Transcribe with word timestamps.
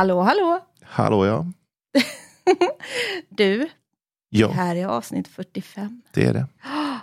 Hallå, 0.00 0.20
hallå! 0.20 0.60
Hallå 0.82 1.26
ja. 1.26 1.46
Du, 3.28 3.68
Ja, 4.28 4.50
här 4.50 4.76
är 4.76 4.86
avsnitt 4.86 5.28
45. 5.28 6.02
det 6.12 6.24
är 6.24 6.32
det. 6.32 6.46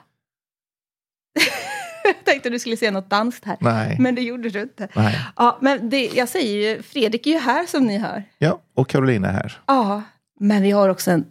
Jag 2.03 2.25
tänkte 2.25 2.49
du 2.49 2.59
skulle 2.59 2.77
säga 2.77 2.91
något 2.91 3.09
danskt 3.09 3.45
här, 3.45 3.57
Nej. 3.59 3.97
men 3.99 4.15
det 4.15 4.21
gjorde 4.21 4.49
du 4.49 4.61
inte. 4.61 4.87
Nej. 4.95 5.19
Ja, 5.35 5.57
men 5.61 5.89
det, 5.89 6.05
jag 6.05 6.29
säger 6.29 6.75
ju, 6.75 6.81
Fredrik 6.81 7.27
är 7.27 7.31
ju 7.31 7.37
här 7.37 7.65
som 7.65 7.83
ni 7.83 7.97
hör. 7.97 8.23
Ja, 8.37 8.61
och 8.73 8.89
Carolina 8.89 9.27
är 9.27 9.33
här. 9.33 9.59
Ja, 9.65 10.03
men 10.39 10.61
vi 10.61 10.71
har 10.71 10.89
också 10.89 11.11
en 11.11 11.25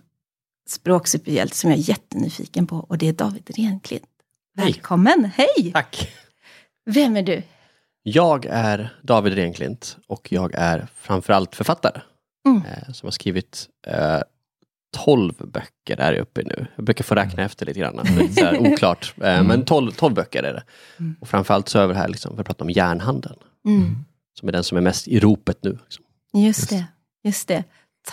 språksuperhjälte 0.69 1.57
som 1.57 1.71
jag 1.71 1.79
är 1.79 1.89
jättenyfiken 1.89 2.67
på 2.67 2.77
och 2.77 2.99
det 2.99 3.09
är 3.09 3.13
David 3.13 3.51
Renklint. 3.57 4.05
Hej. 4.57 4.65
Välkommen, 4.67 5.31
hej! 5.37 5.73
Tack. 5.73 6.15
Vem 6.91 7.17
är 7.17 7.23
du? 7.23 7.43
Jag 8.09 8.47
är 8.51 8.97
David 9.03 9.35
Renklint 9.35 9.97
och 10.07 10.33
jag 10.33 10.55
är 10.55 10.87
framförallt 10.95 11.57
författare. 11.57 12.01
Mm. 12.49 12.63
Eh, 12.63 12.93
som 12.93 13.07
har 13.07 13.11
skrivit 13.11 13.69
eh, 13.87 14.21
12 15.05 15.33
böcker 15.39 16.01
är 16.01 16.13
jag 16.13 16.23
uppe 16.23 16.41
i 16.41 16.45
nu. 16.45 16.67
Jag 16.77 16.85
brukar 16.85 17.05
få 17.05 17.15
räkna 17.15 17.43
efter 17.43 17.67
lite 17.67 17.81
grann. 17.81 17.97
Det 17.97 18.09
är 18.09 18.17
lite 18.17 18.35
så 18.35 18.45
här 18.45 18.59
oklart. 18.73 19.15
Eh, 19.17 19.43
Men 19.43 19.65
12, 19.65 19.93
12 19.93 20.15
böcker 20.15 20.43
är 20.43 20.53
det. 20.53 20.63
Mm. 20.99 21.17
Och 21.21 21.29
framförallt 21.29 21.69
så 21.69 21.79
är 21.79 21.87
vi 21.87 21.95
här 21.95 22.09
liksom 22.09 22.35
för 22.35 22.41
att 22.41 22.47
prata 22.47 22.65
om 22.65 22.71
järnhandeln. 22.71 23.37
Mm. 23.69 23.97
Som 24.39 24.49
är 24.49 24.53
den 24.53 24.65
som 24.65 24.77
är 24.77 24.83
mest 24.83 25.09
i 25.09 25.21
ropet 25.21 25.59
nu. 25.63 25.79
Liksom. 25.83 26.05
Just 26.33 26.71
det, 26.71 26.85
just 27.25 27.49
det. 27.49 27.65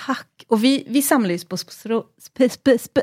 Tack. 0.05 0.45
Och 0.47 0.63
vi, 0.63 0.83
vi 0.88 1.02
samlas 1.02 1.45
på 1.45 1.57
spro, 1.57 2.03
sp, 2.28 2.38
sp, 2.50 2.67
sp. 2.85 2.97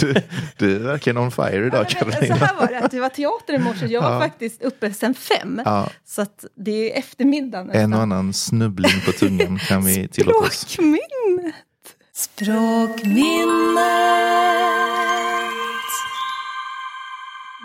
Du, 0.00 0.14
du 0.56 0.74
är 0.76 0.78
verkligen 0.78 1.16
on 1.18 1.30
fire 1.30 1.66
idag 1.66 1.90
Så 1.90 1.98
Carolina. 1.98 2.34
här 2.34 2.54
var 2.54 2.66
det, 2.66 2.78
att 2.78 2.90
det 2.90 3.00
var 3.00 3.08
teater 3.08 3.54
i 3.54 3.58
morse. 3.58 3.86
Jag 3.86 4.02
var 4.02 4.12
Ja. 4.12 4.20
faktiskt 4.20 4.62
uppe 4.62 4.92
sen 4.94 5.14
fem. 5.14 5.62
Ja, 5.64 5.90
Så 6.04 6.22
att 6.22 6.44
det 6.54 6.92
är 6.94 6.98
eftermiddag 6.98 7.62
nästan. 7.64 7.82
en 7.82 7.92
och 7.92 8.00
annan 8.00 8.32
snubbling 8.32 9.00
på 9.06 9.12
tungan 9.12 9.58
kan 9.58 9.84
vi 9.84 10.08
tillåta 10.08 10.38
oss. 10.46 10.52
Språkminnet. 10.58 11.54
Språkminnet. 12.12 13.08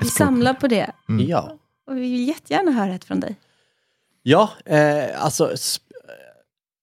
Vi 0.01 0.07
samlar 0.09 0.53
på 0.53 0.67
det. 0.67 0.91
Mm. 1.09 1.27
Ja. 1.27 1.57
Och 1.87 1.95
vi 1.97 1.99
vill 2.01 2.27
jättegärna 2.27 2.71
höra 2.71 2.95
ett 2.95 3.05
från 3.05 3.19
dig. 3.19 3.35
Ja, 4.23 4.49
eh, 4.65 5.23
alltså 5.23 5.51
sp- 5.51 5.79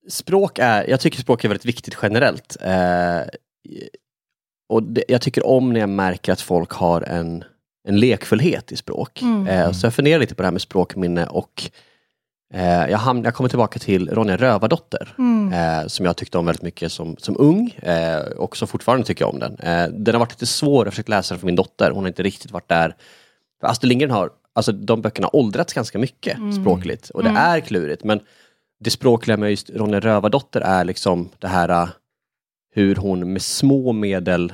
språk 0.08 0.58
är, 0.58 0.88
jag 0.90 1.00
tycker 1.00 1.18
språk 1.20 1.44
är 1.44 1.48
väldigt 1.48 1.64
viktigt 1.66 1.96
generellt. 2.02 2.56
Eh, 2.60 3.20
och 4.70 4.82
det, 4.82 5.04
jag 5.08 5.20
tycker 5.20 5.46
om 5.46 5.72
när 5.72 5.80
jag 5.80 5.88
märker 5.88 6.32
att 6.32 6.40
folk 6.40 6.70
har 6.70 7.02
en, 7.02 7.44
en 7.88 8.00
lekfullhet 8.00 8.72
i 8.72 8.76
språk. 8.76 9.22
Mm. 9.22 9.46
Eh, 9.46 9.72
så 9.72 9.86
jag 9.86 9.94
funderar 9.94 10.18
lite 10.20 10.34
på 10.34 10.42
det 10.42 10.46
här 10.46 10.52
med 10.52 10.60
språkminne 10.60 11.26
och 11.26 11.70
eh, 12.54 12.90
jag, 12.90 12.98
hamn, 12.98 13.24
jag 13.24 13.34
kommer 13.34 13.48
tillbaka 13.48 13.78
till 13.78 14.08
Ronja 14.08 14.36
Rövardotter. 14.36 15.14
Mm. 15.18 15.52
Eh, 15.52 15.86
som 15.86 16.06
jag 16.06 16.16
tyckte 16.16 16.38
om 16.38 16.46
väldigt 16.46 16.62
mycket 16.62 16.92
som, 16.92 17.16
som 17.16 17.36
ung 17.38 17.70
eh, 17.82 18.20
och 18.20 18.56
som 18.56 18.68
fortfarande 18.68 19.06
tycker 19.06 19.24
jag 19.24 19.34
om 19.34 19.38
den. 19.40 19.56
Eh, 19.58 19.88
den 19.88 20.14
har 20.14 20.18
varit 20.20 20.32
lite 20.32 20.46
svår, 20.46 20.86
jag 20.86 20.92
försökt 20.92 21.08
läsa 21.08 21.34
den 21.34 21.38
för 21.38 21.46
min 21.46 21.56
dotter, 21.56 21.90
hon 21.90 22.02
har 22.04 22.08
inte 22.08 22.22
riktigt 22.22 22.50
varit 22.50 22.68
där. 22.68 22.94
För 23.60 23.66
Astrid 23.66 23.88
Lindgren 23.88 24.10
har, 24.10 24.30
alltså 24.52 24.72
de 24.72 25.02
böckerna 25.02 25.26
har 25.26 25.36
åldrats 25.36 25.72
ganska 25.72 25.98
mycket 25.98 26.36
språkligt 26.60 27.10
och 27.10 27.22
det 27.22 27.28
Mm. 27.30 27.42
är 27.42 27.60
klurigt 27.60 28.04
men 28.04 28.20
det 28.80 28.90
språkliga 28.90 29.36
med 29.36 29.50
just 29.50 29.70
Ronja 29.70 30.00
Rövardotter 30.00 30.60
är 30.60 30.84
liksom 30.84 31.28
det 31.38 31.48
här 31.48 31.70
uh, 31.82 31.88
hur 32.74 32.96
hon 32.96 33.32
med 33.32 33.42
små 33.42 33.92
medel 33.92 34.52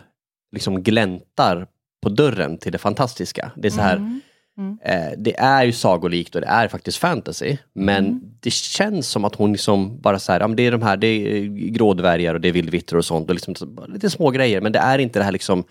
liksom 0.57 0.83
gläntar 0.83 1.67
på 2.03 2.09
dörren 2.09 2.59
till 2.59 2.73
det 2.73 2.79
fantastiska. 2.79 3.51
Det 3.57 3.69
är 3.69 3.73
så 3.73 3.81
här, 3.81 3.97
Mm. 3.97 4.21
Mm. 4.59 4.79
Eh, 4.85 5.13
det 5.19 5.37
är 5.39 5.65
ju 5.65 5.73
sagolikt 5.73 6.35
och 6.35 6.41
det 6.41 6.47
är 6.47 6.69
faktiskt 6.69 6.99
fantasy. 6.99 7.57
Men 7.75 8.05
Mm. 8.07 8.21
det 8.41 8.53
känns 8.53 9.09
som 9.09 9.25
att 9.25 9.35
hon 9.35 9.53
liksom 9.53 10.01
bara 10.01 10.19
så 10.19 10.33
här, 10.33 10.41
ja, 10.41 10.47
men 10.49 10.57
det 10.57 10.67
är 10.67 10.73
de 10.73 10.83
här, 10.83 10.97
det 10.97 11.07
är 11.07 11.41
grådvärgar 11.71 12.35
och 12.35 12.41
det 12.41 12.49
är 12.49 12.53
vildvittror 12.53 12.99
och 12.99 13.05
sånt. 13.05 13.29
Och 13.29 13.35
liksom, 13.35 13.55
lite 13.89 14.11
små 14.11 14.31
grejer 14.31 14.61
men 14.61 14.73
det 14.73 14.79
är 14.79 14.99
inte 14.99 15.19
det 15.19 15.25
här 15.25 15.33
liksom 15.33 15.65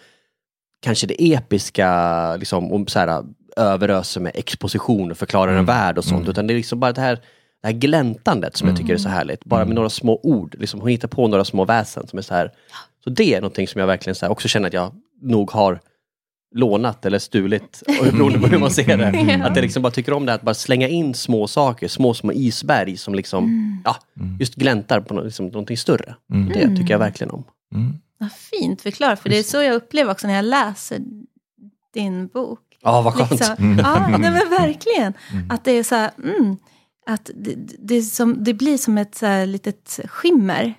kanske 0.81 1.07
det 1.07 1.34
episka, 1.34 2.35
liksom, 2.35 2.72
och 2.72 2.90
så 2.91 3.00
här, 3.00 3.23
överöser 3.57 4.22
med 4.22 4.31
exposition 4.35 5.12
och 5.12 5.17
förklarar 5.17 5.52
en 5.52 5.57
Mm. 5.57 5.66
värld 5.66 5.97
och 5.97 6.03
sånt. 6.06 6.19
Mm. 6.22 6.29
Utan 6.31 6.47
det 6.47 6.53
är 6.53 6.56
liksom 6.56 6.79
bara 6.79 6.91
det 6.91 7.02
här, 7.02 7.19
det 7.66 7.72
här 7.72 7.80
gläntandet 7.80 8.58
som 8.58 8.68
jag 8.68 8.78
tycker 8.78 8.94
är 8.94 8.98
så 8.98 9.09
härligt. 9.09 9.46
Bara 9.46 9.58
med 9.59 9.66
Mm. 9.66 9.76
några 9.76 9.90
små 9.90 10.20
ord. 10.24 10.56
Liksom, 10.59 10.80
hon 10.80 10.90
hittar 10.90 11.08
på 11.08 11.28
några 11.28 11.46
små 11.46 11.66
väsen 11.66 12.08
som 12.08 12.20
är 12.20 12.24
så 12.24 12.34
här. 12.34 12.52
Så 13.03 13.09
det 13.09 13.34
är 13.34 13.42
någonting 13.42 13.68
som 13.68 13.80
jag 13.80 13.88
verkligen 13.88 14.16
så 14.16 14.26
här, 14.26 14.31
också 14.31 14.48
känner 14.48 14.68
att 14.68 14.74
jag 14.74 14.92
nog 15.22 15.52
har 15.52 15.80
lånat 16.56 17.06
eller 17.06 17.20
stulit, 17.20 17.84
beroende 17.88 18.40
på 18.40 18.48
hur 18.48 18.58
man 18.58 18.72
ser 18.72 18.98
det. 18.98 19.06
Mm. 19.06 19.42
Att 19.42 19.56
jag 19.56 19.64
liksom 19.64 19.84
bara 19.84 19.92
tycker 19.92 20.14
om 20.14 20.26
det, 20.26 20.34
att 20.34 20.42
bara 20.42 20.56
slänga 20.56 20.88
in 20.88 21.14
små 21.14 21.48
saker, 21.48 21.88
små 21.88 22.14
små 22.14 22.31
isberg 22.34 22.98
som 22.98 23.16
liksom, 23.16 23.82
ja, 23.86 23.96
Mm. 24.20 24.38
just 24.40 24.56
gläntar 24.56 25.00
på 25.02 25.14
något, 25.14 25.26
liksom, 25.26 25.46
någonting 25.46 25.78
större. 25.78 26.16
Mm. 26.34 26.50
Det 26.50 26.76
tycker 26.76 26.92
jag 26.94 27.00
verkligen 27.00 27.32
om. 27.32 27.44
Mm. 27.76 27.94
Vad 28.18 28.32
fint 28.32 28.82
förklarat, 28.82 29.20
för 29.20 29.30
det 29.30 29.38
är 29.40 29.44
så 29.44 29.58
jag 29.64 29.76
upplever 29.76 30.12
också 30.12 30.28
när 30.28 30.34
jag 30.36 30.46
läser 30.46 31.00
din 31.94 32.28
bok. 32.28 32.59
Ja, 32.84 33.02
vad 33.02 33.14
skönt. 33.14 33.32
Liksom. 33.32 33.56
Mm. 33.59 33.80
Ja, 33.80 34.08
nej, 34.09 34.20
men 34.20 34.34
verkligen. 34.50 35.14
Mm. 35.34 35.50
Att 35.52 35.64
det 35.64 35.72
är 35.72 35.84
så 35.84 35.96
här, 35.96 36.12
mm, 36.24 36.58
att 37.06 37.30
det, 37.36 37.56
det, 37.80 38.02
som, 38.02 38.44
det 38.44 38.54
blir 38.54 38.78
som 38.78 38.98
ett 38.98 39.16
så 39.16 39.26
här 39.26 39.46
litet 39.46 40.00
skimmer. 40.06 40.74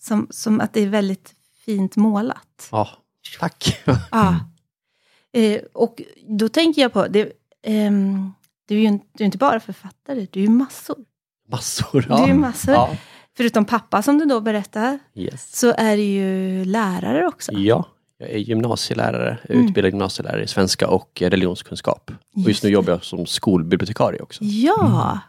Som, 0.00 0.26
som 0.30 0.60
att 0.60 0.72
det 0.72 0.80
är 0.80 0.88
väldigt 0.88 1.34
fint 1.64 1.96
målat. 1.96 2.68
Ja, 2.70 2.88
tack. 3.40 3.80
Ja. 4.10 4.34
Eh, 5.32 5.60
och 5.74 6.02
då 6.28 6.48
tänker 6.48 6.82
jag 6.82 6.92
på, 6.92 7.06
det, 7.08 7.32
ehm, 7.62 8.32
du 8.68 8.74
är 8.76 8.78
ju 8.80 8.86
inte, 8.86 9.06
du 9.12 9.24
är 9.24 9.26
inte 9.26 9.38
bara 9.38 9.60
författare, 9.60 10.26
du 10.30 10.40
är 10.40 10.44
ju 10.44 10.50
massor. 10.50 10.96
Massor. 11.48 12.00
Du 12.08 12.14
är 12.14 12.28
Ja. 12.28 12.34
massor. 12.34 12.74
Ja. 12.74 12.96
Förutom 13.36 13.64
pappa 13.64 14.02
som 14.02 14.18
du 14.18 14.24
då 14.24 14.40
berättar, 14.40 14.98
Yes. 15.14 15.56
så 15.58 15.74
är 15.78 15.96
du 15.96 16.02
ju 16.02 16.64
lärare 16.64 17.26
också. 17.26 17.52
ja, 17.52 17.88
jag 18.18 18.30
är 18.30 18.38
gymnasielärare, 18.38 19.38
jag 19.42 19.50
är 19.50 19.54
Mm. 19.54 19.66
utbildad 19.68 19.90
gymnasielärare 19.92 20.42
i 20.42 20.46
svenska 20.46 20.88
och 20.88 21.22
religionskunskap. 21.22 22.10
Och 22.36 22.40
just 22.48 22.62
nu 22.62 22.70
jobbar 22.70 22.92
jag 22.92 23.04
som 23.04 23.26
skolbibliotekarie 23.26 24.20
också. 24.20 24.44
Ja, 24.44 24.76
Just 24.82 24.92
det. 24.92 25.20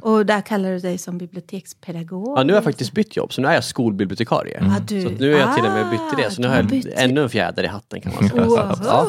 Och 0.00 0.26
där 0.26 0.40
kallar 0.40 0.70
du 0.70 0.78
dig 0.78 0.98
som 0.98 1.18
bibliotekspedagog. 1.18 2.38
Ja, 2.38 2.42
nu 2.42 2.52
har 2.52 2.56
jag 2.56 2.64
faktiskt 2.64 2.92
bytt 2.92 3.16
jobb, 3.16 3.32
så 3.32 3.40
nu 3.40 3.48
är 3.48 3.54
jag 3.54 3.64
skolbibliotekarie. 3.64 4.58
Ja, 4.60 4.76
du. 4.88 5.02
Så 5.02 5.08
nu 5.10 5.34
är 5.34 5.38
jag 5.40 5.54
till 5.54 5.64
och 5.64 5.72
med 5.72 5.90
bytt 5.90 6.16
det, 6.24 6.30
så 6.30 6.40
nu 6.40 6.46
Ah, 6.46 6.50
har 6.50 6.56
jag 6.56 6.66
bytt. 6.66 6.86
ännu 6.94 7.22
en 7.22 7.28
fjäder 7.30 7.62
i 7.64 7.66
hatten 7.66 8.00
kan 8.00 8.12
man 8.20 8.28
säga. 8.28 8.44
Wow. 8.44 8.78
Ja, 8.84 9.06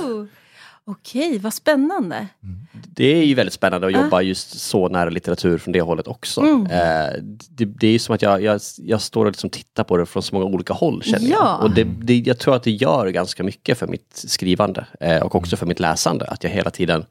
Okej, 0.88 1.40
vad 1.40 1.54
spännande. 1.54 2.28
det 2.72 3.06
är 3.06 3.26
ju 3.26 3.34
väldigt 3.34 3.54
spännande 3.54 3.88
att 3.88 3.96
Ah. 3.96 4.02
jobba 4.04 4.22
just 4.22 4.60
så 4.60 4.90
nära 4.90 5.10
litteratur 5.10 5.58
från 5.58 5.72
det 5.72 5.82
hållet 5.82 6.08
också. 6.08 6.42
Mm. 6.42 6.66
Eh, 6.66 7.14
det, 7.50 7.66
det 7.66 7.88
är 7.88 7.92
ju 7.92 8.00
som 8.00 8.16
att 8.16 8.22
jag, 8.22 8.42
jag, 8.42 8.62
jag 8.78 9.02
står 9.02 9.26
och 9.26 9.32
liksom 9.32 9.50
tittar 9.50 9.84
på 9.84 9.98
det 9.98 10.06
från 10.06 10.24
så 10.24 10.36
många 10.36 10.46
olika 10.46 10.74
håll 10.74 11.04
känner 11.04 11.28
Ja. 11.30 11.36
jag. 11.60 11.64
Och 11.64 11.72
det, 11.76 11.84
det, 11.84 12.18
jag 12.20 12.40
tror 12.40 12.56
att 12.56 12.64
det 12.64 12.72
gör 12.72 13.08
ganska 13.08 13.44
mycket 13.44 13.78
för 13.78 13.88
mitt 13.88 14.12
skrivande 14.28 14.86
eh, 15.00 15.22
och 15.22 15.36
också 15.36 15.58
för 15.58 15.66
mitt 15.66 15.80
läsande. 15.80 16.26
Att 16.26 16.44
jag 16.44 16.52
hela 16.52 16.70
tiden 16.70 17.06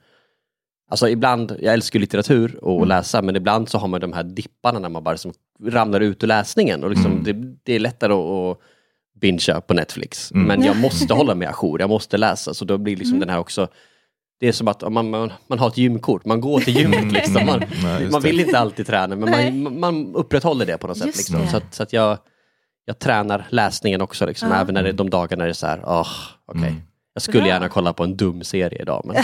Alltså 0.91 1.09
ibland, 1.09 1.57
jag 1.61 1.75
älskar 1.75 1.99
litteratur 2.01 2.65
och 2.65 2.77
Mm. 2.77 2.89
läsa 2.89 3.23
men 3.23 3.37
ibland 3.37 3.69
så 3.69 3.79
har 3.79 3.89
man 3.89 4.01
de 4.01 4.13
här 4.13 4.23
dipparna 4.25 4.79
när 4.79 4.89
man 4.89 5.05
bara 5.05 5.13
liksom 5.13 5.33
ramlar 5.65 6.01
ut 6.01 6.23
ur 6.23 6.27
läsningen 6.29 6.85
och 6.85 6.91
liksom, 6.91 7.13
Mm. 7.13 7.25
det, 7.25 7.57
det 7.63 7.73
är 7.75 7.79
lättare 7.79 8.13
att, 8.13 8.19
att 8.57 8.59
bingea 9.21 9.61
på 9.61 9.75
Netflix. 9.75 10.33
Mm. 10.33 10.47
Men 10.47 10.63
jag 10.63 10.77
måste 10.77 11.15
hålla 11.21 11.35
mig 11.35 11.49
ajour, 11.49 11.81
jag 11.81 11.91
måste 11.91 12.17
läsa 12.17 12.55
så 12.55 12.65
då 12.65 12.79
blir 12.79 12.97
liksom 12.97 13.21
den 13.21 13.29
här 13.29 13.39
också 13.39 13.69
det 14.41 14.49
är 14.49 14.53
som 14.53 14.69
att 14.69 14.93
man, 14.93 15.11
man, 15.11 15.33
man 15.47 15.59
har 15.59 15.69
ett 15.69 15.77
gymkort, 15.79 16.25
man 16.25 16.41
går 16.41 16.61
till 16.61 16.77
gymmet 16.77 17.13
liksom. 17.13 17.47
Man, 17.47 17.63
Nej, 17.83 18.09
man 18.11 18.21
vill 18.23 18.41
inte 18.41 18.59
alltid 18.59 18.87
träna 18.87 19.17
men 19.17 19.31
man, 19.63 19.81
man 19.81 20.15
upprätthåller 20.15 20.67
det 20.67 20.79
på 20.79 20.87
något 20.87 20.97
sätt. 20.99 21.07
Just 21.07 21.19
Liksom. 21.19 21.39
det. 21.41 21.49
Så, 21.49 21.57
att, 21.57 21.75
så 21.75 21.83
att 21.83 21.93
jag, 21.93 22.19
jag 22.85 22.99
tränar 22.99 23.47
läsningen 23.51 24.01
också, 24.01 24.27
liksom. 24.27 24.49
Ja. 24.51 24.57
även 24.61 24.75
när 24.75 24.83
det 24.83 24.89
är 24.89 24.93
de 24.93 25.11
dagar 25.11 25.37
när 25.37 25.45
det 25.45 25.51
är 25.51 25.53
så 25.55 25.67
här, 25.67 25.81
åh, 25.87 26.09
okej. 26.47 26.63
Mm. 26.69 26.81
Jag 27.15 27.23
skulle 27.23 27.41
Bra. 27.41 27.49
gärna 27.49 27.69
kolla 27.69 27.93
på 27.93 28.05
en 28.05 28.17
dum 28.17 28.45
serie 28.45 28.83
idag 28.83 29.03
men 29.05 29.17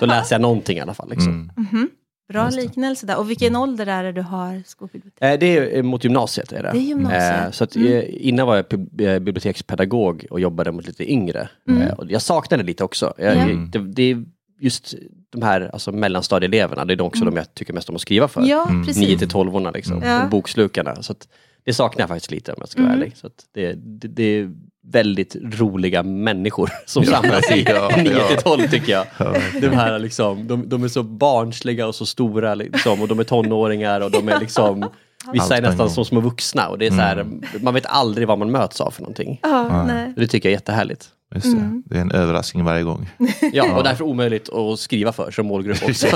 då 0.00 0.06
läser 0.06 0.34
jag 0.34 0.40
någonting 0.42 0.78
i 0.78 0.80
alla 0.80 0.94
fall. 0.94 1.10
Liksom. 1.10 1.28
Mm. 1.32 1.50
Mhm. 1.72 1.90
Bra 2.28 2.44
det. 2.44 2.56
liknelse 2.56 3.06
där. 3.06 3.18
Och 3.18 3.30
vilken 3.30 3.56
ålder 3.56 3.86
är 3.86 4.04
det 4.04 4.12
du 4.12 4.22
har 4.22 4.62
skolbibliotek? 4.66 5.22
Eh, 5.22 5.38
Det 5.38 5.46
är 5.46 5.76
eh, 5.76 5.82
mot 5.82 6.04
gymnasiet. 6.04 6.52
Är 6.52 6.62
det. 6.62 6.70
Det 6.72 6.78
är 6.78 6.80
gymnasiet. 6.80 7.44
Eh, 7.44 7.50
Så 7.50 7.64
att, 7.64 7.76
Mm. 7.76 8.04
innan 8.08 8.46
var 8.46 8.56
jag 8.56 9.22
bibliotekspedagog 9.22 10.26
och 10.30 10.40
jobbade 10.40 10.72
mot 10.72 10.86
lite 10.86 11.12
yngre. 11.12 11.48
Mm. 11.68 11.82
Eh, 11.82 11.92
Och 11.94 12.10
jag 12.10 12.22
saknade 12.22 12.62
lite 12.62 12.84
också. 12.84 13.14
Jag, 13.18 13.36
Ja. 13.36 13.46
det, 13.72 13.78
det 13.78 14.02
är 14.02 14.24
just 14.60 14.94
de 15.30 15.42
här 15.42 15.70
alltså, 15.72 15.92
mellanstadieeleverna, 15.92 16.84
det 16.84 16.94
är 16.94 16.96
de 16.96 17.06
också 17.06 17.22
Mm. 17.22 17.34
de 17.34 17.38
jag 17.40 17.54
tycker 17.54 17.72
mest 17.72 17.88
om 17.88 17.94
att 17.94 18.00
skriva 18.02 18.28
för. 18.28 18.42
Ja, 18.42 18.68
Mm. 18.68 18.86
precis. 18.86 19.08
9 19.08 19.18
till 19.18 19.28
12 19.28 19.72
liksom, 19.74 20.02
Ja. 20.04 20.26
bokslukarna. 20.30 21.02
Så 21.02 21.12
att, 21.12 21.28
det 21.64 21.72
saknar 21.74 22.02
jag 22.02 22.08
faktiskt 22.08 22.30
lite 22.30 22.52
om 22.52 22.56
jag 22.60 22.68
ska 22.68 22.82
vara 22.82 22.92
Mm. 22.92 23.02
ärlig. 23.02 23.16
Så 23.16 23.26
att 23.26 23.44
det, 23.54 23.72
det, 23.72 24.08
det 24.08 24.50
väldigt 24.86 25.36
roliga 25.42 26.02
människor 26.02 26.70
som 26.86 27.04
samlas 27.04 27.50
i 27.50 27.62
ja, 27.68 27.90
9 27.96 28.12
ja. 28.12 28.28
till 28.28 28.36
12 28.36 28.68
tycker 28.68 28.92
jag. 28.92 29.06
Ja, 29.18 29.34
De 29.60 29.68
här 29.68 29.98
liksom, 29.98 30.48
de, 30.48 30.68
de 30.68 30.84
är 30.84 30.88
så 30.88 31.02
barnsliga 31.02 31.86
och 31.86 31.94
så 31.94 32.06
stora 32.06 32.54
liksom, 32.54 33.02
och 33.02 33.08
de 33.08 33.18
är 33.18 33.24
tonåringar 33.24 34.00
och 34.00 34.10
de 34.10 34.28
är 34.28 34.40
liksom 34.40 34.90
Vissa 35.32 35.44
Allt 35.44 35.52
är 35.52 35.62
nästan 35.62 35.90
som 35.90 36.04
små 36.04 36.20
vuxna 36.20 36.68
och 36.68 36.78
det 36.78 36.86
är 36.86 36.90
så 36.90 36.96
här, 36.96 37.26
man 37.60 37.74
vet 37.74 37.86
aldrig 37.86 38.28
vad 38.28 38.38
man 38.38 38.50
möts 38.50 38.80
av 38.80 38.90
för 38.90 39.02
någonting. 39.02 39.40
Ja. 39.42 39.88
Det 40.16 40.26
tycker 40.26 40.48
jag 40.48 40.52
är 40.52 40.56
jättehärligt. 40.56 41.08
Just 41.34 41.46
det. 41.56 41.82
det 41.86 41.96
är 41.96 42.00
en 42.00 42.12
överraskning 42.12 42.64
varje 42.64 42.82
gång. 42.82 43.10
Ja, 43.52 43.76
och 43.76 43.84
därför 43.84 44.04
omöjligt 44.04 44.48
att 44.52 44.78
skriva 44.78 45.12
för 45.12 45.30
som 45.30 45.46
målgrupp 45.46 45.82
också. 45.88 46.06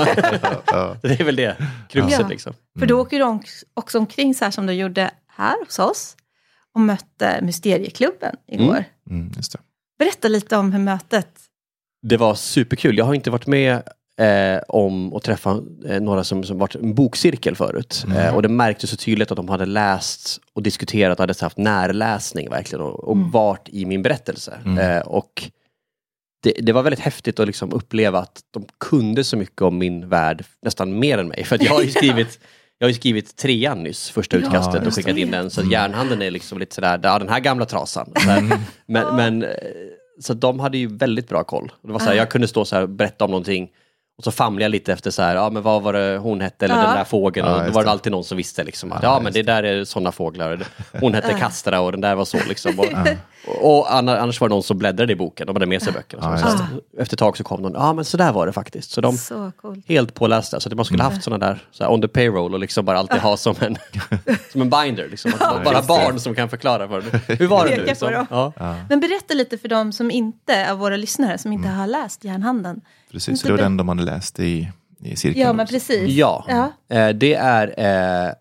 Ja. 0.65 0.95
det 1.01 1.19
är 1.19 1.23
väl 1.23 1.35
det, 1.35 1.55
kruxet 1.89 2.19
Ja. 2.19 2.27
liksom. 2.27 2.53
För 2.79 2.85
då 2.85 3.01
åker 3.01 3.19
du 3.19 3.39
också 3.73 3.99
omkring 3.99 4.33
så 4.33 4.45
här 4.45 4.51
som 4.51 4.65
du 4.65 4.73
gjorde 4.73 5.11
här 5.37 5.55
hos 5.65 5.79
oss 5.79 6.15
och 6.79 6.85
mötte 6.85 7.39
Mysterieklubben 7.41 8.35
igår. 8.47 8.83
Mm, 9.09 9.31
just 9.35 9.51
det. 9.51 9.59
Berätta 9.99 10.27
lite 10.27 10.57
om 10.57 10.71
hur 10.71 10.79
mötet... 10.79 11.27
Det 12.01 12.17
var 12.17 12.35
superkul. 12.35 12.97
Jag 12.97 13.05
har 13.05 13.13
inte 13.13 13.31
varit 13.31 13.47
med 13.47 13.73
eh, 14.19 14.61
om 14.67 15.13
att 15.13 15.23
träffa 15.23 15.61
eh, 15.85 16.01
några 16.01 16.23
som, 16.23 16.43
som 16.43 16.57
varit 16.57 16.75
en 16.75 16.93
bokcirkel 16.93 17.55
förut. 17.55 18.05
Eh, 18.15 18.35
och 18.35 18.41
det 18.41 18.49
märktes 18.49 18.89
så 18.89 18.97
tydligt 18.97 19.31
att 19.31 19.35
de 19.35 19.49
hade 19.49 19.65
läst 19.65 20.41
och 20.53 20.63
diskuterat 20.63 21.19
och 21.19 21.23
hade 21.23 21.33
haft 21.41 21.57
närläsning 21.57 22.49
verkligen 22.49 22.85
och, 22.85 23.03
och 23.03 23.17
varit 23.17 23.69
i 23.69 23.85
min 23.85 24.01
berättelse. 24.01 24.59
Eh, 24.79 25.07
och 25.07 25.51
det, 26.43 26.53
det 26.61 26.73
var 26.73 26.83
väldigt 26.83 26.99
häftigt 26.99 27.39
att 27.39 27.47
liksom 27.47 27.73
uppleva 27.73 28.19
att 28.19 28.41
de 28.51 28.65
kunde 28.77 29.23
så 29.23 29.37
mycket 29.37 29.61
om 29.61 29.77
min 29.77 30.09
värld, 30.09 30.45
nästan 30.61 30.99
mer 30.99 31.17
än 31.17 31.27
mig. 31.27 31.43
För 31.43 31.55
att 31.55 31.63
jag 31.63 31.73
har 31.73 31.81
ju 31.81 31.91
skrivit 31.91 32.39
jag 32.79 32.85
har 32.85 32.89
ju 32.89 32.95
skrivit 32.95 33.35
trean 33.35 33.83
nyss, 33.83 34.09
första 34.09 34.37
utkastet 34.37 34.87
och 34.87 34.95
skickat 34.95 35.17
in 35.17 35.31
den. 35.31 35.49
Så 35.49 35.61
att 35.61 35.71
järnhanden 35.71 36.21
är 36.21 36.31
liksom 36.31 36.59
lite 36.59 36.75
sådär, 36.75 36.99
ja 37.03 37.19
den 37.19 37.29
här 37.29 37.39
gamla 37.39 37.65
trasan. 37.65 38.11
Så 38.15 38.29
här. 38.29 38.59
Men, 38.85 39.15
men 39.15 39.43
eh, 39.43 39.49
så 40.19 40.33
de 40.33 40.59
hade 40.59 40.77
ju 40.77 40.97
väldigt 40.97 41.29
bra 41.29 41.43
koll. 41.43 41.71
Det 41.81 41.91
var 41.91 41.99
så 41.99 42.05
här, 42.05 42.13
jag 42.13 42.29
kunde 42.29 42.47
stå 42.47 42.65
så 42.65 42.75
här 42.75 42.83
och 42.83 42.89
berätta 42.89 43.25
om 43.25 43.31
någonting 43.31 43.69
och 44.19 44.23
så 44.23 44.31
famlade 44.31 44.63
jag 44.63 44.69
lite 44.71 44.93
efter 44.93 45.11
så 45.11 45.21
här, 45.21 45.35
ja 45.35 45.49
men 45.49 45.63
vad 45.63 45.81
var 45.81 45.93
det 45.93 46.17
hon 46.17 46.41
hette 46.41 46.65
eller 46.65 46.75
Ja. 46.75 46.81
den 46.81 46.95
där 46.95 47.03
fågeln 47.03 47.47
Ja, 47.47 47.55
och 47.59 47.65
då 47.65 47.71
var 47.71 47.83
det 47.83 47.91
alltid 47.91 48.11
någon 48.11 48.23
som 48.23 48.37
visste 48.37 48.63
liksom 48.63 48.91
att 48.91 49.03
Ja, 49.03 49.13
ja 49.13 49.19
men 49.19 49.33
det 49.33 49.41
där 49.43 49.63
är 49.63 49.83
sådana 49.85 50.11
fåglar. 50.11 50.59
Hon 50.99 51.13
hette 51.13 51.33
Kastra 51.33 51.79
och 51.81 51.91
den 51.91 52.01
där 52.01 52.15
var 52.15 52.25
så 52.25 52.37
liksom. 52.49 52.79
Och, 52.79 52.85
och 53.61 53.93
anna- 53.93 54.19
annars 54.19 54.41
var 54.41 54.49
det 54.49 54.55
någon 54.55 54.63
som 54.63 54.77
bläddrade 54.77 55.13
i 55.13 55.15
boken, 55.15 55.47
de 55.47 55.55
hade 55.55 55.65
med 55.65 55.81
sig 55.81 55.93
böckerna. 55.93 56.37
Ja, 56.41 56.51
så 56.51 56.57
så 56.57 56.63
efter 57.01 57.15
ett 57.15 57.19
tag 57.19 57.37
så 57.37 57.43
kom 57.43 57.61
någon, 57.61 57.73
ja 57.73 57.93
men 57.93 58.05
så 58.05 58.17
där 58.17 58.31
var 58.31 58.45
det 58.45 58.53
faktiskt. 58.53 58.91
Så 58.91 59.01
de 59.01 59.17
Så 59.17 59.51
coolt. 59.61 59.85
helt 59.87 60.13
pålästa, 60.13 60.59
så 60.59 60.69
att 60.69 60.75
man 60.75 60.85
skulle 60.85 61.03
haft 61.03 61.23
sådana 61.23 61.45
där 61.45 61.59
så 61.71 61.83
här, 61.83 61.91
on 61.91 62.01
the 62.01 62.07
payroll 62.07 62.53
och 62.53 62.59
liksom 62.59 62.85
bara 62.85 62.99
alltid 62.99 63.19
ha 63.21 63.37
som 63.37 63.55
en, 63.59 63.77
som 64.51 64.61
en 64.61 64.69
binder. 64.69 65.07
Liksom. 65.09 65.31
Bara 65.65 65.81
barn 65.81 66.19
som 66.19 66.35
kan 66.35 66.49
förklara 66.49 66.87
för 66.87 67.01
det. 67.27 67.33
Hur 67.39 67.47
var 67.47 67.67
det 67.67 67.77
nu? 67.77 67.85
Liksom? 67.85 68.25
Men 68.89 68.99
berätta 68.99 69.33
lite 69.33 69.57
för 69.57 69.67
dem 69.67 69.91
som 69.93 70.11
inte, 70.11 70.71
av 70.71 70.77
våra 70.77 70.95
lyssnare, 70.97 71.37
som 71.37 71.53
inte 71.53 71.67
har 71.67 71.87
läst 71.87 72.23
Järnhanden. 72.23 72.81
Precis, 73.11 73.41
så 73.41 73.47
det 73.47 73.53
var 73.53 73.57
den 73.57 73.77
de 73.77 73.87
hade 73.87 74.03
läst 74.03 74.39
i, 74.39 74.71
i 75.03 75.15
cirkeln. 75.15 75.47
Ja, 75.47 75.53
men 75.53 75.67
precis. 75.67 76.09
Ja. 76.09 76.71
Eh, 76.89 77.09
det 77.09 77.33
är 77.33 77.73
eh, 77.77 78.33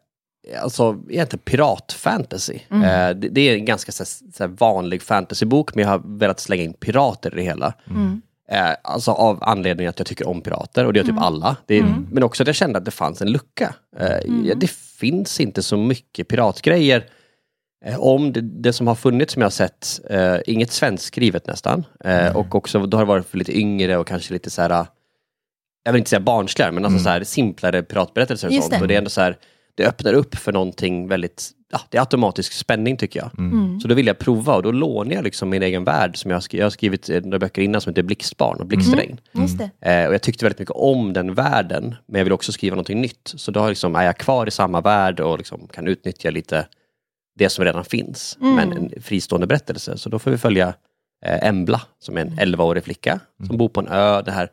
alltså 0.62 0.98
egentligen 1.08 1.42
piratfantasy. 1.44 2.58
Eh, 2.70 3.10
det, 3.10 3.14
det 3.14 3.40
är 3.40 3.54
en 3.54 3.64
ganska 3.64 3.92
så, 3.92 4.04
så 4.04 4.46
vanlig 4.46 5.02
fantasybok 5.02 5.74
men 5.74 5.82
jag 5.82 5.90
har 5.90 6.18
velat 6.18 6.40
slänga 6.40 6.62
in 6.62 6.72
pirater 6.72 7.32
i 7.32 7.36
det 7.36 7.42
hela. 7.42 7.74
Eh, 8.50 8.70
alltså 8.82 9.10
av 9.10 9.38
anledningen 9.42 9.90
att 9.90 9.98
jag 9.98 10.06
tycker 10.06 10.28
om 10.28 10.40
pirater 10.40 10.84
och 10.86 10.92
det 10.92 10.98
gör 10.98 11.06
typ 11.06 11.20
alla. 11.20 11.56
Det 11.66 11.78
är, 11.78 11.94
Men 12.10 12.22
också 12.22 12.42
att 12.42 12.46
jag 12.46 12.56
kände 12.56 12.78
att 12.78 12.84
det 12.84 12.90
fanns 12.90 13.22
en 13.22 13.30
lucka. 13.30 13.74
Eh, 13.98 14.44
ja, 14.44 14.54
det 14.54 14.70
finns 14.70 15.40
inte 15.40 15.62
så 15.62 15.76
mycket 15.76 16.28
piratgrejer. 16.28 17.04
Eh, 17.84 18.00
Om 18.00 18.32
det, 18.32 18.40
det 18.40 18.72
som 18.72 18.86
har 18.86 18.94
funnits 18.94 19.32
som 19.32 19.42
jag 19.42 19.46
har 19.46 19.50
sett, 19.50 20.00
eh, 20.10 20.36
inget 20.46 20.72
svenskskrivet 20.72 21.46
nästan. 21.46 21.84
Eh, 22.04 22.36
Och 22.36 22.54
också 22.54 22.86
då 22.86 22.96
har 22.96 23.04
det 23.04 23.08
varit 23.08 23.26
för 23.26 23.38
lite 23.38 23.58
yngre 23.58 23.96
och 23.96 24.06
kanske 24.06 24.32
lite 24.32 24.50
så 24.50 24.62
här, 24.62 24.86
jag 25.84 25.92
vill 25.92 25.98
inte 25.98 26.10
säga 26.10 26.20
barnsligare, 26.20 26.72
men 26.72 26.84
alltså 26.84 26.98
så 26.98 27.08
här 27.08 27.24
simplare 27.24 27.82
piratberättelser 27.82 28.48
och 28.48 28.52
Just 28.54 28.62
sånt. 28.68 28.74
det. 28.78 28.82
Och 28.82 28.88
det 28.88 28.94
är 28.94 28.98
ändå 28.98 29.10
så 29.10 29.20
här, 29.20 29.36
det 29.74 29.86
öppnar 29.86 30.12
upp 30.12 30.34
för 30.34 30.52
någonting 30.52 31.08
väldigt, 31.08 31.50
ja, 31.72 31.80
det 31.90 31.96
är 31.96 32.00
automatisk 32.00 32.52
spänning 32.52 32.96
tycker 32.96 33.20
jag. 33.20 33.38
Mm. 33.38 33.80
Så 33.80 33.88
då 33.88 33.94
vill 33.94 34.06
jag 34.06 34.18
prova 34.18 34.54
och 34.54 34.62
då 34.62 34.72
lånar 34.72 35.12
jag 35.14 35.24
liksom 35.24 35.48
min 35.50 35.62
egen 35.62 35.84
värld 35.84 36.16
som 36.16 36.30
jag 36.30 36.36
har 36.36 36.40
skrivit, 36.40 36.58
jag 36.60 36.66
har 36.66 36.70
skrivit 36.70 37.10
eh, 37.10 37.20
några 37.22 37.38
böcker 37.38 37.62
innan 37.62 37.80
som 37.80 37.90
heter 37.90 38.02
Blixtbarn 38.02 38.60
och 38.60 38.66
Blixtregn. 38.66 39.20
Just 39.32 39.58
det. 39.58 39.90
Eh, 39.92 40.08
och 40.08 40.14
jag 40.14 40.22
tyckte 40.22 40.44
väldigt 40.44 40.58
mycket 40.58 40.74
om 40.76 41.12
den 41.12 41.34
världen, 41.34 41.94
men 42.06 42.18
jag 42.18 42.24
vill 42.24 42.32
också 42.32 42.52
skriva 42.52 42.74
någonting 42.76 43.00
nytt. 43.00 43.32
Så 43.36 43.50
då 43.50 43.60
har 43.60 43.66
jag 43.66 43.70
liksom, 43.70 43.96
är 43.96 44.04
jag 44.04 44.16
kvar 44.18 44.46
i 44.46 44.50
samma 44.50 44.80
värld 44.80 45.20
och 45.20 45.38
liksom 45.38 45.68
kan 45.72 45.86
utnyttja 45.88 46.30
lite 46.30 46.66
det 47.38 47.48
som 47.48 47.64
redan 47.64 47.84
finns, 47.84 48.36
men 48.40 48.72
en 48.72 49.02
fristående 49.02 49.46
berättelse. 49.46 49.98
Så 49.98 50.08
då 50.08 50.18
får 50.18 50.30
vi 50.30 50.38
följa 50.38 50.74
eh, 51.24 51.48
Embla, 51.48 51.82
som 51.98 52.16
är 52.16 52.20
en 52.20 52.30
11-årig 52.30 52.84
flicka 52.84 53.20
som 53.46 53.56
bor 53.56 53.68
på 53.68 53.80
en 53.80 53.88
ö. 53.88 54.22
Det 54.22 54.32
här 54.32 54.50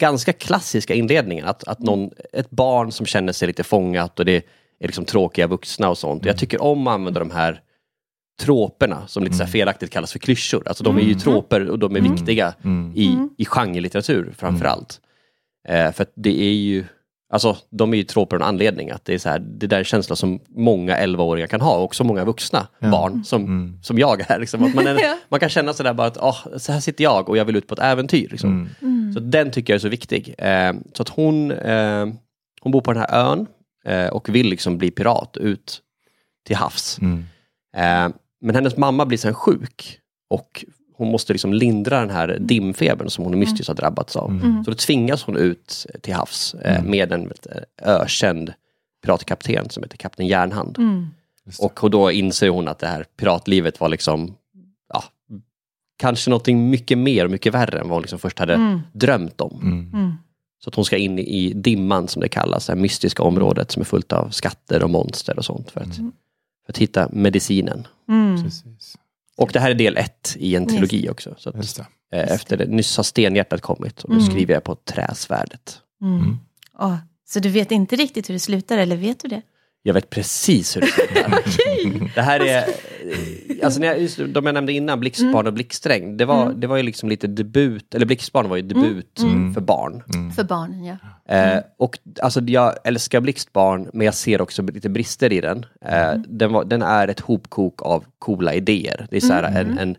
ganska 0.00 0.32
klassiska 0.32 0.94
inledningen, 0.94 1.46
att, 1.46 1.64
att 1.64 1.78
någon, 1.78 2.10
ett 2.32 2.50
barn 2.50 2.92
som 2.92 3.06
känner 3.06 3.32
sig 3.32 3.48
lite 3.48 3.64
fångat 3.64 4.18
och 4.18 4.24
det 4.24 4.36
är 4.80 4.86
liksom 4.86 5.04
tråkiga 5.04 5.46
vuxna 5.46 5.90
och 5.90 5.98
sånt. 5.98 6.24
Jag 6.24 6.38
tycker 6.38 6.62
om 6.62 6.86
att 6.86 6.94
använda 6.94 7.20
de 7.20 7.30
här 7.30 7.60
troperna 8.40 9.06
som 9.06 9.24
lite 9.24 9.36
så 9.36 9.46
felaktigt 9.46 9.90
kallas 9.90 10.12
för 10.12 10.18
klyschor. 10.18 10.62
Alltså 10.66 10.84
de 10.84 10.96
är 10.96 11.02
ju 11.02 11.14
troper 11.14 11.70
och 11.70 11.78
de 11.78 11.96
är 11.96 12.00
viktiga 12.00 12.54
i, 12.94 13.16
i 13.38 13.44
genrelitteratur 13.44 14.32
framförallt. 14.36 15.00
Eh, 15.68 15.92
för 15.92 16.06
det 16.14 16.42
är 16.42 16.54
ju, 16.54 16.84
alltså 17.32 17.56
de 17.70 17.92
är 17.92 17.96
ju 17.96 18.04
troper 18.04 18.36
av 18.36 18.42
en 18.42 18.48
anledning. 18.48 18.90
Att 18.90 19.04
det 19.04 19.14
är 19.14 19.18
så 19.18 19.28
här, 19.28 19.38
det 19.38 19.66
där 19.66 19.78
är 19.80 19.84
känslan 19.84 20.16
som 20.16 20.40
många 20.48 20.96
11-åringar 20.96 21.46
kan 21.46 21.60
ha 21.60 21.76
och 21.76 21.84
också 21.84 22.04
många 22.04 22.24
vuxna 22.24 22.66
barn 22.80 23.24
som, 23.24 23.78
som 23.82 23.98
jag 23.98 24.30
är. 24.30 24.38
Liksom. 24.38 24.64
Att 24.64 24.74
man, 24.74 24.86
är 24.86 24.94
Ja. 25.02 25.18
man 25.28 25.40
kan 25.40 25.48
känna 25.48 25.72
sådär 25.72 25.94
bara 25.94 26.06
att 26.06 26.16
oh, 26.16 26.58
så 26.58 26.72
här 26.72 26.80
sitter 26.80 27.04
jag 27.04 27.28
och 27.28 27.36
jag 27.36 27.44
vill 27.44 27.56
ut 27.56 27.66
på 27.66 27.74
ett 27.74 27.80
äventyr. 27.80 28.28
Liksom. 28.30 28.68
Så 29.14 29.20
den 29.20 29.50
tycker 29.50 29.72
jag 29.72 29.76
är 29.76 29.80
så 29.80 29.88
viktig. 29.88 30.34
Eh, 30.38 30.72
så 30.94 31.02
att 31.02 31.08
hon, 31.08 31.50
eh, 31.50 32.06
hon 32.60 32.72
bor 32.72 32.80
på 32.80 32.92
den 32.92 33.00
här 33.00 33.30
ön 33.30 33.46
eh, 33.84 34.06
och 34.06 34.34
vill 34.34 34.46
liksom 34.46 34.78
bli 34.78 34.90
pirat 34.90 35.36
ut 35.36 35.80
till 36.46 36.56
havs. 36.56 36.98
Mm. 37.00 37.24
Eh, 37.76 38.14
men 38.40 38.54
hennes 38.54 38.76
mamma 38.76 39.06
blir 39.06 39.18
sen 39.18 39.34
sjuk 39.34 39.98
och 40.30 40.64
hon 40.94 41.10
måste 41.10 41.32
liksom 41.32 41.52
lindra 41.52 42.00
den 42.00 42.10
här 42.10 42.38
dimfebern 42.40 43.10
som 43.10 43.24
hon 43.24 43.38
mystiskt 43.38 43.68
har 43.68 43.74
drabbats 43.74 44.16
av. 44.16 44.62
Så 44.64 44.70
då 44.70 44.76
tvingas 44.76 45.22
hon 45.22 45.36
ut 45.36 45.86
till 46.00 46.14
havs 46.14 46.54
eh, 46.54 46.84
med 46.84 47.12
en 47.12 47.28
vet, 47.28 47.46
eh, 47.46 47.88
ökänd 47.88 48.52
piratkapten 49.04 49.70
som 49.70 49.82
heter 49.82 49.96
Kapten 49.96 50.26
Järnhand. 50.26 50.78
Och, 51.58 51.84
och 51.84 51.90
då 51.90 52.10
inser 52.10 52.48
hon 52.48 52.68
att 52.68 52.78
det 52.78 52.86
här 52.86 53.04
piratlivet 53.16 53.80
var 53.80 53.88
liksom 53.88 54.34
ja, 54.94 55.04
kanske 55.98 56.30
någonting 56.30 56.70
mycket 56.70 56.98
mer 56.98 57.24
och 57.24 57.30
mycket 57.30 57.54
värre 57.54 57.80
än 57.80 57.88
vad 57.88 57.96
hon 57.96 58.02
liksom 58.02 58.18
först 58.18 58.38
hade 58.38 58.80
drömt 58.92 59.40
om. 59.40 59.60
Mm. 59.62 60.16
Så 60.64 60.68
att 60.68 60.74
hon 60.74 60.84
ska 60.84 60.96
in 60.96 61.18
i 61.18 61.52
dimman 61.54 62.08
som 62.08 62.22
det 62.22 62.28
kallas, 62.28 62.66
det 62.66 62.72
här 62.72 62.80
mystiska 62.80 63.22
området 63.22 63.70
som 63.70 63.80
är 63.80 63.84
fullt 63.84 64.12
av 64.12 64.30
skatter 64.30 64.82
och 64.84 64.90
monster 64.90 65.38
och 65.38 65.44
sånt 65.44 65.70
för 65.70 65.80
att, 65.80 65.96
för 65.96 66.72
att 66.72 66.78
hitta 66.78 67.08
medicinen. 67.12 67.86
Mm. 68.08 68.42
Precis. 68.42 68.96
Och 69.42 69.50
det 69.52 69.60
här 69.60 69.70
är 69.70 69.74
del 69.74 69.96
ett 69.96 70.36
i 70.38 70.56
en 70.56 70.66
trilogi 70.66 71.08
också. 71.10 71.34
Så 71.38 71.50
att, 71.50 71.56
Just 71.56 71.76
det. 72.10 72.18
eh, 72.18 72.32
efter 72.34 72.56
det, 72.56 72.66
nyss 72.66 72.96
har 72.96 73.04
stenhjärtat 73.04 73.60
kommit 73.60 74.04
och 74.04 74.10
nu 74.14 74.20
skriver 74.20 74.54
jag 74.54 74.64
på 74.64 74.74
träsvärdet. 74.74 75.78
Mm. 76.02 76.38
Åh, 76.78 76.96
så 77.28 77.40
du 77.40 77.48
vet 77.48 77.70
inte 77.70 77.96
riktigt 77.96 78.28
hur 78.28 78.32
det 78.34 78.38
slutar, 78.38 78.78
eller 78.78 78.96
vet 78.96 79.20
du 79.20 79.28
det? 79.28 79.42
Jag 79.82 79.94
vet 79.94 80.10
precis 80.10 80.76
hur 80.76 80.80
det 80.80 80.86
slutar. 80.86 82.14
Det 82.14 82.22
här 82.22 82.40
är, 82.40 82.64
alltså 83.64 83.80
när 83.80 83.86
jag, 83.86 84.00
just, 84.00 84.18
de 84.28 84.46
jag 84.46 84.54
nämnde 84.54 84.72
innan, 84.72 85.00
Blixtbarn 85.00 85.46
och 85.46 85.52
Blixtregn, 85.52 86.16
det 86.16 86.24
var, 86.24 86.52
det 86.52 86.66
var 86.66 86.76
ju 86.76 86.82
liksom 86.82 87.08
lite 87.08 87.26
debut, 87.26 87.94
eller 87.94 88.06
Blixtbarn 88.06 88.48
var 88.48 88.56
ju 88.56 88.62
debut 88.62 89.20
för 89.54 89.60
barn. 89.60 90.02
För 90.36 90.44
barnen, 90.44 90.84
ja. 90.84 90.96
Eh, 91.34 91.60
och 91.76 91.98
alltså 92.22 92.40
jag 92.40 92.74
älskar 92.84 93.20
Blixtbarn, 93.20 93.90
men 93.92 94.04
jag 94.04 94.14
ser 94.14 94.40
också 94.40 94.62
lite 94.62 94.88
brister 94.88 95.32
i 95.32 95.40
den. 95.40 95.66
Eh, 95.84 96.14
den, 96.28 96.52
var, 96.52 96.64
den 96.64 96.82
är 96.82 97.08
ett 97.08 97.20
hopkok 97.20 97.82
av 97.82 98.04
coola 98.18 98.54
idéer. 98.54 99.06
Det 99.10 99.16
är 99.16 99.20
så 99.20 99.32
här 99.32 99.42
en, 99.42 99.78
en, 99.78 99.96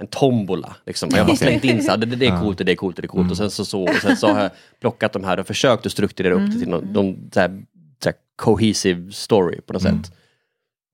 en 0.00 0.06
tombola. 0.06 0.76
Liksom. 0.86 1.08
Jag 1.12 1.18
har 1.18 1.26
bara 1.26 1.36
slängt 1.46 1.64
in 1.64 1.82
så 1.82 1.90
här, 1.90 1.98
det, 1.98 2.06
det 2.06 2.26
är 2.26 2.40
coolt, 2.40 2.58
det 2.58 2.72
är 2.72 2.76
coolt, 2.76 2.96
det 2.96 3.04
är 3.04 3.08
coolt. 3.08 3.30
Och 3.30 3.36
sen 3.36 3.50
så, 3.50 3.64
så, 3.64 3.82
och 3.82 3.94
sen 4.02 4.16
så 4.16 4.28
har 4.28 4.40
jag 4.40 4.50
plockat 4.80 5.12
de 5.12 5.24
här 5.24 5.40
och 5.40 5.46
försökt 5.46 5.86
att 5.86 5.92
strukturera 5.92 6.34
upp 6.34 6.52
det 6.52 6.58
till 6.58 6.68
någon, 6.68 6.84
någon 6.84 7.30
så 7.32 7.40
här, 7.40 7.62
så 8.02 8.08
här 8.08 8.16
cohesive 8.36 9.12
story 9.12 9.60
på 9.60 9.72
något 9.72 9.82
sätt. 9.82 10.12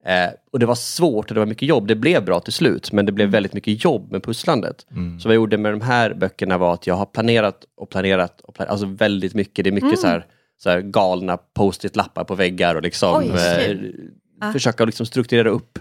Eh, 0.07 0.31
och 0.53 0.59
det 0.59 0.67
var 0.67 0.75
svårt 0.75 1.31
och 1.31 1.35
det 1.35 1.41
var 1.41 1.47
mycket 1.47 1.69
jobb. 1.69 1.87
Det 1.87 1.95
blev 1.95 2.25
bra 2.25 2.41
till 2.41 2.53
slut, 2.53 2.93
men 2.93 3.07
det 3.07 3.13
blev 3.13 3.29
väldigt 3.29 3.53
mycket 3.53 3.85
jobb 3.85 4.13
med 4.13 4.23
pusslandet. 4.23 4.87
Så 5.21 5.29
vad 5.29 5.35
jag 5.35 5.41
gjorde 5.41 5.59
med 5.59 5.73
de 5.73 5.81
här 5.81 6.15
böckerna 6.15 6.59
var 6.59 6.75
att 6.75 6.87
jag 6.87 6.95
har 6.95 7.07
planerat 7.07 7.65
och 7.77 7.91
planerat, 7.91 8.41
och 8.41 8.55
planerat 8.55 8.73
alltså 8.73 8.87
väldigt 8.87 9.35
mycket. 9.35 9.65
Det 9.65 9.71
är 9.71 9.73
mycket 9.73 9.99
så, 9.99 10.07
här, 10.07 10.27
så 10.63 10.71
här 10.71 10.81
galna 10.81 11.37
post-it-lappar 11.37 12.25
på 12.25 12.35
väggar 12.35 12.75
och 12.75 12.83
liksom 12.83 13.17
Oj, 13.17 13.29
eh, 13.29 13.59
shit. 13.59 14.53
försöka 14.53 14.85
liksom 14.85 15.07
strukturera 15.07 15.49
upp 15.49 15.79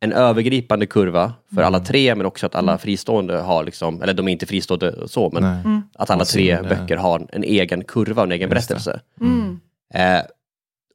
en 0.00 0.12
övergripande 0.12 0.86
kurva 0.86 1.32
för 1.54 1.62
alla 1.62 1.80
tre, 1.80 2.14
men 2.14 2.26
också 2.26 2.46
att 2.46 2.54
alla 2.54 2.78
fristående 2.78 3.38
har, 3.38 3.64
liksom, 3.64 4.02
eller 4.02 4.14
de 4.14 4.28
är 4.28 4.32
inte 4.32 4.46
fristående 4.46 5.08
så, 5.08 5.30
men 5.32 5.82
att 5.94 6.10
alla 6.10 6.24
tre 6.24 6.62
böcker 6.62 6.96
har 6.96 7.26
en 7.32 7.44
egen 7.44 7.84
kurva 7.84 8.22
och 8.22 8.26
en 8.26 8.32
egen 8.32 8.50
Just 8.50 8.68
berättelse. 8.68 9.00
Mm. 9.20 9.60
Eh, 9.94 10.22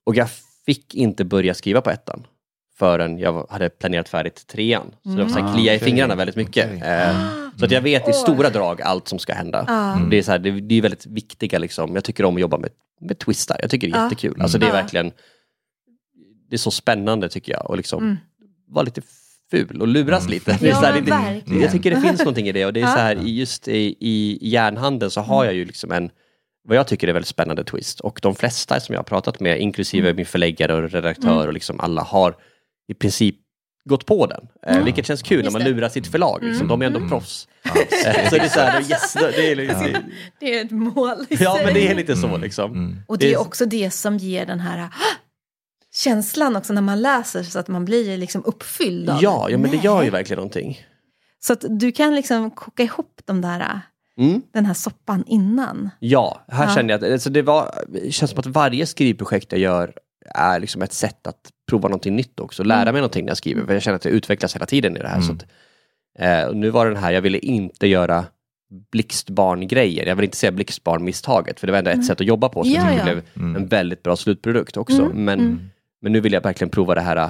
och 0.06 0.16
jag 0.16 0.28
fick 0.66 0.96
inte 0.96 1.26
börja 1.26 1.54
skriva 1.54 1.82
på 1.82 1.90
ettan 1.90 2.28
förrän 2.80 3.20
jag 3.20 3.46
hade 3.50 3.70
planerat 3.70 4.10
färdigt 4.10 4.48
trean. 4.48 4.96
Så 5.04 5.10
det 5.10 5.24
var 5.24 5.30
så 5.30 5.34
här, 5.34 5.42
Mm. 5.42 5.54
klia 5.54 5.74
i 5.74 5.78
Okej, 5.78 5.86
fingrarna 5.88 6.16
väldigt 6.16 6.36
mycket. 6.36 6.84
Eh, 6.84 7.28
så 7.58 7.66
att 7.66 7.72
jag 7.72 7.82
vet 7.82 8.10
i 8.10 8.14
stora 8.14 8.50
drag 8.50 8.82
allt 8.82 9.08
som 9.08 9.20
ska 9.20 9.34
hända. 9.34 9.66
Ja. 9.68 10.00
Det, 10.10 10.18
är 10.18 10.24
så 10.24 10.32
här, 10.32 10.40
det, 10.40 10.52
det 10.62 10.76
är 10.76 10.82
väldigt 10.82 11.06
viktiga, 11.06 11.60
liksom. 11.60 11.96
jag 11.96 12.04
tycker 12.04 12.26
om 12.26 12.36
att 12.36 12.42
jobba 12.42 12.58
med, 12.58 12.70
med 13.02 13.18
twistar. 13.20 13.58
Jag 13.62 13.70
tycker 13.72 13.88
det 13.88 13.94
är 13.94 13.98
Ja. 13.98 14.04
jättekul. 14.04 14.42
Alltså 14.42 14.58
det 14.58 14.68
är 14.68 14.72
verkligen, 14.72 15.12
det 16.50 16.56
är 16.56 16.58
så 16.58 16.72
spännande 16.72 17.30
tycker 17.30 17.52
jag. 17.52 17.70
Och 17.70 17.78
liksom 17.78 18.04
Mm. 18.04 18.18
vara 18.68 18.84
lite 18.84 19.02
ful 19.52 19.82
och 19.82 19.88
luras 19.88 20.30
lite. 20.30 20.58
Det 20.62 20.70
är 20.70 20.74
så 20.76 20.86
här, 20.86 21.02
det, 21.46 21.56
jag 21.62 21.72
tycker 21.72 21.92
det 21.96 22.02
finns 22.02 22.20
någonting 22.20 22.48
i 22.48 22.52
det 22.52 22.66
och 22.66 22.74
det 22.74 22.82
är 22.82 22.86
så 22.88 23.00
här, 23.00 23.16
i- 23.16 23.36
just 23.40 23.68
i, 23.68 23.96
i 24.00 24.38
järnhandeln 24.42 25.12
så 25.12 25.22
har 25.22 25.46
jag 25.46 25.54
ju 25.54 25.66
liksom 25.66 25.92
en, 25.92 26.10
vad 26.68 26.78
jag 26.78 26.88
tycker 26.88 27.08
är 27.08 27.14
väldigt 27.14 27.28
spännande 27.28 27.64
twist 27.64 28.00
och 28.00 28.20
de 28.22 28.36
flesta 28.36 28.80
som 28.80 28.94
jag 28.94 29.00
har 29.00 29.04
pratat 29.04 29.40
med, 29.40 29.60
inklusive 29.62 30.08
Mm. 30.08 30.16
min 30.16 30.26
förläggare 30.26 30.74
och 30.74 30.92
redaktör 30.92 31.48
och 31.48 31.54
liksom 31.54 31.80
alla 31.80 32.02
har 32.02 32.36
i 32.88 32.94
princip 32.94 33.36
gått 33.90 34.06
på 34.06 34.26
den. 34.28 34.48
Eh, 34.68 34.84
vilket 34.84 35.06
känns 35.06 35.22
kul 35.22 35.38
när 35.38 35.44
Just 35.44 35.54
man 35.54 35.62
det. 35.64 35.70
lurar 35.70 35.90
sitt 35.90 36.08
förlag, 36.08 36.44
liksom. 36.44 36.68
de 36.68 36.82
är 36.82 36.86
ändå 36.86 36.98
Mm. 36.98 37.10
proffs. 37.10 37.48
Så 38.30 38.36
det 38.36 38.42
är 38.42 38.50
så 38.50 38.60
här, 38.60 38.82
yes, 38.82 39.14
det 39.14 39.52
är 39.52 39.56
liksom, 39.56 39.88
Det 40.40 40.58
är 40.60 40.66
ett 40.66 40.72
mål 40.72 41.26
i 41.30 41.36
Ja 41.44 41.56
sig. 41.56 41.66
men 41.66 41.74
det 41.74 41.88
är 41.88 41.96
lite 41.96 42.16
så 42.16 42.38
liksom. 42.38 42.72
Mm. 42.72 43.00
Och 43.08 43.18
det 43.18 43.26
är 43.26 43.30
det 43.32 43.38
också 43.38 43.66
det 43.66 43.92
som 43.92 44.18
ger 44.18 44.46
den 44.46 44.60
här 44.60 44.80
"Ah!" 44.80 44.90
känslan 45.94 46.56
också 46.56 46.74
när 46.74 46.82
man 46.82 47.02
läser 47.02 47.44
så 47.44 47.60
att 47.60 47.68
man 47.68 47.86
blir 47.86 48.18
liksom 48.18 48.44
uppfylld 48.46 49.10
av 49.10 49.24
Ja, 49.24 49.50
ja 49.50 49.58
men 49.58 49.72
det 49.72 49.78
Nej. 49.78 49.86
gör 49.86 50.04
ju 50.04 50.10
verkligen 50.10 50.38
någonting. 50.38 50.80
Så 51.40 51.54
att 51.54 51.66
du 51.70 51.92
kan 51.92 52.16
liksom 52.16 52.52
koka 52.52 52.84
ihop 52.84 53.22
de 53.26 53.42
där, 53.42 53.60
"Ah!" 53.60 53.80
Mm. 54.20 54.42
den 54.54 54.66
här 54.66 54.74
soppan 54.74 55.24
innan. 55.28 55.90
Ja, 56.00 56.42
här 56.48 56.66
Ja. 56.68 56.76
känner 56.76 56.90
jag 56.94 57.04
att 57.06 57.12
alltså 57.12 57.30
det, 57.30 57.42
var, 57.42 57.72
det 57.88 58.12
känns 58.14 58.32
som 58.32 58.40
att 58.40 58.46
varje 58.46 58.86
skrivprojekt 58.86 59.52
jag 59.52 59.62
gör 59.62 59.94
är 60.36 60.60
liksom 60.60 60.82
ett 60.82 60.94
sätt 60.94 61.28
att 61.28 61.52
prova 61.70 61.88
någonting 61.90 62.16
nytt 62.16 62.40
också, 62.40 62.64
lära 62.64 62.82
Mm. 62.82 62.94
mig 62.94 63.02
någonting 63.02 63.26
när 63.26 63.30
jag 63.30 63.38
skriver, 63.38 63.66
för 63.66 63.74
jag 63.74 63.82
känner 63.82 63.96
att 63.96 64.06
jag 64.06 64.14
utvecklas 64.14 64.56
hela 64.56 64.66
tiden 64.66 64.98
i 64.98 65.00
det 65.00 65.08
här. 65.08 65.22
Så 65.22 65.32
att, 65.34 65.46
eh, 66.20 66.54
nu 66.56 66.70
var 66.70 66.86
det 66.86 66.92
den 66.94 67.04
här, 67.04 67.12
jag 67.12 67.22
ville 67.22 67.38
inte 67.38 67.88
göra 67.88 68.26
blixtbarn-grejer, 68.92 70.06
jag 70.06 70.16
vill 70.16 70.26
inte 70.26 70.38
säga 70.38 70.52
blixtbarn-misstaget, 70.52 71.60
för 71.60 71.68
det 71.68 71.72
var 71.72 71.78
ändå 71.80 71.92
ett 71.92 72.06
sätt 72.06 72.22
att 72.22 72.28
jobba 72.28 72.50
på, 72.50 72.64
så 72.64 72.70
Mm. 72.70 72.84
Ja, 72.84 72.92
ja. 72.92 72.98
det 72.98 73.24
blev 73.34 73.56
en 73.56 73.68
väldigt 73.68 74.04
bra 74.04 74.16
slutprodukt 74.16 74.78
också. 74.78 75.02
Mm, 75.02 75.24
Men, 75.26 75.40
mm. 75.40 75.70
men 76.02 76.12
nu 76.12 76.20
vill 76.20 76.34
jag 76.34 76.42
verkligen 76.44 76.70
prova 76.70 76.96
det 76.96 77.02
här 77.02 77.30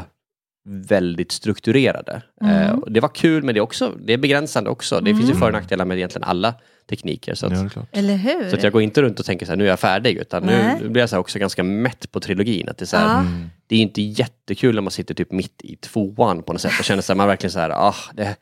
väldigt 0.65 1.31
strukturerade. 1.31 2.21
Mm. 2.41 2.55
Eh, 2.55 2.71
och 2.71 2.91
det 2.91 2.99
var 2.99 3.09
kul, 3.09 3.43
men 3.43 3.55
det 3.55 3.59
är, 3.59 3.61
också, 3.61 3.93
det 4.05 4.13
är 4.13 4.17
begränsande 4.17 4.69
också. 4.69 4.99
Det 4.99 5.15
finns 5.15 5.29
ju 5.29 5.35
för 5.35 5.45
och 5.45 5.53
nackdelar 5.53 5.85
med 5.85 5.97
egentligen 5.97 6.23
alla 6.23 6.53
tekniker. 6.89 7.35
Så 7.35 7.45
att, 7.45 7.75
Ja. 7.75 7.85
Eller 7.91 8.15
hur? 8.15 8.49
så 8.49 8.55
att 8.55 8.63
jag 8.63 8.73
går 8.73 8.81
inte 8.81 9.01
runt 9.01 9.19
och 9.19 9.25
tänker 9.25 9.45
så 9.45 9.51
här, 9.51 9.57
nu 9.57 9.63
är 9.63 9.69
jag 9.69 9.79
färdig, 9.79 10.17
utan 10.17 10.43
nu, 10.43 10.51
Nej. 10.51 10.77
nu 10.81 10.89
blir 10.89 11.01
jag 11.01 11.09
så 11.09 11.15
här 11.15 11.19
också 11.19 11.39
ganska 11.39 11.63
mätt 11.63 12.11
på 12.11 12.19
trilogin. 12.19 12.69
Att 12.69 12.77
det, 12.77 12.83
är 12.83 12.87
så 12.87 12.97
här. 12.97 13.21
Mm. 13.21 13.49
det 13.67 13.75
är 13.75 13.79
inte 13.79 14.01
jättekul 14.01 14.75
när 14.75 14.81
man 14.81 14.91
sitter 14.91 15.13
typ 15.13 15.31
mitt 15.31 15.61
i 15.63 15.75
tvåan 15.75 16.43
på 16.43 16.53
något 16.53 16.61
sätt 16.61 16.79
och 16.79 16.85
känner 16.85 17.01
så 17.01 17.13
här, 17.13 17.17
man 17.17 17.27
verkligen 17.27 17.51
så 17.51 17.59
här, 17.59 17.69
ah, 17.69 17.95
det, 18.13 18.35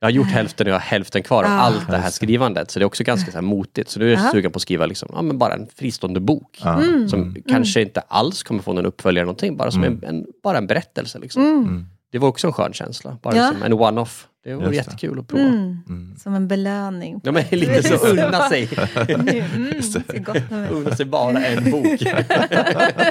jag 0.00 0.06
har 0.06 0.10
gjort 0.10 0.26
hälften 0.26 0.66
och 0.66 0.68
jag 0.70 0.74
har 0.74 0.80
hälften 0.80 1.22
kvar 1.22 1.44
av 1.44 1.50
Ja. 1.50 1.56
allt 1.56 1.86
det 1.90 1.96
här 1.96 2.10
skrivandet. 2.10 2.70
Så 2.70 2.78
det 2.78 2.82
är 2.82 2.86
också 2.86 3.04
ganska 3.04 3.30
så 3.30 3.36
här 3.36 3.42
motigt. 3.42 3.90
Så 3.90 3.98
nu 3.98 4.06
är 4.08 4.14
jag 4.16 4.26
Ja. 4.26 4.30
sugen 4.32 4.52
på 4.52 4.56
att 4.56 4.62
skriva 4.62 4.86
liksom, 4.86 5.08
ja, 5.12 5.22
men 5.22 5.38
bara 5.38 5.54
en 5.54 5.66
fristående 5.76 6.20
bok. 6.20 6.60
Ja. 6.64 6.82
Mm. 6.82 7.08
Som 7.08 7.36
kanske 7.48 7.82
inte 7.82 8.00
alls 8.00 8.42
kommer 8.42 8.62
få 8.62 8.72
någon 8.72 8.86
uppföljare 8.86 9.24
någonting, 9.24 9.56
bara 9.56 9.70
som 9.70 9.84
en, 9.84 10.04
en, 10.04 10.26
bara 10.42 10.58
en 10.58 10.66
berättelse. 10.66 11.18
Liksom. 11.18 11.42
Mm. 11.42 11.86
Det 12.12 12.18
var 12.18 12.28
också 12.28 12.46
en 12.46 12.52
skön 12.52 12.72
känsla, 12.72 13.18
bara 13.22 13.36
Ja. 13.36 13.52
som 13.52 13.62
en 13.62 13.72
one-off. 13.72 14.26
Det 14.46 14.54
var 14.54 14.62
Just 14.62 14.70
det. 14.70 14.76
jättekul 14.76 15.18
att 15.18 15.28
prova. 15.28 15.42
Mm. 15.44 15.78
Mm. 15.88 16.16
Som 16.18 16.34
en 16.34 16.48
belöning. 16.48 17.20
Ja, 17.24 17.32
men 17.32 17.44
lite 17.50 17.82
så, 17.82 17.94
unna 18.06 18.48
sig. 18.48 18.68
Mm. 19.08 20.70
Unna 20.70 20.96
sig 20.96 21.06
bara 21.06 21.46
en 21.46 21.70
bok. 21.70 21.84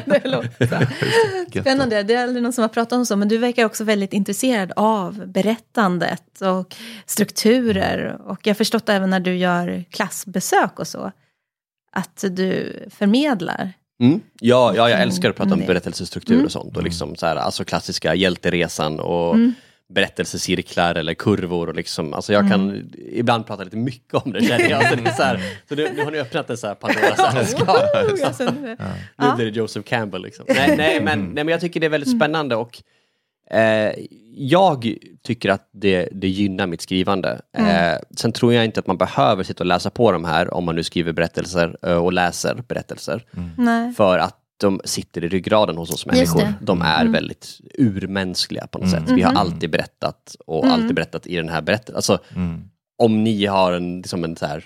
det 0.05 0.21
låter. 0.25 0.87
Spännande, 1.61 2.03
det 2.03 2.13
är 2.13 2.23
aldrig 2.23 2.43
någon 2.43 2.53
som 2.53 2.61
har 2.61 2.69
pratat 2.69 2.93
om 2.93 3.05
så, 3.05 3.15
men 3.15 3.27
du 3.27 3.37
verkar 3.37 3.65
också 3.65 3.83
väldigt 3.83 4.13
intresserad 4.13 4.71
av 4.75 5.27
berättandet 5.27 6.41
och 6.41 6.75
strukturer. 7.05 8.17
Och 8.25 8.39
jag 8.47 8.49
har 8.53 8.55
förstått 8.55 8.89
även 8.89 9.09
när 9.09 9.19
du 9.19 9.35
gör 9.35 9.83
klassbesök 9.89 10.79
och 10.79 10.87
så, 10.87 11.11
att 11.91 12.23
du 12.31 12.79
förmedlar. 12.91 13.73
Mm. 14.01 14.21
Ja, 14.39 14.73
ja, 14.75 14.89
jag 14.89 15.01
älskar 15.01 15.29
att 15.29 15.35
prata 15.35 15.53
om 15.53 15.59
Mm. 15.59 15.67
berättelsestruktur 15.67 16.45
och 16.45 16.51
sånt. 16.51 16.77
Och 16.77 16.83
liksom 16.83 17.15
så 17.15 17.25
här, 17.25 17.35
alltså 17.35 17.63
klassiska 17.65 18.15
hjälteresan 18.15 18.99
och 18.99 19.35
Mm. 19.35 19.53
Berättelsecirklar 19.93 20.95
eller 20.95 21.13
kurvor. 21.13 21.67
Och 21.69 21.75
liksom, 21.75 22.13
alltså 22.13 22.33
jag 22.33 22.49
kan 22.49 22.91
ibland 23.11 23.47
prata 23.47 23.63
lite 23.63 23.77
mycket 23.77 24.13
om 24.13 24.31
det 24.31 24.41
känner 24.45 24.69
jag. 24.69 24.79
Alltså 24.79 24.95
det 25.03 25.09
är 25.09 25.13
så 25.13 25.23
här, 25.23 25.39
så 25.69 25.75
nu, 25.75 25.89
nu 25.95 26.03
har 26.03 26.11
ni 26.11 26.17
öppnat 26.19 26.49
en 26.49 26.57
så 26.57 26.67
här 26.67 26.75
Pandoras 26.75 27.19
ask. 27.19 27.57
Alltså, 28.25 28.43
nu- 28.43 29.35
blir 29.35 29.45
det 29.45 29.57
Joseph 29.57 29.87
Campbell. 29.89 30.21
Liksom. 30.21 30.45
Nej, 30.49 30.77
nej, 30.77 31.01
men, 31.01 31.19
nej, 31.19 31.43
men 31.43 31.47
jag 31.47 31.61
tycker 31.61 31.79
det 31.79 31.85
är 31.85 31.89
väldigt 31.89 32.17
spännande 32.17 32.55
och 32.55 32.81
eh, 33.51 33.93
jag 34.37 34.95
tycker 35.23 35.49
att 35.49 35.69
det, 35.71 36.09
det 36.11 36.27
gynnar 36.27 36.67
mitt 36.67 36.81
skrivande. 36.81 37.41
Eh, 37.57 37.97
sen 38.17 38.31
tror 38.31 38.53
jag 38.53 38.65
inte 38.65 38.79
att 38.79 38.87
man 38.87 38.97
behöver 38.97 39.43
sitta 39.43 39.63
och 39.63 39.67
läsa 39.67 39.89
på 39.89 40.11
de 40.11 40.25
här 40.25 40.53
om 40.53 40.65
man 40.65 40.75
nu 40.75 40.83
skriver 40.83 41.11
berättelser 41.11 41.77
eh, 41.81 41.97
och 41.97 42.13
läser 42.13 42.63
berättelser. 42.67 43.25
Nej. 43.57 43.93
För 43.93 44.17
att 44.19 44.37
de 44.57 44.81
sitter 44.85 45.23
i 45.23 45.27
ryggraden 45.27 45.77
hos 45.77 45.91
oss 45.93 46.05
människor. 46.05 46.53
De 46.61 46.81
är 46.81 47.05
väldigt 47.05 47.59
urmänskliga 47.77 48.67
på 48.67 48.77
något 48.79 48.89
sätt. 48.91 49.03
Vi 49.09 49.21
har 49.21 49.33
alltid 49.33 49.69
berättat 49.71 50.35
och 50.47 50.65
alltid 50.65 50.95
berättat 50.95 51.27
i 51.27 51.35
den 51.35 51.49
här 51.49 51.61
berättelsen. 51.61 51.95
Alltså, 51.95 52.17
Mm. 52.35 52.61
om 52.97 53.23
ni 53.23 53.45
har 53.45 53.71
en, 53.73 53.97
liksom 53.97 54.23
en 54.23 54.35
så 54.35 54.45
här 54.45 54.63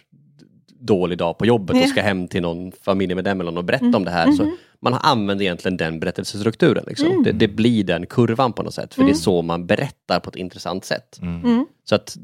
dålig 0.82 1.18
dag 1.18 1.38
på 1.38 1.46
jobbet 1.46 1.84
och 1.84 1.90
ska 1.90 2.02
hem 2.02 2.28
till 2.28 2.42
någon 2.42 2.72
familjemedlem 2.72 3.42
eller 3.42 3.52
någon 3.52 3.58
och 3.58 3.64
berätta 3.66 3.98
om 3.98 4.06
det 4.06 4.12
här. 4.12 4.32
Så 4.32 4.52
man 4.82 4.94
använder 4.94 5.46
egentligen 5.46 5.78
den 5.78 6.00
berättelsestrukturen. 6.00 6.84
Liksom. 6.88 7.24
Det, 7.24 7.32
det 7.32 7.48
blir 7.48 7.84
den 7.84 8.06
kurvan 8.06 8.54
på 8.54 8.64
något 8.64 8.74
sätt. 8.74 8.94
För 8.94 9.04
det 9.04 9.10
är 9.12 9.14
så 9.16 9.42
man 9.42 9.66
berättar 9.68 10.20
på 10.20 10.30
ett 10.30 10.36
intressant 10.36 10.86
sätt. 10.86 11.20
Mm. 11.22 11.66
Så 11.90 11.96
att 11.96 12.18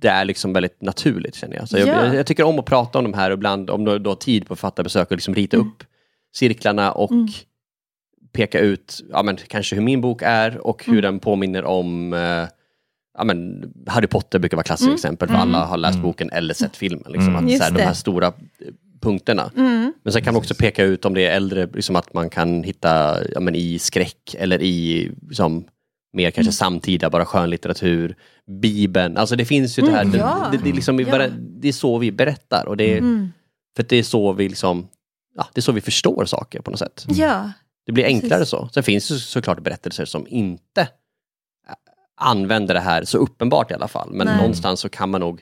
det 0.00 0.08
är 0.08 0.24
liksom 0.24 0.52
väldigt 0.52 0.82
naturligt 0.82 1.34
känner 1.34 1.56
jag. 1.56 1.68
Så 1.68 1.78
jag, 1.78 1.88
Ja. 1.88 2.06
jag, 2.06 2.14
jag 2.14 2.26
tycker 2.26 2.44
om 2.44 2.58
att 2.58 2.64
prata 2.64 2.98
om 2.98 3.04
de 3.04 3.14
här 3.14 3.30
och 3.30 3.34
ibland, 3.34 3.70
om 3.70 3.84
du 3.84 4.08
har 4.08 4.14
tid 4.16 4.46
på 4.46 4.56
författarbesök 4.56 5.10
och 5.10 5.16
liksom 5.16 5.34
rita 5.34 5.56
Mm. 5.56 5.68
upp 5.68 5.84
cirklarna 6.34 6.92
och 6.92 7.10
peka 8.32 8.58
ut 8.60 9.00
ja, 9.10 9.22
men, 9.22 9.36
kanske 9.36 9.76
hur 9.76 9.82
min 9.82 10.00
bok 10.00 10.22
är 10.24 10.58
och 10.66 10.82
Mm. 10.88 10.94
hur 10.94 11.02
den 11.02 11.18
påminner 11.20 11.64
om 11.64 12.12
eh, 12.12 12.48
ja, 13.18 13.24
men, 13.24 13.64
Harry 13.86 14.06
Potter 14.06 14.38
brukar 14.38 14.56
vara 14.56 14.64
klassiskt 14.64 14.86
Mm. 14.86 14.94
exempel 14.94 15.28
för 15.28 15.34
alla 15.34 15.64
har 15.64 15.76
läst 15.76 15.98
boken 15.98 16.30
eller 16.30 16.54
sett 16.54 16.76
filmen. 16.76 17.12
Liksom, 17.12 17.36
att, 17.36 17.44
Just 17.44 17.56
så 17.58 17.64
här, 17.64 17.70
de 17.70 17.78
det. 17.78 17.84
här 17.84 17.94
stora 17.94 18.26
eh, 18.26 18.32
punkterna. 19.00 19.50
Mm. 19.56 19.92
Men 20.02 20.12
sen 20.12 20.22
kan 20.22 20.34
man 20.34 20.38
också 20.40 20.54
peka 20.54 20.84
ut 20.84 21.04
om 21.04 21.14
det 21.14 21.26
är 21.26 21.36
äldre, 21.36 21.68
liksom 21.74 21.96
att 21.96 22.14
man 22.14 22.30
kan 22.30 22.62
hitta 22.62 23.16
ja, 23.34 23.40
men, 23.40 23.54
i 23.54 23.78
skräck 23.78 24.34
eller 24.38 24.62
i 24.62 25.10
liksom, 25.28 25.64
mer 26.12 26.30
kanske 26.30 26.48
Mm. 26.48 26.52
samtida, 26.52 27.10
bara 27.10 27.24
skönlitteratur, 27.24 28.14
Bibeln. 28.62 29.16
Alltså 29.16 29.36
det 29.36 29.44
finns 29.44 29.78
ju 29.78 29.82
det 29.82 29.90
här, 29.90 30.00
Mm, 30.00 30.12
det, 30.12 30.18
ja. 30.18 30.48
det, 30.52 30.58
det, 30.64 30.70
är 30.70 30.74
liksom, 30.74 31.00
Ja. 31.00 31.10
bara- 31.10 31.28
det 31.28 31.68
är 31.68 31.72
så 31.72 31.98
vi 31.98 32.12
berättar 32.12 32.66
och 32.68 32.76
det 32.76 32.92
är, 32.94 32.98
Mm. 32.98 33.32
för 33.76 33.82
att 33.82 33.88
det 33.88 33.96
är 33.96 34.02
så 34.02 34.32
vi 34.32 34.48
liksom, 34.48 34.88
ja, 35.36 35.46
det 35.52 35.60
är 35.60 35.62
så 35.62 35.72
vi 35.72 35.80
förstår 35.80 36.24
saker 36.24 36.60
på 36.60 36.70
något 36.70 36.78
sätt. 36.80 37.04
Ja. 37.08 37.52
Det 37.86 37.92
blir 37.92 38.04
enklare 38.04 38.38
Precis. 38.40 38.48
så. 38.50 38.68
Sen 38.74 38.82
finns 38.82 39.08
det 39.08 39.18
såklart 39.18 39.60
berättelser 39.60 40.04
som 40.04 40.26
inte 40.28 40.80
äh, 40.80 40.86
använder 42.20 42.74
det 42.74 42.80
här 42.80 43.04
så 43.04 43.18
uppenbart 43.18 43.70
i 43.70 43.74
alla 43.74 43.88
fall. 43.88 44.12
Men 44.12 44.26
Nej. 44.26 44.36
någonstans 44.36 44.80
så 44.80 44.88
kan 44.88 45.10
man 45.10 45.20
nog, 45.20 45.40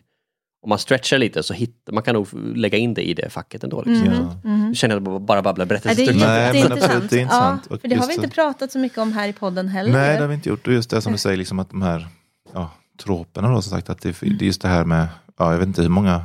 om 0.62 0.68
man 0.68 0.78
stretchar 0.78 1.18
lite 1.18 1.42
så 1.42 1.54
hittar 1.54 1.92
man 1.92 2.02
kan 2.02 2.14
nog 2.14 2.28
lägga 2.56 2.78
in 2.78 2.94
det 2.94 3.02
i 3.08 3.14
det 3.14 3.30
facket 3.30 3.64
ändå. 3.64 3.82
Liksom. 3.82 4.06
Mm. 4.08 4.18
Ja. 4.44 4.48
Mm. 4.50 4.68
Du 4.68 4.74
känner 4.74 4.96
att 4.96 5.04
jag 5.06 5.22
bara 5.22 5.42
babblar 5.42 5.66
det 5.66 5.74
är 5.74 5.80
berättelsestruktur. 5.80 6.26
Nej, 6.26 6.52
men 6.52 6.56
jätteintressant. 6.56 6.84
absolut, 6.92 7.10
det 7.10 7.16
är 7.16 7.20
intressant. 7.20 7.66
Ja, 7.70 7.78
för 7.78 7.88
det 7.88 7.94
har 7.96 8.06
vi 8.06 8.14
inte 8.14 8.26
det- 8.26 8.34
pratat 8.34 8.72
så 8.72 8.78
mycket 8.78 8.98
om 8.98 9.12
här 9.12 9.28
i 9.28 9.32
podden 9.32 9.68
heller. 9.68 9.92
Nej, 9.92 10.14
det 10.16 10.20
har 10.20 10.28
vi 10.28 10.34
inte 10.34 10.48
gjort. 10.48 10.66
Och 10.66 10.72
just 10.72 10.90
det 10.90 11.02
som 11.02 11.12
du 11.12 11.18
säger, 11.18 11.36
liksom 11.36 11.58
att 11.58 11.70
de 11.70 11.82
här 11.82 12.08
ja, 12.52 12.70
troperna 13.02 13.48
då, 13.48 13.62
som 13.62 13.70
sagt, 13.70 13.90
att 13.90 14.00
det, 14.02 14.20
det 14.20 14.44
är 14.44 14.46
just 14.46 14.62
det 14.62 14.68
här 14.68 14.84
med, 14.84 15.08
ja, 15.38 15.52
jag 15.52 15.58
vet 15.58 15.66
inte 15.68 15.82
hur 15.82 15.88
många 15.88 16.22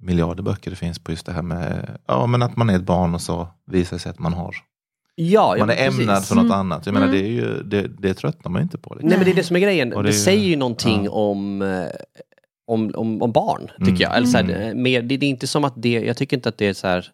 miljarder 0.00 0.42
böcker 0.42 0.70
det 0.70 0.76
finns 0.76 0.98
på 0.98 1.12
just 1.12 1.26
det 1.26 1.32
här 1.32 1.42
med, 1.42 1.98
ja 2.06 2.26
men 2.26 2.42
att 2.42 2.56
man 2.56 2.70
är 2.70 2.76
ett 2.76 2.82
barn 2.82 3.14
och 3.14 3.20
så 3.20 3.48
visar 3.66 3.98
sig 3.98 4.10
att 4.10 4.18
man 4.18 4.32
har, 4.32 4.56
Ja, 5.14 5.56
man 5.58 5.70
är 5.70 5.76
precis. 5.76 6.00
ämnad 6.00 6.24
för 6.26 6.34
något 6.34 6.44
Mm. 6.44 6.56
annat. 6.58 6.86
Jag 6.86 6.92
menar 6.92 7.06
Mm. 7.06 7.18
det 7.20 7.26
är 7.26 7.30
ju, 7.32 7.62
det, 7.62 7.88
det 7.98 8.14
tröttnar 8.14 8.50
man 8.52 8.62
inte 8.62 8.78
på. 8.78 8.94
Liksom. 8.94 9.08
Nej 9.08 9.18
men 9.18 9.24
det 9.24 9.30
är 9.32 9.34
det 9.34 9.42
som 9.44 9.56
är 9.56 9.60
grejen. 9.60 9.92
Och 9.92 10.02
Det, 10.02 10.08
det 10.08 10.12
ju- 10.14 10.20
säger 10.22 10.44
ju 10.48 10.56
någonting 10.56 11.04
ja. 11.04 11.10
om, 11.10 11.62
eh, 11.62 11.86
om, 12.66 12.92
om, 12.94 13.22
om 13.22 13.32
barn, 13.32 13.66
tycker 13.78 13.82
Mm. 13.90 14.00
jag. 14.00 14.16
Eller 14.16 14.26
så 14.26 14.36
här, 14.36 14.44
Mm. 14.44 14.60
eh, 14.68 14.74
mer, 14.74 15.02
det, 15.02 15.16
det 15.16 15.26
är 15.26 15.30
inte 15.30 15.46
som 15.46 15.64
att 15.64 15.74
det, 15.76 15.88
jag 15.92 16.16
tycker 16.16 16.36
inte 16.36 16.48
att 16.48 16.58
det 16.58 16.66
är 16.66 16.72
så 16.72 16.86
här, 16.86 17.06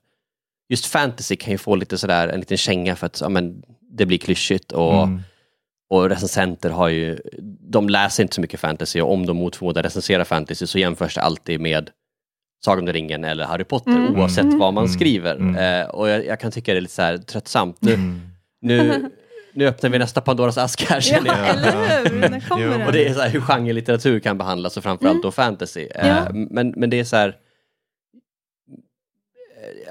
just 0.69 0.87
fantasy 0.87 1.37
kan 1.37 1.53
ju 1.53 1.59
få 1.59 1.77
lite 1.77 1.99
sådär, 1.99 2.29
en 2.29 2.41
liten 2.41 2.57
känga 2.57 2.97
för 2.97 3.07
att 3.07 3.21
ja, 3.21 3.29
men, 3.29 3.63
det 3.91 4.07
blir 4.07 4.19
klyschigt 4.19 4.73
och, 4.73 5.03
Mm. 5.03 5.21
och 5.91 6.09
recensenter 6.09 6.71
har 6.71 6.89
ju, 6.89 7.19
de 7.71 7.89
läser 7.89 8.23
inte 8.23 8.35
så 8.35 8.41
mycket 8.41 8.61
fantasy 8.61 9.01
och 9.01 9.13
om 9.13 9.27
de 9.27 9.37
mot 9.37 9.57
förmodan 9.57 9.83
recenserar 9.83 10.25
fantasy 10.25 10.67
så 10.67 10.79
jämförs 10.79 11.15
det 11.15 11.21
alltid 11.23 11.61
med 11.61 11.91
Sagan 12.65 12.89
om 12.89 12.93
ringen 12.93 13.25
eller 13.25 13.45
Harry 13.45 13.65
Potter 13.65 13.91
Mm. 13.91 14.17
oavsett 14.21 14.45
Mm. 14.45 14.59
vad 14.59 14.75
man 14.75 14.85
Mm. 14.85 14.95
skriver. 14.95 15.37
Mm. 15.37 15.81
Eh, 15.83 15.89
och 15.89 16.09
jag, 16.09 16.27
jag 16.27 16.41
kan 16.41 16.51
tycka 16.53 16.73
det 16.73 16.79
är 16.79 16.81
lite 16.81 16.95
så 16.95 17.03
här 17.03 17.19
tröttsamt. 17.19 17.77
Nu, 17.81 17.95
Mm. 17.95 18.21
nu, 18.61 19.11
nu 19.53 19.67
öppnar 19.67 19.91
vi 19.91 19.99
nästa 19.99 20.21
Pandoras 20.21 20.59
ask 20.59 20.85
här 20.91 20.97
Ja, 20.97 21.01
känner 21.01 21.39
jag. 21.39 21.49
eller 21.49 21.73
hur? 22.03 22.13
Mm. 22.13 22.31
När 22.33 22.41
kommer 22.41 22.69
den? 22.79 22.87
Och 22.87 22.93
det 22.93 23.09
är 23.09 23.15
så 23.15 23.21
här 23.21 23.29
hur 23.29 23.41
genrelitteratur 23.41 24.21
kan 24.21 24.39
behandlas 24.39 24.77
och 24.77 24.83
framförallt 24.83 25.23
då 25.23 25.31
fantasy. 25.31 25.89
Eh, 25.95 26.09
Ja. 26.09 26.29
men, 26.33 26.73
men 26.77 26.91
det 26.91 27.01
är 27.01 27.05
så 27.05 27.17
här 27.17 27.29
eh, 27.29 27.35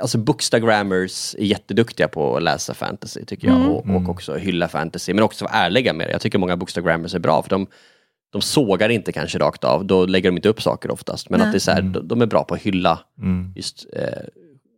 Alltså 0.02 0.18
bookstagrammers 0.18 1.36
är 1.36 1.44
jätteduktiga 1.44 2.08
på 2.08 2.38
att 2.38 2.44
läsa 2.44 2.74
fantasy 2.74 3.26
tycker 3.26 3.48
jag 3.48 3.56
Mm. 3.58 3.70
och, 3.70 3.86
Mm. 3.86 4.04
och 4.04 4.10
också 4.10 4.36
hylla 4.36 4.68
fantasy 4.68 5.14
men 5.14 5.24
också 5.24 5.46
vara 5.46 5.54
ärliga 5.54 5.94
med 5.94 6.08
det. 6.08 6.12
Jag 6.12 6.22
tycker 6.22 6.38
många 6.40 6.58
bookstagrammers 6.58 7.16
är 7.16 7.20
bra 7.20 7.42
för 7.44 7.50
de, 7.50 7.68
de 8.36 8.42
sågar 8.42 8.90
inte 8.90 9.12
kanske 9.12 9.38
rakt 9.40 9.64
av, 9.64 9.86
då 9.86 10.06
lägger 10.06 10.30
de 10.32 10.36
inte 10.38 10.50
upp 10.50 10.62
saker 10.62 10.92
oftast. 10.92 11.30
Men 11.30 11.40
Nej. 11.40 11.46
att 11.48 11.54
det 11.54 11.58
är 11.58 11.60
så 11.60 11.72
här, 11.72 11.82
de, 11.82 12.08
de 12.08 12.22
är 12.22 12.26
bra 12.26 12.44
på 12.44 12.54
att 12.56 12.62
hylla 12.62 13.00
Mm. 13.22 13.54
just 13.56 13.86
eh, 13.94 14.02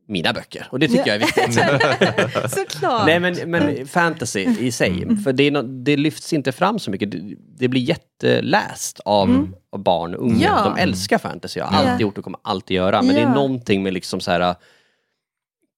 mina 0.07 0.33
böcker. 0.33 0.67
Och 0.71 0.79
det 0.79 0.87
tycker 0.87 1.07
jag 1.07 1.15
är 1.15 1.19
viktigt. 1.19 2.51
Såklart. 2.51 3.05
Nej 3.05 3.19
men, 3.19 3.35
men 3.51 3.87
fantasy 3.87 4.39
i 4.59 4.71
sig, 4.71 5.03
Mm. 5.03 5.17
för 5.17 5.33
det, 5.33 5.51
nå- 5.51 5.61
det 5.61 5.97
lyfts 5.97 6.33
inte 6.33 6.51
fram 6.51 6.79
så 6.79 6.91
mycket. 6.91 7.11
Det, 7.11 7.35
det 7.57 7.67
blir 7.67 7.81
jätteläst 7.81 8.99
av, 9.05 9.51
av 9.71 9.83
barn 9.83 10.15
och 10.15 10.21
unga. 10.21 10.33
Mm. 10.33 10.41
Ja. 10.43 10.63
De 10.75 10.81
älskar 10.81 11.17
fantasy, 11.17 11.59
har 11.59 11.69
Ja. 11.83 11.89
alltid 11.91 12.01
gjort 12.01 12.17
och 12.17 12.23
kommer 12.23 12.39
alltid 12.43 12.75
göra. 12.77 13.01
Men 13.01 13.15
det 13.15 13.21
är 13.21 13.25
Ja. 13.25 13.33
någonting 13.33 13.83
med 13.83 13.93
liksom 13.93 14.19
så 14.19 14.31
här 14.31 14.55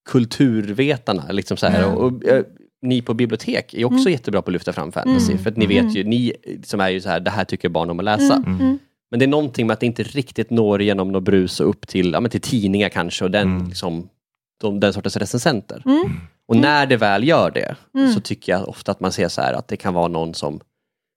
kulturvetarna. 0.08 1.24
Liksom 1.32 1.56
så 1.56 1.66
här, 1.66 1.80
Ja. 1.80 1.86
och, 1.86 2.24
eh, 2.24 2.44
ni 2.82 3.02
på 3.02 3.14
bibliotek 3.14 3.74
är 3.74 3.84
också 3.84 4.10
jättebra 4.10 4.42
på 4.42 4.48
att 4.50 4.52
lyfta 4.52 4.72
fram 4.72 4.92
fantasy. 4.92 5.32
Mm. 5.32 5.42
För 5.44 5.50
att 5.50 5.56
ni 5.56 5.66
vet 5.66 5.94
ju, 5.96 6.04
ni 6.04 6.32
som 6.64 6.80
är 6.80 6.88
ju 6.88 7.00
så 7.00 7.08
här, 7.08 7.20
det 7.20 7.30
här 7.30 7.44
tycker 7.44 7.68
barn 7.68 7.90
om 7.90 7.98
att 7.98 8.04
läsa. 8.04 8.34
Mm. 8.46 8.78
Men 9.10 9.18
det 9.18 9.24
är 9.24 9.28
någonting 9.28 9.66
med 9.66 9.74
att 9.74 9.80
det 9.80 9.86
inte 9.86 10.02
riktigt 10.02 10.50
når 10.50 10.80
igenom 10.82 11.12
något 11.12 11.22
brus 11.22 11.60
och 11.60 11.68
upp 11.68 11.86
till, 11.88 12.12
ja, 12.12 12.20
men 12.20 12.30
till 12.30 12.40
tidningar 12.40 12.88
kanske 12.88 13.24
och 13.24 13.30
den, 13.30 13.64
liksom, 13.68 14.08
de, 14.60 14.80
den 14.80 14.92
sortens 14.92 15.16
recensenter. 15.16 15.82
Mm. 15.86 16.20
Och 16.48 16.56
när 16.56 16.86
det 16.86 16.96
väl 16.96 17.28
gör 17.28 17.50
det 17.50 17.76
Mm. 17.94 18.12
så 18.12 18.20
tycker 18.20 18.52
jag 18.52 18.68
ofta 18.68 18.92
att 18.92 19.00
man 19.00 19.12
ser 19.12 19.28
så 19.28 19.40
här 19.40 19.52
att 19.52 19.68
det 19.68 19.76
kan 19.76 19.94
vara 19.94 20.08
någon 20.08 20.34
som 20.34 20.60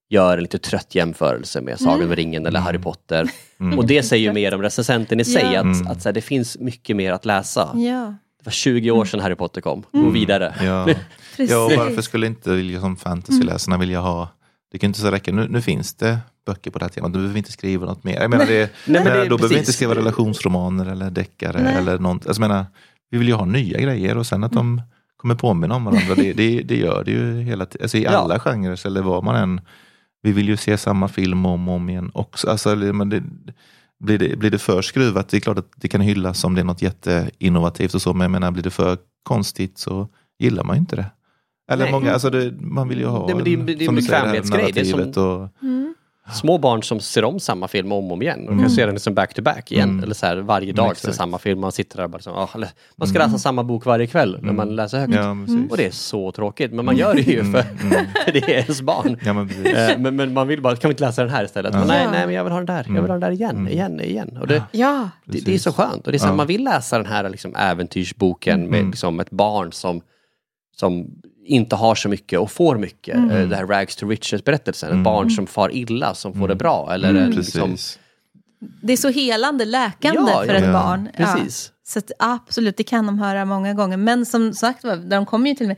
gör 0.09 0.37
en 0.37 0.43
lite 0.43 0.57
trött 0.57 0.95
jämförelse 0.95 1.61
med 1.61 1.79
Sagan 1.79 1.95
Mm. 1.95 2.09
om 2.09 2.15
ringen 2.15 2.45
eller 2.45 2.59
Harry 2.59 2.77
Potter. 2.77 3.29
Mm. 3.59 3.79
Och 3.79 3.87
det 3.87 4.03
säger 4.03 4.27
ju 4.27 4.33
mer 4.33 4.53
om 4.53 4.61
recensenten 4.61 5.19
i 5.19 5.25
sig, 5.25 5.43
Ja. 5.53 5.59
att, 5.59 5.63
Mm. 5.65 5.87
att 5.87 6.01
så 6.01 6.09
här, 6.09 6.13
det 6.13 6.21
finns 6.21 6.59
mycket 6.59 6.95
mer 6.95 7.11
att 7.11 7.25
läsa. 7.25 7.69
Ja, 7.75 8.13
var 8.43 8.51
20 8.51 8.91
år 8.91 9.05
sedan 9.05 9.19
Harry 9.19 9.35
Potter 9.35 9.61
kom, 9.61 9.83
gå 9.91 9.99
Mm. 9.99 10.13
vidare. 10.13 10.55
Ja. 10.63 10.87
ja, 11.37 11.65
och 11.65 11.71
varför 11.77 12.01
skulle 12.01 12.27
inte 12.27 12.49
liksom 12.49 12.95
fantasyläsarna 12.95 13.77
vilja 13.77 13.99
ha, 13.99 14.29
det 14.71 14.79
kan 14.79 14.87
inte 14.87 14.99
så 14.99 15.11
räcka, 15.11 15.31
nu, 15.31 15.47
nu 15.49 15.61
finns 15.61 15.93
det 15.95 16.17
böcker 16.45 16.71
på 16.71 16.79
det 16.79 16.85
här 16.85 16.89
temat, 16.89 17.13
du 17.13 17.19
behöver 17.19 17.37
inte 17.37 17.51
skriva 17.51 17.85
något 17.85 18.03
mer. 18.03 18.21
Jag 18.21 18.29
menar, 18.29 18.45
det, 18.45 18.69
men 18.85 19.03
menar, 19.03 19.17
det- 19.17 19.25
då 19.29 19.37
behöver 19.37 19.53
vi 19.55 19.59
inte 19.59 19.73
skriva 19.73 19.95
relationsromaner 19.95 20.85
eller 20.85 21.09
deckare 21.11 21.63
Nej. 21.63 21.75
eller 21.75 21.99
något. 21.99 22.27
Alltså, 22.27 22.41
jag 22.41 22.49
menar, 22.49 22.65
vi 23.09 23.17
vill 23.17 23.27
ju 23.27 23.33
ha 23.33 23.45
nya 23.45 23.79
grejer 23.81 24.17
och 24.17 24.25
sen 24.27 24.43
att 24.43 24.51
de 24.51 24.81
kommer 25.17 25.35
påminna 25.35 25.75
om 25.75 25.85
varandra, 25.85 26.15
det, 26.15 26.33
det, 26.33 26.61
det 26.61 26.77
gör 26.77 27.03
det 27.03 27.11
ju 27.11 27.41
hela 27.41 27.65
tiden, 27.65 27.83
alltså, 27.85 27.97
i 27.97 28.03
Ja. 28.03 28.09
alla 28.09 28.39
genrer 28.39 28.87
eller 28.87 29.01
vad 29.01 29.23
man 29.23 29.35
än, 29.35 29.61
vi 30.21 30.31
vill 30.31 30.47
ju 30.49 30.57
se 30.57 30.77
samma 30.77 31.07
film 31.07 31.45
om 31.45 31.69
och 31.69 31.75
om 31.75 31.89
igen 31.89 32.11
också. 32.13 32.49
Alltså, 32.49 32.75
men 32.75 33.09
det, 33.09 33.23
blir, 33.99 34.17
det, 34.17 34.35
blir 34.39 34.51
det 34.51 34.59
för 34.59 34.81
skruvat, 34.81 35.29
det 35.29 35.37
är 35.37 35.41
klart 35.41 35.57
att 35.57 35.71
det 35.75 35.87
kan 35.87 36.01
hyllas 36.01 36.43
om 36.43 36.55
det 36.55 36.61
är 36.61 36.65
något 36.65 36.81
jätteinnovativt 36.81 37.93
och 37.93 38.01
så, 38.01 38.13
men 38.13 38.21
jag 38.21 38.31
menar, 38.31 38.51
blir 38.51 38.63
det 38.63 38.69
för 38.69 38.97
konstigt 39.23 39.77
så 39.77 40.07
gillar 40.39 40.63
man 40.63 40.75
ju 40.75 40.79
inte 40.79 40.95
det. 40.95 41.05
Eller 41.71 41.83
Nej. 41.83 41.91
många, 41.91 42.13
alltså 42.13 42.29
det, 42.29 42.51
man 42.61 42.87
vill 42.89 42.99
ju 42.99 43.05
ha, 43.05 43.25
Nej, 43.25 43.35
men 43.35 43.43
det 43.43 43.53
är- 43.53 43.57
det 43.57 43.73
är 43.73 43.79
en 43.79 43.85
som 43.85 43.95
du 43.95 44.01
säger, 44.01 44.21
det 44.23 44.27
här 44.27 44.33
bekvämlighetsgrej. 44.41 44.71
Det 44.73 44.79
är 44.81 44.85
som- 44.85 44.99
narrativet 44.99 45.17
och, 45.17 45.63
Mm. 45.67 45.93
Små 46.31 46.57
barn 46.57 46.83
som 46.83 46.99
ser 46.99 47.23
om 47.23 47.39
samma 47.39 47.67
film 47.67 47.91
om 47.91 48.05
och 48.05 48.11
om 48.11 48.21
igen 48.21 48.39
och 48.45 48.51
Mm. 48.51 48.59
kan 48.63 48.69
se 48.71 48.85
den 48.85 48.93
liksom 48.95 49.13
back 49.13 49.33
to 49.33 49.41
back 49.41 49.71
igen. 49.71 49.89
Mm. 49.89 50.03
Eller 50.03 50.13
så 50.15 50.25
här, 50.25 50.37
varje 50.37 50.63
Mm, 50.65 50.75
dag 50.75 50.97
ser 50.97 51.11
samma 51.11 51.37
film, 51.37 51.59
man 51.59 51.71
sitter 51.71 51.97
där 51.97 52.03
och 52.03 52.09
bara 52.09 52.21
så, 52.21 52.29
ah, 52.31 52.49
man 52.95 53.07
ska 53.07 53.19
läsa 53.19 53.37
samma 53.37 53.63
bok 53.63 53.85
varje 53.85 54.07
kväll 54.07 54.37
när 54.41 54.53
man 54.53 54.75
läser 54.75 54.99
högt. 54.99 55.13
ja. 55.15 55.37
Och 55.69 55.77
det 55.77 55.85
är 55.85 55.91
så 55.91 56.31
tråkigt, 56.31 56.73
men 56.73 56.85
man 56.85 56.97
gör 56.97 57.13
det 57.13 57.21
ju 57.21 57.43
för 57.43 57.65
Mm, 57.81 58.05
det 58.33 58.37
är 58.43 58.49
ens 58.49 58.81
barn. 58.81 59.17
Ja, 59.25 59.33
men. 59.33 59.49
Eh, 59.65 59.97
men, 59.97 60.15
men 60.15 60.33
man 60.33 60.47
vill 60.47 60.61
bara, 60.61 60.75
kan 60.75 60.89
vi 60.89 60.93
inte 60.93 61.03
läsa 61.05 61.21
den 61.23 61.31
här 61.31 61.45
istället? 61.45 61.73
Ja. 61.73 61.79
Men 61.79 61.87
nej, 61.87 62.07
nej, 62.11 62.25
men 62.25 62.35
jag 62.35 62.43
vill 62.43 62.51
ha 62.53 62.59
den 62.59 62.65
där, 62.65 62.85
jag 62.87 62.93
vill 63.01 63.11
ha 63.11 63.19
den 63.19 63.19
där 63.19 63.31
igen, 63.31 63.67
igen, 63.67 63.99
igen. 64.01 64.37
Och 64.41 64.47
det, 64.47 64.63
Ja, 64.71 65.09
det, 65.25 65.45
det 65.45 65.53
är 65.53 65.59
så 65.59 65.71
skönt. 65.73 66.05
Och 66.05 66.11
det 66.11 66.15
är 66.15 66.19
så 66.19 66.25
här, 66.25 66.33
Ja. 66.33 66.37
Man 66.37 66.47
vill 66.47 66.63
läsa 66.63 66.97
den 66.97 67.05
här 67.07 67.29
liksom, 67.29 67.55
äventyrsboken 67.55 68.59
med 68.69 68.79
Mm. 68.79 68.91
liksom, 68.91 69.19
ett 69.19 69.31
barn 69.31 69.71
som, 69.71 70.01
som 70.75 71.07
inte 71.45 71.75
har 71.75 71.95
så 71.95 72.09
mycket 72.09 72.39
och 72.39 72.51
får 72.51 72.77
mycket. 72.77 73.15
Mm. 73.15 73.31
Eh, 73.31 73.47
Det 73.47 73.55
här 73.55 73.65
Rags 73.67 73.95
to 73.95 74.07
Riches 74.07 74.43
berättelsen. 74.43 74.89
Ett 74.89 74.93
Mm. 74.93 75.03
barn 75.03 75.31
som 75.31 75.47
far 75.47 75.75
illa, 75.75 76.13
som 76.15 76.33
får 76.33 76.47
det 76.47 76.55
bra. 76.55 76.93
Eller 76.93 77.09
Mm. 77.09 77.31
liksom, 77.31 77.77
det 78.81 78.93
är 78.93 78.97
så 78.97 79.09
helande, 79.09 79.65
läkande 79.65 80.19
Ja, 80.31 80.43
för 80.45 80.53
ja, 80.53 80.53
ett 80.53 80.63
ja. 80.65 80.73
barn. 80.73 81.09
Ja. 81.17 81.25
precis. 81.35 81.71
Så 81.87 81.99
att, 81.99 82.11
absolut, 82.19 82.77
det 82.77 82.83
kan 82.83 83.05
de 83.05 83.19
höra 83.19 83.45
många 83.45 83.73
gånger. 83.73 83.97
Men 83.97 84.25
som 84.25 84.53
sagt 84.53 84.85
de 85.09 85.25
kommer 85.25 85.49
ju 85.49 85.55
till 85.55 85.67
mig. 85.67 85.77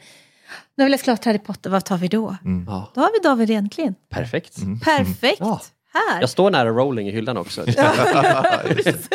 Nu 0.75 0.83
har 0.83 0.85
vi 0.85 0.91
läst 0.91 1.03
klart 1.03 1.25
Harry 1.25 1.39
Potter, 1.39 1.69
vad 1.69 1.85
tar 1.85 1.97
vi 1.97 2.07
då? 2.07 2.35
Ja, 2.67 2.91
Då 2.95 3.01
har 3.01 3.09
vi 3.13 3.27
David 3.29 3.51
Enklin. 3.51 3.95
Perfekt. 4.09 4.55
Perfekt! 4.83 5.37
Ja. 5.39 5.61
Här! 5.95 6.21
Jag 6.21 6.29
står 6.29 6.51
nära 6.51 6.69
Rowling 6.69 7.07
i 7.07 7.11
hyllan 7.11 7.37
också. 7.37 7.65
precis, 8.65 9.09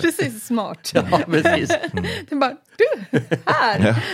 precis 0.00 0.46
smart. 0.46 0.92
Ja, 0.94 1.20
precis. 1.26 1.68
Det 2.28 2.32
är 2.32 2.36
bara, 2.36 2.56
du, 2.76 3.18
här! 3.46 4.04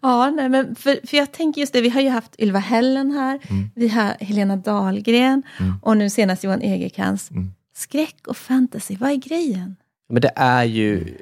ja, 0.00 0.30
nej, 0.30 0.48
men 0.48 0.74
för, 0.74 1.06
för 1.06 1.16
jag 1.16 1.32
tänker 1.32 1.60
just 1.60 1.72
det, 1.72 1.80
vi 1.80 1.88
har 1.88 2.00
ju 2.00 2.08
haft 2.08 2.40
Ylva 2.40 2.58
Hällen 2.58 3.10
här, 3.10 3.40
vi 3.74 3.88
har 3.88 4.16
Helena 4.24 4.56
Dahlgren 4.56 5.42
och 5.82 5.96
nu 5.96 6.10
senast 6.10 6.44
Johan 6.44 6.62
Egerkrans. 6.62 7.30
Mm. 7.30 7.50
Skräck 7.76 8.26
och 8.26 8.36
fantasy, 8.36 8.96
vad 8.96 9.10
är 9.10 9.14
grejen? 9.16 9.76
Men 10.08 10.22
det 10.22 10.32
är 10.36 10.64
ju, 10.64 11.14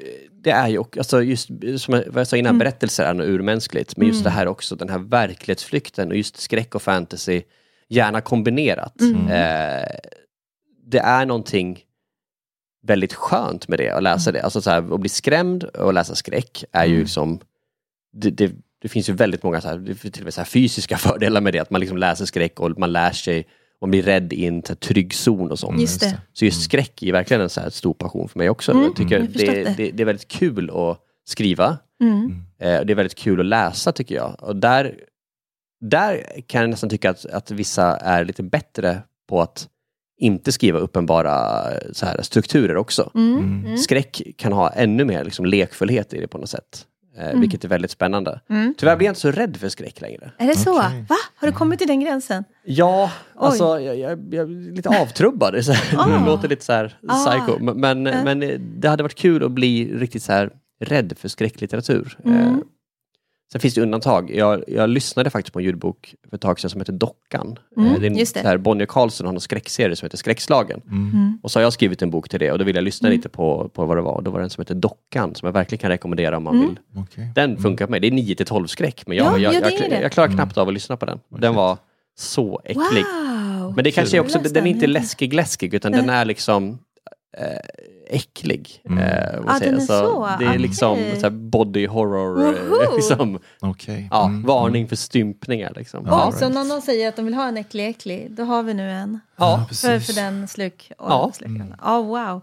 det 0.42 0.50
är 0.50 0.68
ju 0.68 0.78
alltså 0.78 1.22
just 1.22 1.48
som 1.78 2.02
jag, 2.14 2.26
sa 2.26 2.36
innan, 2.36 2.50
Mm. 2.50 2.58
berättelser 2.58 3.04
är 3.04 3.14
något 3.14 3.26
urmänskligt. 3.26 3.96
Men 3.96 4.08
just 4.08 4.24
det 4.24 4.30
här 4.30 4.48
också, 4.48 4.76
den 4.76 4.88
här 4.88 4.98
verklighetsflykten 4.98 6.08
och 6.10 6.16
just 6.16 6.40
skräck 6.40 6.74
och 6.74 6.82
fantasy, 6.82 7.42
gärna 7.88 8.20
kombinerat. 8.20 9.00
Mm. 9.00 9.26
Eh, 9.26 9.88
det 10.86 10.98
är 10.98 11.26
någonting 11.26 11.78
väldigt 12.86 13.14
skönt 13.14 13.68
med 13.68 13.78
det, 13.78 13.90
att 13.90 14.02
läsa 14.02 14.32
det. 14.32 14.40
Alltså 14.40 14.62
så 14.62 14.70
här, 14.70 14.94
att 14.94 15.00
bli 15.00 15.08
skrämd 15.08 15.64
och 15.64 15.94
läsa 15.94 16.14
skräck 16.14 16.64
är 16.72 16.84
ju 16.84 16.92
Mm. 16.92 17.02
liksom, 17.02 17.40
det, 18.12 18.30
det, 18.30 18.52
det 18.82 18.88
finns 18.88 19.08
ju 19.08 19.12
väldigt 19.12 19.42
många 19.42 19.60
så 19.60 19.68
här, 19.68 19.94
till 20.10 20.22
och 20.22 20.24
med 20.24 20.34
så 20.34 20.40
här 20.40 20.46
fysiska 20.46 20.96
fördelar 20.98 21.40
med 21.40 21.52
det, 21.52 21.58
att 21.58 21.70
man 21.70 21.80
liksom 21.80 21.98
läser 21.98 22.24
skräck 22.24 22.60
och 22.60 22.78
man 22.78 22.92
lär 22.92 23.12
sig, 23.12 23.46
man 23.80 23.90
blir 23.90 24.02
rädd 24.02 24.32
i 24.32 24.46
en 24.46 24.62
trygg 24.62 25.14
zon 25.14 25.50
och 25.50 25.58
sånt. 25.58 25.80
Just 25.80 26.00
det. 26.00 26.20
Så 26.32 26.44
just 26.44 26.62
skräck 26.62 27.02
är 27.02 27.12
verkligen 27.12 27.40
en 27.40 27.50
så 27.50 27.60
här 27.60 27.70
stor 27.70 27.94
passion 27.94 28.28
för 28.28 28.38
mig 28.38 28.50
också. 28.50 28.72
Mm, 28.72 28.84
jag 28.84 28.96
tycker 28.96 29.18
jag 29.18 29.28
det, 29.28 29.76
det. 29.76 29.90
det, 29.90 30.02
är 30.02 30.04
väldigt 30.04 30.28
kul 30.28 30.70
att 30.70 30.98
skriva. 31.24 31.78
Mm. 32.00 32.42
Eh, 32.60 32.78
och 32.78 32.86
det 32.86 32.92
är 32.92 32.94
väldigt 32.94 33.18
kul 33.18 33.40
att 33.40 33.46
läsa 33.46 33.92
tycker 33.92 34.14
jag. 34.14 34.36
Och 34.42 34.56
där, 34.56 34.94
där 35.90 36.26
kan 36.46 36.60
jag 36.60 36.70
nästan 36.70 36.90
tycka 36.90 37.10
att, 37.10 37.26
att 37.26 37.50
vissa 37.50 37.96
är 37.96 38.24
lite 38.24 38.42
bättre 38.42 39.02
på 39.28 39.40
att 39.42 39.68
inte 40.18 40.52
skriva 40.52 40.78
uppenbara 40.78 41.62
så 41.92 42.06
här, 42.06 42.22
strukturer 42.22 42.76
också. 42.76 43.10
Mm. 43.14 43.38
Mm. 43.64 43.76
Skräck 43.78 44.22
kan 44.36 44.52
ha 44.52 44.70
ännu 44.70 45.04
mer 45.04 45.24
liksom, 45.24 45.46
lekfullhet 45.46 46.14
i 46.14 46.20
det 46.20 46.28
på 46.28 46.38
något 46.38 46.50
sätt. 46.50 46.86
Eh, 47.18 47.40
Vilket 47.40 47.64
är 47.64 47.68
väldigt 47.68 47.90
spännande. 47.90 48.40
Mm. 48.50 48.74
Tyvärr 48.78 48.96
blir 48.96 49.06
jag 49.06 49.10
inte 49.10 49.20
så 49.20 49.30
rädd 49.30 49.56
för 49.56 49.68
skräck 49.68 50.00
längre. 50.00 50.30
Är 50.38 50.46
det 50.46 50.56
så? 50.56 50.78
Okej. 50.78 51.04
Va? 51.08 51.16
Har 51.36 51.48
du 51.48 51.52
kommit 51.54 51.78
till 51.78 51.88
den 51.88 52.00
gränsen? 52.00 52.44
Ja, 52.64 53.10
Oj. 53.34 53.40
alltså 53.46 53.80
jag, 53.80 53.96
jag, 53.98 54.34
jag 54.34 54.42
är 54.50 54.72
lite 54.74 54.88
avtrubbad. 54.88 55.64
Så 55.64 55.72
här, 55.72 55.98
Ah. 55.98 56.18
det 56.18 56.26
låter 56.26 56.48
lite 56.48 56.64
så 56.64 56.72
här 56.72 56.98
Ah. 57.08 57.30
psycho. 57.30 57.58
Men, 57.74 58.06
Ja. 58.06 58.24
men 58.24 58.40
det 58.80 58.88
hade 58.88 59.02
varit 59.02 59.14
kul 59.14 59.44
att 59.44 59.52
bli 59.52 59.94
riktigt 59.98 60.22
så 60.22 60.32
här 60.32 60.50
rädd 60.80 61.12
för 61.18 61.28
skräcklitteratur. 61.28 62.18
Mm. 62.24 62.62
Sen 63.52 63.60
finns 63.60 63.74
det 63.74 63.80
undantag. 63.82 64.30
Jag, 64.34 64.64
jag 64.68 64.90
lyssnade 64.90 65.30
faktiskt 65.30 65.52
på 65.52 65.58
en 65.58 65.64
ljudbok 65.64 66.14
för 66.30 66.36
ett 66.36 66.40
tag 66.42 66.60
sedan 66.60 66.70
som 66.70 66.80
heter 66.80 66.92
Dockan. 66.92 67.58
Mm, 67.76 67.88
Eh, 67.94 68.00
det 68.00 68.06
är 68.06 68.10
en, 68.10 68.16
just 68.16 68.34
det. 68.34 68.40
Så 68.42 68.48
här, 68.48 68.58
Bonnier 68.58 68.86
Carlson 68.86 69.26
har 69.26 69.34
en 69.34 69.40
skräckserie 69.40 69.96
som 69.96 70.06
heter 70.06 70.16
Skräckslagen. 70.18 70.80
Mm. 70.90 71.38
Och 71.42 71.50
så 71.50 71.58
har 71.58 71.62
jag 71.62 71.72
skrivit 71.72 72.02
en 72.02 72.10
bok 72.10 72.28
till 72.28 72.40
det 72.40 72.52
och 72.52 72.58
då 72.58 72.64
vill 72.64 72.76
jag 72.76 72.82
lyssna 72.84 73.08
Mm. 73.08 73.18
lite 73.18 73.28
på, 73.28 73.68
på 73.74 73.84
vad 73.84 73.96
det 73.96 74.00
var. 74.02 74.22
Då 74.22 74.30
var 74.30 74.38
det 74.38 74.44
en 74.46 74.50
som 74.50 74.60
heter 74.62 74.74
Dockan 74.74 75.34
som 75.34 75.46
jag 75.46 75.52
verkligen 75.52 75.80
kan 75.80 75.90
rekommendera 75.90 76.36
om 76.36 76.42
man 76.42 76.54
Mm. 76.54 76.68
vill. 76.68 76.78
Okej. 77.02 77.30
Den 77.34 77.56
funkar 77.58 77.86
på 77.86 77.90
mig. 77.90 78.00
Det 78.00 78.06
är 78.06 78.10
9 78.12 78.34
till 78.34 78.46
12 78.46 78.66
skräck 78.66 79.02
men 79.06 79.16
jag, 79.16 79.26
Ja, 79.26 79.38
jag, 79.38 79.54
ja, 79.54 79.70
jag, 79.70 79.90
jag, 79.92 80.02
jag, 80.02 80.12
klarar 80.12 80.28
knappt 80.28 80.58
av 80.58 80.68
att 80.68 80.74
lyssna 80.74 80.96
på 80.96 81.06
den. 81.06 81.18
Den 81.28 81.54
var 81.54 81.78
så 82.18 82.60
äcklig. 82.64 83.04
Wow! 83.04 83.72
Men 83.76 83.84
det 83.84 83.90
kanske 83.90 84.16
är 84.16 84.20
också, 84.20 84.38
den 84.38 84.66
är 84.66 84.70
inte 84.70 84.86
Ja. 84.86 84.90
läskig-läskig 84.92 85.74
utan 85.74 85.92
den 85.92 86.08
är 86.10 86.24
liksom 86.24 86.78
eh, 87.38 87.44
äcklig. 88.10 88.82
Mm. 88.88 88.98
Eh, 88.98 89.40
Ah, 89.46 89.58
den 89.58 89.74
är 89.74 89.80
så, 89.80 90.28
Det 90.38 90.44
är 90.44 90.58
liksom 90.58 90.92
okej. 90.92 91.16
så 91.20 91.22
här 91.26 91.30
body 91.30 91.86
horror, 91.86 92.42
eh, 92.42 92.62
Woho! 92.68 92.96
liksom, 92.96 93.38
Okej. 93.60 94.08
ja, 94.10 94.26
Mm. 94.26 94.42
varning 94.42 94.88
för 94.88 94.96
stympningar. 94.96 95.72
Liksom. 95.76 96.04
Ja, 96.06 96.12
Åh, 96.12 96.18
Ja, 96.20 96.26
right. 96.26 96.38
Så 96.38 96.48
när 96.48 96.64
någon 96.64 96.82
säger 96.82 97.08
att 97.08 97.16
de 97.16 97.24
vill 97.24 97.34
ha 97.34 97.48
en 97.48 97.56
äcklig 97.56 97.88
äcklig, 97.88 98.26
då 98.30 98.44
har 98.44 98.62
vi 98.62 98.74
nu 98.74 98.90
en. 98.90 99.20
ja. 99.36 99.66
För, 99.72 100.00
för 100.00 100.12
den 100.12 100.48
sluk 100.48 100.92
och 100.98 101.10
Ja. 101.10 101.30
slukande. 101.34 101.74
Ja, 101.82 102.02
wow. 102.02 102.42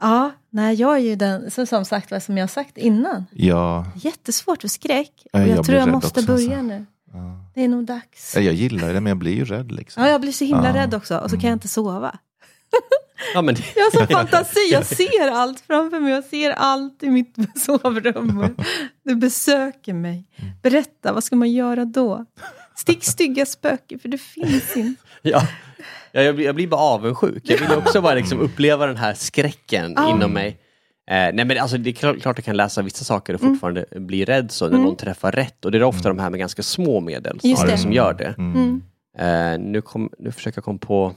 Ja, 0.00 0.30
nej, 0.50 0.74
jag 0.74 0.94
är 0.94 0.98
ju 1.00 1.16
den, 1.16 1.50
så 1.50 1.66
som 1.66 1.84
sagt 1.84 2.10
vad 2.10 2.22
som 2.22 2.38
jag 2.38 2.42
har 2.42 2.48
sagt 2.48 2.78
innan, 2.78 3.24
Ja, 3.32 3.86
jättesvårt 3.96 4.60
för 4.60 4.68
skräck. 4.68 5.10
Och 5.32 5.40
Ja, 5.40 5.46
jag, 5.46 5.58
jag 5.58 5.64
tror 5.66 5.78
jag 5.78 5.88
måste 5.88 6.20
också, 6.20 6.32
börja 6.32 6.58
alltså. 6.58 6.62
nu. 6.62 6.86
ja. 7.12 7.40
Det 7.54 7.64
är 7.64 7.68
nog 7.68 7.84
dags. 7.84 8.34
jag 8.36 8.54
gillar 8.54 8.88
det 8.92 9.00
men 9.00 9.06
jag 9.10 9.16
blir 9.18 9.32
ju 9.34 9.44
rädd 9.44 9.72
liksom. 9.72 10.02
Ja, 10.02 10.08
jag 10.10 10.20
blir 10.20 10.32
så 10.32 10.44
himla 10.44 10.68
Ja. 10.68 10.74
rädd 10.74 10.94
också 10.94 11.18
och 11.18 11.30
så 11.30 11.36
kan 11.40 11.50
jag 11.50 11.56
inte 11.56 11.68
sova. 11.68 12.18
ja, 13.34 13.42
men, 13.42 13.56
Jag 13.76 13.82
har 13.84 13.90
sån 13.90 14.06
fantasi, 14.16 14.60
jag 14.72 14.86
ser 14.86 15.30
allt 15.30 15.60
framför 15.60 16.00
mig, 16.00 16.12
jag 16.12 16.24
ser 16.24 16.50
allt 16.50 17.02
i 17.02 17.10
mitt 17.10 17.34
sovrum. 17.60 18.56
Det 19.04 19.14
besöker 19.14 19.94
mig. 19.94 20.24
Berätta, 20.62 21.12
vad 21.12 21.24
ska 21.24 21.36
man 21.36 21.52
göra 21.52 21.84
då? 21.84 22.24
Stick 22.76 23.04
stygga 23.04 23.46
spöken, 23.46 23.98
för 23.98 24.08
det 24.08 24.18
finns 24.18 24.76
inte. 24.76 25.02
ja. 25.22 25.46
Ja, 26.12 26.22
jag, 26.22 26.34
blir, 26.34 26.44
jag 26.46 26.54
blir 26.54 26.66
bara 26.68 26.80
avundsjuk. 26.80 27.42
Jag 27.46 27.58
vill 27.58 27.72
också 27.78 28.00
bara 28.00 28.14
liksom 28.14 28.40
uppleva 28.40 28.86
den 28.86 28.96
här 28.96 29.14
skräcken 29.14 29.92
Ja. 29.96 30.10
inom 30.16 30.32
mig. 30.32 30.48
Eh, 31.10 31.14
nej 31.14 31.44
men 31.44 31.58
alltså 31.58 31.78
det 31.78 31.90
är 31.90 31.94
klart, 31.94 32.20
klart 32.22 32.38
jag 32.38 32.44
kan 32.44 32.56
läsa 32.56 32.82
vissa 32.82 33.04
saker 33.04 33.34
och 33.34 33.40
Mm. 33.42 33.54
fortfarande 33.54 33.84
bli 33.96 34.24
rädd 34.24 34.50
så 34.50 34.68
när 34.68 34.78
någon 34.78 34.96
träffar 34.96 35.32
rätt. 35.32 35.64
Och 35.64 35.72
det 35.72 35.78
är 35.78 35.82
ofta 35.82 36.08
de 36.08 36.18
här 36.18 36.30
med 36.30 36.40
ganska 36.40 36.62
små 36.62 37.00
medel 37.00 37.38
Just 37.42 37.56
snarare 37.60 37.76
det. 37.76 37.82
som 37.82 37.92
gör 37.92 38.14
det. 38.14 38.34
Mm. 38.38 38.52
Mm. 39.18 39.54
Eh, 39.54 39.70
nu, 39.70 39.82
kom, 39.82 40.10
nu 40.18 40.32
försöker 40.32 40.58
jag 40.58 40.64
komma 40.64 40.78
på 40.78 41.14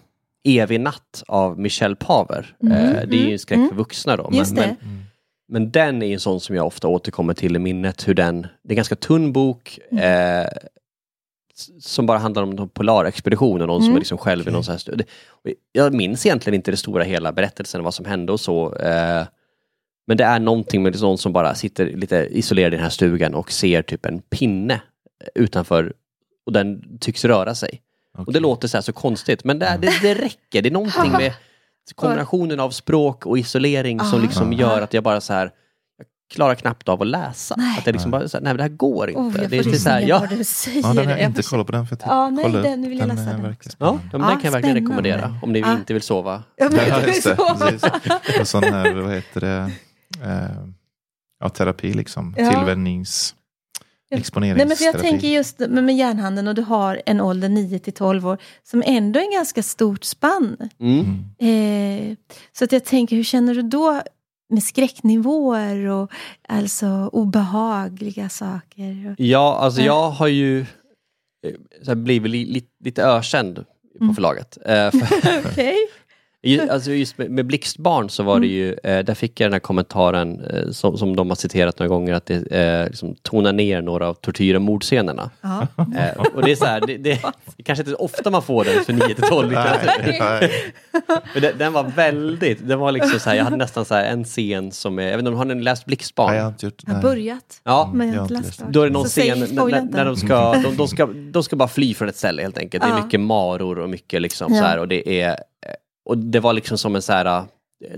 Evig 0.48 0.80
natt 0.82 1.24
av 1.28 1.60
Michel 1.60 1.96
Paver. 1.96 2.56
Mm, 2.64 2.74
Eh, 2.78 2.94
det 3.08 3.16
är 3.16 3.20
ju 3.20 3.20
mm, 3.20 3.34
en 3.34 3.40
skräck 3.40 3.58
mm. 3.58 3.70
för 3.70 3.76
vuxna 3.76 4.18
då. 4.18 4.30
Men, 4.32 4.56
det. 4.56 4.76
men 4.80 5.04
men 5.50 5.72
den 5.72 6.04
är 6.04 6.14
en 6.14 6.20
sån 6.20 6.40
som 6.40 6.56
jag 6.56 6.68
ofta 6.68 6.88
återkommer 6.88 7.34
till 7.34 7.56
i 7.56 7.60
minnet. 7.60 8.08
Hur 8.08 8.14
den, 8.14 8.42
det 8.42 8.48
är 8.68 8.70
en 8.72 8.76
ganska 8.76 8.96
tunn 8.96 9.34
bok 9.34 9.80
Mm. 9.92 10.44
eh, 10.44 10.48
som 11.80 12.06
bara 12.06 12.18
handlar 12.18 12.44
om 12.44 12.52
en 12.60 12.70
polarexpedition 12.70 13.62
och 13.62 13.68
någon 13.68 13.82
som 13.82 13.86
Mm. 13.88 13.96
är 13.96 14.00
liksom 14.00 14.18
själv 14.18 14.48
i 14.48 14.52
någon 14.52 14.64
så 14.64 14.72
här 14.72 14.80
studie. 14.80 15.04
Och 15.28 15.52
Jag 15.72 15.94
minns 15.94 16.26
egentligen 16.26 16.56
inte 16.56 16.72
det 16.72 16.78
stora 16.78 17.04
hela 17.04 17.32
berättelsen, 17.32 17.84
vad 17.84 17.94
som 17.94 18.06
hände 18.06 18.32
och 18.32 18.40
så. 18.40 18.76
Eh, 18.76 19.28
men 20.08 20.18
det 20.18 20.24
är 20.24 20.40
någonting 20.40 20.84
med 20.84 21.02
någon 21.02 21.18
som 21.18 21.34
bara 21.34 21.56
sitter 21.56 21.86
lite 21.86 22.28
isolerad 22.32 22.74
i 22.74 22.76
den 22.76 22.84
här 22.84 22.90
stugan 22.90 23.34
och 23.36 23.52
ser 23.52 23.82
typ 23.82 24.06
en 24.06 24.22
pinne 24.22 24.82
utanför 25.36 25.94
och 26.46 26.54
den 26.54 26.98
tycks 27.00 27.26
röra 27.26 27.56
sig. 27.56 27.82
Och 28.18 28.34
det 28.34 28.40
låter 28.40 28.68
så 28.68 28.78
här 28.78 28.82
så 28.82 28.94
konstigt 28.94 29.44
men 29.44 29.60
det, 29.60 29.66
är- 29.66 29.78
det, 29.78 29.92
det 30.02 30.14
räcker. 30.14 30.62
Det 30.62 30.70
är 30.70 30.74
någonting 30.74 31.12
med 31.12 31.34
kombinationen 31.96 32.60
av 32.60 32.70
språk 32.72 33.26
och 33.26 33.38
isolering 33.38 34.00
som 34.00 34.20
Ah. 34.20 34.22
liksom 34.22 34.54
gör 34.54 34.82
att 34.82 34.94
jag 34.94 35.04
bara 35.04 35.22
så 35.22 35.34
här 35.34 35.52
klarar 36.34 36.56
knappt 36.56 36.90
av 36.90 37.02
att 37.02 37.08
läsa. 37.08 37.56
Nej. 37.58 37.76
Att 37.80 37.86
det 37.86 37.92
liksom 37.92 38.12
bara 38.12 38.28
så 38.30 38.38
här, 38.38 38.44
nej 38.44 38.54
men 38.54 38.58
det 38.58 38.64
här 38.64 38.70
går 38.70 39.10
inte. 39.10 39.22
Oh, 39.22 39.42
jag 39.42 39.50
det, 39.50 39.58
är 39.58 39.64
så 39.64 39.90
här, 39.90 40.02
ja, 40.02 40.20
bara 40.20 40.30
du 40.30 40.44
säger 40.44 40.82
Ja, 40.82 40.94
den 40.94 41.06
har 41.06 41.18
jag 41.18 41.22
inte 41.30 41.44
kollat 41.44 41.66
på 41.66 41.72
den 41.72 41.88
för 41.88 41.96
att 41.96 42.02
Ja, 42.06 42.30
nej, 42.30 42.44
kolla, 42.46 42.62
den 42.62 42.90
vill 42.90 43.00
jag 43.00 43.08
läsa 43.08 43.22
är 43.22 43.38
den 43.38 43.52
också. 43.52 43.70
ja, 43.80 44.00
den 44.12 44.22
kan 44.22 44.40
jag 44.44 44.52
verkligen 44.52 44.76
rekommendera 44.76 45.40
om 45.42 45.52
ni 45.54 45.60
Ja. 45.60 45.74
inte 45.74 45.94
vill 45.94 46.02
sova. 46.04 46.44
Ja, 46.56 46.70
men 46.72 46.80
Ja, 46.90 46.98
det 47.00 47.04
är 47.04 47.08
just 47.08 47.24
det. 47.24 48.42
Och 48.42 48.48
sån 48.48 48.64
här, 48.64 48.94
vad 48.94 49.14
heter 49.14 49.42
det, 49.42 49.72
eh, 50.26 50.50
ja, 51.40 51.50
terapi 51.50 51.94
liksom. 51.94 52.36
Ja. 52.38 52.52
Tillvänjnings... 52.52 53.34
Ja. 54.10 54.18
Exponeringsterapi. 54.18 54.58
Nej, 54.58 54.68
men 54.68 54.78
för 54.78 54.86
jag 54.86 55.12
tänker 55.12 55.28
just 55.28 55.60
med, 55.60 55.84
med 55.84 55.96
järnhandeln 55.98 56.48
och 56.48 56.56
du 56.56 56.62
har 56.62 57.02
en 57.06 57.22
ålder 57.22 57.50
9 57.50 57.80
till 57.80 57.94
12 57.94 58.28
år 58.28 58.38
som 58.64 58.84
ändå 58.86 59.20
är 59.20 59.24
en 59.24 59.32
ganska 59.32 59.64
stort 59.64 60.04
spann. 60.04 60.58
Mm. 60.80 61.24
Mm. 61.40 62.10
Eh, 62.12 62.16
så 62.58 62.64
att 62.64 62.72
jag 62.72 62.86
tänker, 62.86 63.16
hur 63.16 63.24
känner 63.24 63.56
du 63.56 63.62
då 63.62 64.02
med 64.50 64.64
skräcknivåer 64.64 65.86
och 65.88 66.12
alltså 66.48 67.10
obehagliga 67.14 68.30
saker? 68.30 69.16
Ja, 69.18 69.58
alltså 69.58 69.82
Ja. 69.82 69.86
jag 69.86 70.10
har 70.10 70.28
ju 70.28 70.60
eh, 70.62 70.66
så 71.84 71.92
här, 71.92 71.96
blivit 71.96 72.32
li, 72.32 72.46
li, 72.46 72.64
lite 72.84 73.04
ökänd 73.04 73.56
på 73.98 74.04
Mm. 74.04 74.16
förlaget. 74.16 74.58
Eh, 74.66 74.92
för, 74.92 75.48
Okej. 75.52 75.76
Ju- 76.50 76.70
Alltså 76.70 76.92
just 76.92 77.18
med, 77.18 77.32
med 77.32 77.46
Blixtbarn 77.46 78.10
så 78.10 78.24
var 78.24 78.40
det 78.40 78.48
ju, 78.48 78.74
eh, 78.84 79.04
där 79.06 79.14
fick 79.14 79.40
jag 79.40 79.46
den 79.48 79.54
här 79.54 79.60
kommentaren 79.60 80.42
eh, 80.46 80.70
som, 80.72 80.98
som 80.98 81.16
de 81.16 81.30
har 81.30 81.36
citerat 81.36 81.80
några 81.80 81.88
gånger 81.88 82.14
att 82.14 82.26
det 82.26 82.52
eh, 82.52 82.86
liksom 82.88 83.16
tonar 83.22 83.54
ner 83.54 83.82
några 83.82 84.08
av 84.08 84.14
tortyr 84.14 84.56
och 84.56 84.62
mordscenerna. 84.62 85.30
Ja. 85.42 85.68
Eh, 85.78 86.26
och 86.36 86.44
det 86.44 86.52
är 86.52 86.56
så 86.56 86.66
här, 86.66 86.82
det, 86.88 86.98
det, 86.98 87.20
det 87.58 87.64
kanske 87.64 87.82
inte 87.82 87.92
är 87.92 88.02
ofta 88.02 88.30
man 88.30 88.42
får 88.42 88.64
den 88.64 88.84
för 88.84 88.94
9 88.94 89.02
till 89.16 89.24
12 89.24 89.50
litteratur. 89.50 89.88
Nej, 90.20 90.20
nej. 90.20 90.52
Men 91.34 91.42
den, 91.42 91.58
den 91.58 91.74
var 91.74 91.84
väldigt, 91.84 92.68
den 92.68 92.80
var 92.80 92.92
liksom 92.92 93.20
så 93.20 93.30
här, 93.30 93.38
jag 93.38 93.44
hade 93.44 93.58
nästan 93.58 93.86
så 93.86 93.94
här 93.96 94.06
en 94.06 94.24
scen 94.24 94.72
som 94.72 95.00
är, 95.00 95.04
jag 95.04 95.18
vet 95.18 95.20
inte 95.26 95.32
har 95.38 95.46
ni 95.46 95.56
läst 95.64 95.86
Blixtbarn? 95.86 96.28
Nej, 96.30 96.38
jag 96.38 96.44
har 96.44 96.52
inte 96.52 96.66
gjort 96.66 96.82
Jag 96.86 96.94
har 96.94 97.02
nej. 97.02 97.12
börjat, 97.12 97.62
Ja, 97.64 97.92
men 97.94 98.08
jag 98.08 98.16
jag 98.16 98.20
har 98.20 98.26
inte 98.26 98.34
läst 98.34 98.46
inte 98.46 98.58
klart. 98.58 98.74
då 98.74 98.82
är 98.82 98.86
det 98.88 98.94
någon 98.94 99.10
Så 99.10 99.22
scen 99.22 99.40
när, 99.40 99.82
när, 99.92 100.06
de 100.06 100.16
ska, 100.16 100.54
de, 100.64 100.78
de 100.78 100.88
ska, 100.88 101.06
de 101.32 101.44
ska 101.44 101.56
bara 101.56 101.68
fly 101.68 101.94
från 101.94 102.10
ett 102.10 102.16
ställe 102.18 102.42
helt 102.42 102.58
enkelt. 102.58 102.84
Det 102.84 102.90
är 102.90 102.98
Ja. 102.98 103.04
mycket 103.06 103.20
maror 103.20 103.80
och 103.80 103.90
mycket 103.90 104.22
liksom 104.22 104.54
Ja. 104.54 104.60
så 104.60 104.66
här 104.66 104.80
och 104.80 104.88
det 104.88 105.22
är, 105.22 105.38
och 106.08 106.18
det 106.18 106.40
var 106.40 106.54
liksom 106.54 106.78
som 106.78 106.96
en 106.96 107.02
så 107.02 107.14
här 107.14 107.26
eh, 107.26 107.44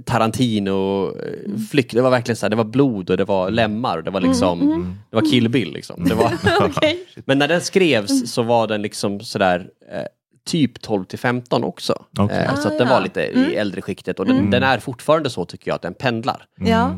Tarantino-flykt. 0.05 1.93
Det 1.93 2.01
var 2.01 2.09
verkligen 2.09 2.35
så 2.35 2.45
här, 2.45 2.49
det 2.49 2.55
var 2.55 2.63
blod 2.63 3.09
och 3.09 3.17
det 3.17 3.25
var 3.25 3.49
lemmar 3.51 3.97
och 3.97 4.03
det 4.03 4.11
var 4.11 4.21
liksom, 4.21 4.61
Mm. 4.61 4.95
det 5.09 5.15
var 5.15 5.31
Kill 5.31 5.49
Bill 5.49 5.73
liksom. 5.73 6.03
Det 6.03 6.15
var, 6.15 6.31
Okej. 6.59 7.05
men 7.25 7.39
när 7.39 7.47
den 7.47 7.61
skrevs 7.61 8.31
så 8.33 8.43
var 8.43 8.67
den 8.67 8.81
liksom 8.81 9.19
sådär 9.19 9.67
eh, 9.91 10.03
typ 10.45 10.81
12 10.81 11.03
till 11.05 11.19
15 11.19 11.63
också. 11.63 12.03
Okej. 12.19 12.37
Eh, 12.37 12.55
så 12.55 12.67
Ah, 12.67 12.71
att 12.71 12.77
den 12.77 12.87
ja. 12.87 12.93
var 12.93 13.01
lite 13.01 13.21
i 13.21 13.55
äldre 13.55 13.81
skiktet 13.81 14.19
och 14.19 14.25
den, 14.25 14.51
den 14.51 14.63
är 14.63 14.79
fortfarande 14.79 15.29
så 15.29 15.45
tycker 15.45 15.71
jag 15.71 15.75
att 15.75 15.81
den 15.81 15.93
pendlar. 15.93 16.45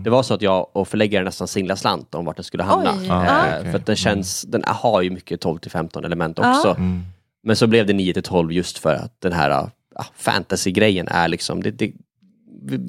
Det 0.03 0.09
var 0.09 0.23
så 0.23 0.33
att 0.33 0.41
jag 0.41 0.67
och 0.73 0.87
förläggaren 0.87 1.25
nästan 1.25 1.47
singlade 1.47 1.79
slant 1.79 2.15
om 2.15 2.25
vart 2.25 2.35
den 2.37 2.43
skulle 2.43 2.63
hamna. 2.63 2.93
Oj. 3.01 3.07
Eh, 3.07 3.13
Ah, 3.17 3.43
okej. 3.59 3.71
För 3.71 3.79
att 3.79 3.85
den 3.85 3.95
känns, 3.95 4.41
den 4.41 4.63
har 4.67 5.01
ju 5.01 5.09
mycket 5.09 5.41
12 5.41 5.57
till 5.57 5.71
15 5.71 6.05
element 6.05 6.37
Ja. 6.41 6.55
också. 6.57 6.69
Mm. 6.69 7.01
Men 7.43 7.55
så 7.55 7.67
blev 7.67 7.85
det 7.85 7.93
9 7.93 8.13
till 8.13 8.23
12 8.23 8.51
just 8.51 8.77
för 8.77 8.93
att 8.95 9.21
den 9.21 9.33
här 9.33 9.69
fantasy-grejen 10.17 11.07
är 11.07 11.27
liksom, 11.27 11.63
det, 11.63 11.71
det, 11.71 11.91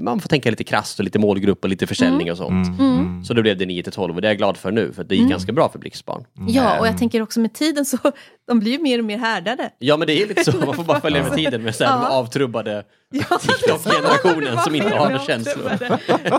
man 0.00 0.20
får 0.20 0.28
tänka 0.28 0.50
lite 0.50 0.64
krasst 0.64 0.98
och 0.98 1.04
lite 1.04 1.18
målgrupp 1.18 1.64
och 1.64 1.70
lite 1.70 1.86
försäljning 1.86 2.30
och 2.30 2.36
sånt. 2.36 2.78
Mm. 2.78 2.80
Mm. 2.98 3.24
Så 3.24 3.34
då 3.34 3.42
blev 3.42 3.58
det 3.58 3.66
9 3.66 3.82
till 3.82 3.92
12 3.92 4.14
och 4.14 4.22
det 4.22 4.28
är 4.28 4.30
jag 4.30 4.38
glad 4.38 4.56
för 4.56 4.72
nu 4.72 4.92
för 4.92 5.04
det 5.04 5.16
gick 5.16 5.30
ganska 5.30 5.52
bra 5.52 5.68
för 5.68 5.78
Blixtbarn. 5.78 6.24
ja, 6.48 6.80
och 6.80 6.86
jag 6.86 6.98
tänker 6.98 7.22
också 7.22 7.40
med 7.40 7.54
tiden 7.54 7.84
så 7.84 7.98
de 8.48 8.60
blir 8.60 8.72
ju 8.72 8.78
mer 8.78 8.98
och 8.98 9.04
mer 9.04 9.18
härdade. 9.18 9.70
Ja 9.78 9.96
men 9.96 10.06
det 10.06 10.22
är 10.22 10.26
lite 10.28 10.44
så, 10.52 10.56
man 10.66 10.74
får 10.74 10.84
bara 10.84 11.00
följa 11.00 11.22
med 11.22 11.32
tiden 11.36 11.62
med 11.62 11.74
så 11.74 11.84
här, 11.84 11.90
Ja. 12.02 12.08
de 12.08 12.14
avtrubbade 12.14 12.84
Ja, 13.10 13.38
TikTok-generationen 13.40 14.58
som 14.58 14.74
inte 14.74 14.88
har 14.96 15.10
några 15.10 15.24
känslor. 15.24 15.70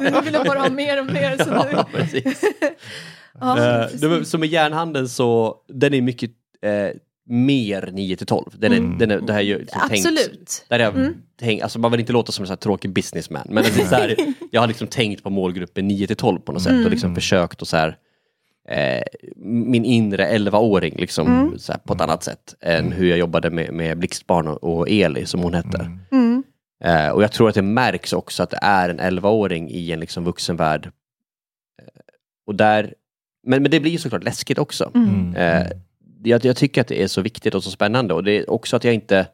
Nu 0.01 0.21
vill 0.21 0.33
bara 0.47 0.59
ha 0.59 0.69
mer 0.69 0.99
och 0.99 1.05
mer. 1.05 1.37
Så 1.43 1.49
nu, 1.49 1.69
Ja, 1.71 1.87
precis. 1.93 2.41
ja, 3.39 3.59
Eh, 3.59 3.83
precis. 3.83 4.03
var- 4.03 4.23
Så 4.23 4.37
med 4.37 4.49
järnhandeln 4.49 5.09
så, 5.09 5.55
den 5.67 5.93
är 5.93 6.01
mycket 6.01 6.31
eh, 6.61 6.95
mer 7.25 7.89
9 7.93 8.15
till 8.15 8.27
12. 8.27 8.51
Den 8.57 8.73
är, 8.73 8.99
den 8.99 9.11
är, 9.11 9.19
det 9.19 9.33
här 9.33 9.39
är 9.39 9.43
ju 9.43 9.59
liksom 9.59 9.81
tänkt, 9.89 10.05
Absolut. 10.05 10.65
där 10.69 10.79
är, 10.79 11.13
tänk, 11.39 11.61
alltså 11.61 11.79
man 11.79 11.91
vill 11.91 11.99
inte 11.99 12.13
låta 12.13 12.31
som 12.31 12.43
en 12.43 12.47
sån 12.47 12.51
här 12.51 12.57
tråkig 12.57 12.93
businessman, 12.93 13.47
men 13.49 13.63
det 13.63 13.81
är 13.81 13.85
så 13.85 13.95
här, 13.95 14.15
jag 14.51 14.61
har 14.61 14.67
liksom 14.67 14.87
tänkt 14.87 15.23
på 15.23 15.29
målgruppen 15.29 15.87
9 15.87 16.07
till 16.07 16.15
12 16.15 16.39
på 16.39 16.51
något 16.51 16.61
sätt 16.61 16.85
och 16.85 16.91
liksom 16.91 17.15
försökt 17.15 17.61
att 17.61 17.67
så 17.67 17.77
här, 17.77 17.97
eh, 18.69 19.03
min 19.45 19.85
inre 19.85 20.37
11-åring 20.37 20.95
liksom, 20.97 21.53
så 21.57 21.71
här, 21.71 21.79
på 21.79 21.93
ett 21.93 22.01
annat 22.01 22.23
sätt 22.23 22.55
än 22.61 22.91
hur 22.91 23.07
jag 23.07 23.17
jobbade 23.17 23.49
med, 23.49 23.73
med 23.73 23.97
Blixtbarn 23.97 24.47
och, 24.47 24.63
och 24.63 24.89
Eli 24.89 25.25
som 25.25 25.41
hon 25.41 25.53
hette. 25.53 25.91
Mm. 26.11 26.43
Eh, 26.83 27.09
och 27.09 27.23
jag 27.23 27.31
tror 27.31 27.49
att 27.49 27.55
det 27.55 27.61
märks 27.61 28.13
också 28.13 28.43
att 28.43 28.49
det 28.49 28.59
är 28.61 28.89
en 28.89 28.99
11-åring 28.99 29.69
i 29.69 29.91
en 29.91 29.99
liksom 29.99 30.23
vuxenvärld. 30.23 30.85
Eh, 30.85 30.91
och 32.47 32.55
där, 32.55 32.93
men, 33.47 33.61
men 33.61 33.71
det 33.71 33.79
blir 33.79 33.91
ju 33.91 33.97
såklart 33.97 34.23
läskigt 34.23 34.57
också. 34.57 34.91
Mm. 34.95 35.35
Eh, 35.35 35.67
jag, 36.23 36.45
jag 36.45 36.55
tycker 36.57 36.81
att 36.81 36.87
det 36.87 37.03
är 37.03 37.07
så 37.07 37.21
viktigt 37.21 37.55
och 37.55 37.63
så 37.63 37.71
spännande 37.71 38.13
och 38.13 38.23
det 38.23 38.31
är 38.31 38.49
också 38.49 38.75
att 38.75 38.83
jag 38.83 38.93
inte 38.93 39.27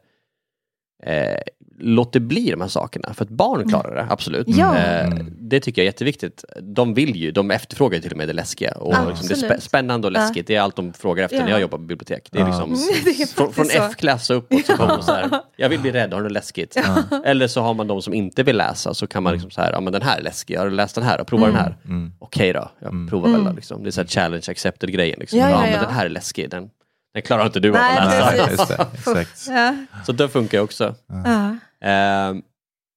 eh, 1.02 1.36
låter 1.82 2.20
bli 2.20 2.50
de 2.50 2.60
här 2.60 2.68
sakerna. 2.68 3.14
För 3.14 3.24
att 3.24 3.30
barn 3.30 3.68
klarar 3.68 3.94
det, 3.94 4.06
absolut. 4.10 4.46
Ja. 4.48 4.76
Eh, 4.78 5.08
det 5.38 5.60
tycker 5.60 5.82
jag 5.82 5.84
är 5.84 5.88
jätteviktigt. 5.88 6.44
De 6.62 6.94
vill 6.94 7.16
ju, 7.16 7.30
de 7.30 7.50
efterfrågar 7.50 7.98
till 8.00 8.10
och 8.10 8.16
med 8.16 8.28
det 8.28 8.32
läskiga. 8.32 8.72
Och 8.72 8.92
Ja, 8.94 9.08
liksom 9.08 9.48
det 9.48 9.54
är 9.54 9.60
spännande 9.60 10.06
och 10.06 10.12
läskigt. 10.12 10.46
Det 10.46 10.56
är 10.56 10.60
allt 10.60 10.76
de 10.76 10.92
frågar 10.92 11.24
efter 11.24 11.36
Ja. 11.36 11.44
när 11.44 11.50
jag 11.50 11.60
jobbar 11.60 11.78
på 11.78 11.84
bibliotek. 11.84 12.28
Det 12.32 12.38
är 12.38 12.42
Ja. 12.42 12.46
liksom, 12.66 12.76
Det 13.04 13.10
är 13.22 13.52
från. 13.52 13.66
F-klass 13.70 14.30
och 14.30 14.36
uppåt 14.36 14.66
så 14.66 14.76
kommer 14.76 15.00
så 15.00 15.12
här, 15.12 15.30
jag 15.56 15.68
vill 15.68 15.80
bli 15.80 15.90
rädd, 15.92 16.12
har 16.12 16.22
du 16.22 16.28
läskigt? 16.28 16.76
Eller 17.24 17.46
så 17.48 17.60
har 17.60 17.74
man 17.74 17.86
de 17.86 18.02
som 18.02 18.14
inte 18.14 18.42
vill 18.42 18.56
läsa, 18.56 18.94
så 18.94 19.06
kan 19.06 19.22
man 19.22 19.32
liksom 19.32 19.50
så 19.50 19.60
här, 19.60 19.72
ja 19.72 19.80
men 19.80 19.92
den 19.92 20.02
här 20.02 20.18
är 20.18 20.22
läskig, 20.22 20.56
har 20.56 20.64
du 20.64 20.70
läst 20.76 20.94
den 20.94 21.04
här 21.04 21.20
och 21.20 21.26
prova 21.26 21.46
den 21.46 21.56
här? 21.56 21.76
Mm. 21.84 22.12
Okej 22.18 22.52
då, 22.52 22.70
jag 22.78 23.08
provar 23.10 23.30
väl 23.30 23.44
då. 23.44 23.52
Liksom. 23.52 23.82
Det 23.82 23.88
är 23.88 23.90
så 23.90 24.00
här 24.00 24.08
challenge 24.08 24.44
accepted 24.48 24.92
grejen. 24.92 25.16
Liksom. 25.20 25.38
Ja, 25.38 25.50
Ja, 25.50 25.66
ja, 25.66 25.70
men 25.70 25.84
den 25.84 25.94
här 25.94 26.04
är 26.06 26.10
läskig, 26.10 26.50
den, 26.50 26.70
den 27.14 27.22
klarar 27.22 27.46
inte 27.46 27.60
du 27.60 27.72
Nej, 27.72 27.98
av 27.98 28.08
att 28.08 28.36
läsa. 28.50 28.86
Det. 29.14 29.26
Ja. 29.48 29.76
Så 30.06 30.12
det 30.12 30.28
funkar 30.28 30.58
ju 30.58 30.64
också. 30.64 30.94
Ja. 31.24 31.50
Eh, 31.88 32.34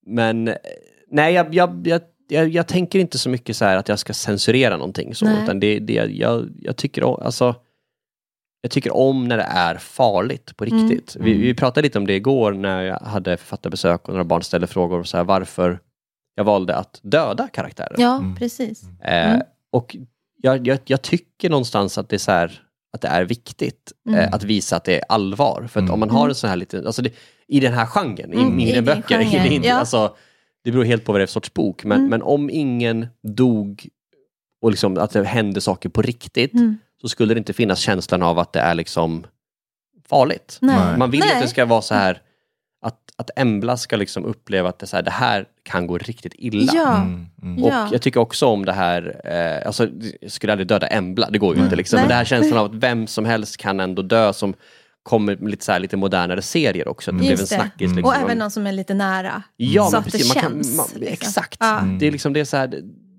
men 0.06 0.48
eh, 0.48 0.56
nej, 1.12 1.34
jag, 1.34 1.56
jag, 1.56 1.88
jag, 1.88 2.02
jag, 2.28 2.50
jag 2.50 2.68
tänker 2.68 3.00
inte 3.00 3.18
så 3.18 3.30
mycket 3.30 3.56
så 3.58 3.66
här 3.66 3.78
att 3.78 3.90
jag 3.90 4.00
ska 4.00 4.14
censurera 4.14 4.78
någonting. 4.78 5.16
Så, 5.16 5.26
Nej. 5.26 5.44
utan 5.44 5.60
det, 5.60 5.80
det, 5.80 5.94
jag, 5.94 6.50
jag, 6.62 6.76
tycker 6.78 7.04
om, 7.04 7.22
alltså, 7.26 7.56
jag 8.62 8.72
tycker 8.72 8.96
om 8.96 9.28
när 9.28 9.38
det 9.38 9.44
är 9.50 9.76
farligt 9.76 10.58
på 10.58 10.66
Mm. 10.66 10.90
riktigt. 10.90 11.16
Vi, 11.20 11.34
vi 11.34 11.54
pratade 11.54 11.82
lite 11.86 11.98
om 11.98 12.08
det 12.08 12.14
igår 12.16 12.54
när 12.54 12.82
jag 12.82 13.00
hade 13.00 13.38
författarbesök 13.38 14.02
och 14.08 14.10
några 14.14 14.24
barn 14.24 14.44
ställde 14.44 14.68
frågor 14.68 14.98
om 14.98 15.06
så 15.06 15.18
här, 15.18 15.24
varför 15.24 15.80
jag 16.36 16.44
valde 16.44 16.76
att 16.76 17.00
döda 17.04 17.48
karaktärer. 17.48 17.96
ja, 17.98 18.24
precis. 18.38 18.84
Eh, 19.02 19.40
Och 19.72 19.96
jag, 20.42 20.68
jag, 20.68 20.80
jag 20.86 21.02
tycker 21.02 21.50
någonstans 21.50 21.98
att 21.98 22.10
det 22.10 22.16
är 22.16 22.18
så 22.18 22.32
här, 22.32 22.63
att 22.94 23.02
det 23.02 23.08
är 23.08 23.24
viktigt 23.26 23.92
eh, 24.10 24.34
att 24.34 24.44
visa 24.44 24.76
att 24.76 24.84
det 24.84 24.96
är 24.98 25.04
allvar. 25.10 25.68
För 25.72 25.82
att 25.84 25.90
om 25.90 26.00
man 26.00 26.10
har 26.10 26.30
en 26.30 26.36
sån 26.36 26.50
här 26.50 26.58
liten, 26.58 26.86
alltså 26.88 27.02
det, 27.02 27.14
i 27.48 27.60
den 27.60 27.74
här 27.74 27.86
genren, 27.86 28.34
Mm, 28.34 28.40
i 28.40 28.42
i 28.42 28.56
mindre 28.56 28.76
din 28.76 28.86
böcker, 28.86 29.24
genre, 29.24 29.44
det, 29.44 29.48
är 29.48 29.52
inte, 29.52 29.68
ja. 29.68 29.76
alltså, 29.76 30.16
det 30.64 30.72
beror 30.72 30.84
helt 30.84 31.06
på 31.06 31.12
vad 31.12 31.22
det 31.22 31.24
är 31.24 31.28
för 31.28 31.32
sorts 31.34 31.54
bok, 31.54 31.84
men, 31.84 32.10
men 32.10 32.22
om 32.22 32.50
ingen 32.50 33.08
dog 33.24 33.88
och 34.62 34.72
liksom 34.72 34.98
att 34.98 35.12
det 35.12 35.24
hände 35.24 35.62
saker 35.62 35.90
på 35.90 36.02
riktigt, 36.02 36.54
Mm. 36.54 36.78
så 37.02 37.10
skulle 37.10 37.34
det 37.34 37.38
inte 37.38 37.54
finnas 37.54 37.80
känslan 37.80 38.24
av 38.24 38.40
att 38.40 38.54
det 38.54 38.60
är 38.60 38.76
liksom 38.76 39.26
farligt. 40.10 40.58
Nej. 40.62 40.98
Man 40.98 41.12
vill 41.12 41.20
Nej. 41.20 41.34
att 41.36 41.42
det 41.42 41.48
ska 41.48 41.66
vara 41.66 41.82
så 41.82 41.94
här, 41.96 42.22
att, 42.82 43.00
att 43.16 43.30
Embla 43.36 43.78
ska 43.78 43.96
liksom 43.96 44.26
uppleva 44.26 44.70
att 44.70 44.80
det, 44.80 44.84
är 44.84 44.88
så 44.88 44.96
här, 44.96 45.04
det 45.04 45.12
här 45.12 45.46
kan 45.64 45.88
gå 45.88 45.98
riktigt 45.98 46.34
illa. 46.38 46.72
Ja. 46.76 46.98
Mm. 46.98 47.26
Mm. 47.44 47.64
Och 47.64 47.70
Ja. 47.70 47.90
jag 47.92 48.02
tycker 48.02 48.20
också 48.20 48.46
om 48.46 48.66
det 48.66 48.74
här, 48.74 49.22
eh, 49.62 49.68
alltså 49.68 49.88
jag 50.22 50.32
skulle 50.32 50.52
aldrig 50.54 50.68
döda 50.68 50.88
Embla, 50.88 51.30
det 51.30 51.38
går 51.40 51.56
ju 51.56 51.64
inte 51.64 51.76
liksom. 51.76 52.00
Men 52.00 52.08
det 52.10 52.14
här 52.16 52.26
känslan 52.26 52.60
av 52.60 52.66
att 52.66 52.74
vem 52.84 53.08
som 53.08 53.26
helst 53.26 53.58
kan 53.58 53.80
ändå 53.80 54.02
dö 54.02 54.34
som 54.34 54.54
kommer 55.04 55.36
med 55.36 55.52
lite, 55.52 55.66
så 55.66 55.72
här, 55.72 55.80
lite 55.80 55.98
modernare 55.98 56.42
serier 56.42 56.88
också. 56.88 57.12
Att 57.12 57.18
det 57.18 57.20
blev 57.20 57.32
en 57.32 57.38
det. 57.38 57.46
snackis. 57.48 57.80
Liksom. 57.96 58.04
Och 58.06 58.16
även 58.16 58.38
någon 58.38 58.52
som 58.52 58.68
är 58.68 58.72
lite 58.72 58.94
nära. 58.94 59.44
ja, 59.58 59.86
så 59.86 59.98
att 59.98 60.06
det 60.06 60.12
precis, 60.12 60.36
man 60.36 60.44
kan, 60.44 60.52
känns, 60.52 60.78
man, 60.78 60.86
liksom. 60.96 61.14
Exakt. 61.14 61.58
Ja. 61.60 61.82
Det 62.00 62.08
är 62.08 62.12
liksom 62.12 62.34
det 62.34 62.40
är 62.40 62.46
så 62.46 62.58
här, 62.58 62.68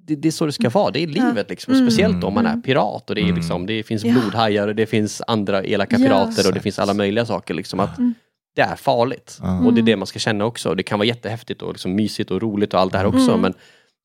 det, 0.06 0.16
det 0.16 0.28
är 0.28 0.32
så 0.32 0.46
det 0.46 0.52
ska 0.52 0.70
vara, 0.70 0.90
det 0.90 1.02
är 1.02 1.06
livet 1.06 1.50
liksom. 1.50 1.74
Mm. 1.74 1.86
Speciellt 1.86 2.24
om 2.24 2.34
man 2.34 2.46
är 2.46 2.56
pirat 2.56 3.10
och 3.10 3.14
det, 3.16 3.22
är 3.22 3.32
liksom, 3.32 3.66
det 3.66 3.82
finns 3.82 4.04
Ja. 4.04 4.12
blodhajar 4.12 4.68
och 4.68 4.74
det 4.74 4.86
finns 4.86 5.22
andra 5.26 5.64
elaka 5.64 5.96
Ja. 5.98 6.06
pirater 6.06 6.48
och 6.48 6.54
det 6.54 6.60
finns 6.60 6.78
alla 6.78 6.94
möjliga 6.94 7.26
saker. 7.26 7.54
Liksom, 7.54 7.80
att 7.80 7.98
Mm. 7.98 8.14
Det 8.54 8.62
är 8.62 8.76
farligt. 8.76 9.38
Ja. 9.42 9.58
Och 9.58 9.74
det 9.74 9.80
är 9.80 9.82
det 9.82 9.96
man 9.96 10.06
ska 10.06 10.18
känna 10.18 10.44
också. 10.44 10.74
Det 10.74 10.82
kan 10.82 10.98
vara 10.98 11.06
jättehäftigt 11.06 11.62
och 11.62 11.72
liksom 11.72 11.94
mysigt 11.94 12.30
och 12.30 12.42
roligt 12.42 12.74
och 12.74 12.80
allt 12.80 12.92
det 12.92 12.98
här 12.98 13.06
också. 13.06 13.28
Mm. 13.30 13.40
Men 13.40 13.54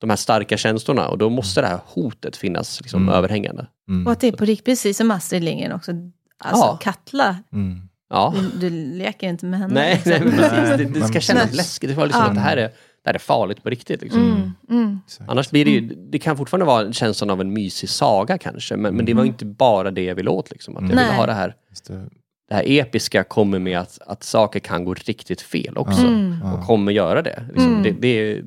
de 0.02 0.10
här 0.10 0.18
starka 0.18 0.58
känslorna 0.58 1.08
och 1.08 1.18
då 1.18 1.30
måste 1.30 1.62
det 1.62 1.68
här 1.68 1.80
hotet 1.86 2.38
finnas 2.38 2.82
liksom, 2.82 3.02
Mm. 3.04 3.14
överhängande. 3.16 3.68
Mm. 3.90 4.08
Och 4.08 4.14
att 4.14 4.20
det 4.20 4.28
är 4.28 4.32
på 4.32 4.46
riktigt, 4.46 4.66
precis 4.66 4.98
som 4.98 5.12
Astrid 5.12 5.44
Lindgren 5.44 5.72
också. 5.72 5.92
Alltså 6.38 6.66
Ja. 6.66 6.78
Katla, 6.82 7.38
Mm. 7.54 7.82
Ja. 8.10 8.34
du, 8.54 8.70
du 8.70 8.98
leker 8.98 9.30
inte 9.30 9.46
med 9.46 9.60
henne. 9.60 9.74
Nej, 9.74 10.02
liksom. 10.06 10.28
nej, 10.30 10.50
precis. 10.50 10.78
Det, 10.94 11.00
det 11.00 11.08
ska 11.08 11.20
kännas 11.20 11.46
Nej. 11.46 11.56
läskigt. 11.56 11.90
Det, 11.90 11.96
var 11.96 12.06
liksom 12.06 12.22
Ja. 12.24 12.28
att 12.30 12.36
det, 12.36 12.42
här 12.42 12.58
är, 12.58 12.68
det 13.04 13.10
här 13.10 13.14
är 13.14 13.20
farligt 13.20 13.64
på 13.64 13.70
riktigt. 13.70 14.02
Liksom. 14.02 14.22
Mm, 14.32 14.52
mm. 14.82 15.00
Annars 15.28 15.50
blir 15.50 15.66
det 15.66 15.72
ju, 15.72 15.82
det 16.12 16.20
kan 16.20 16.38
fortfarande 16.38 16.66
vara 16.66 16.94
känslan 16.94 17.30
av 17.30 17.42
en 17.42 17.54
mysig 17.54 17.90
saga 17.90 18.38
kanske, 18.38 18.76
men, 18.76 18.96
men 18.96 19.06
det 19.06 19.14
var 19.14 19.26
inte 19.26 19.46
bara 19.46 19.92
det 19.92 20.04
jag 20.04 20.16
ville 20.16 20.30
åt. 20.30 20.52
Liksom. 20.52 20.78
Att 20.78 20.82
jag 20.84 20.90
ville 20.90 21.02
Nej. 21.08 21.16
ha 21.18 21.26
det 21.26 21.34
här, 21.34 21.56
Just 21.70 21.86
det. 21.88 22.10
Det 22.50 22.56
här 22.56 22.64
episka 22.68 23.24
kommer 23.24 23.60
med 23.60 23.80
att, 23.80 24.00
att 24.08 24.24
saker 24.24 24.60
kan 24.60 24.86
gå 24.86 24.94
riktigt 24.94 25.42
fel 25.42 25.78
också. 25.78 26.02
Mm. 26.02 26.42
Och 26.44 26.66
kommer 26.66 26.92
göra 26.92 27.22
det. 27.22 27.44
Liksom. 27.48 27.72
Mm. 27.76 27.84
Det, 27.84 27.92
det. 27.92 28.42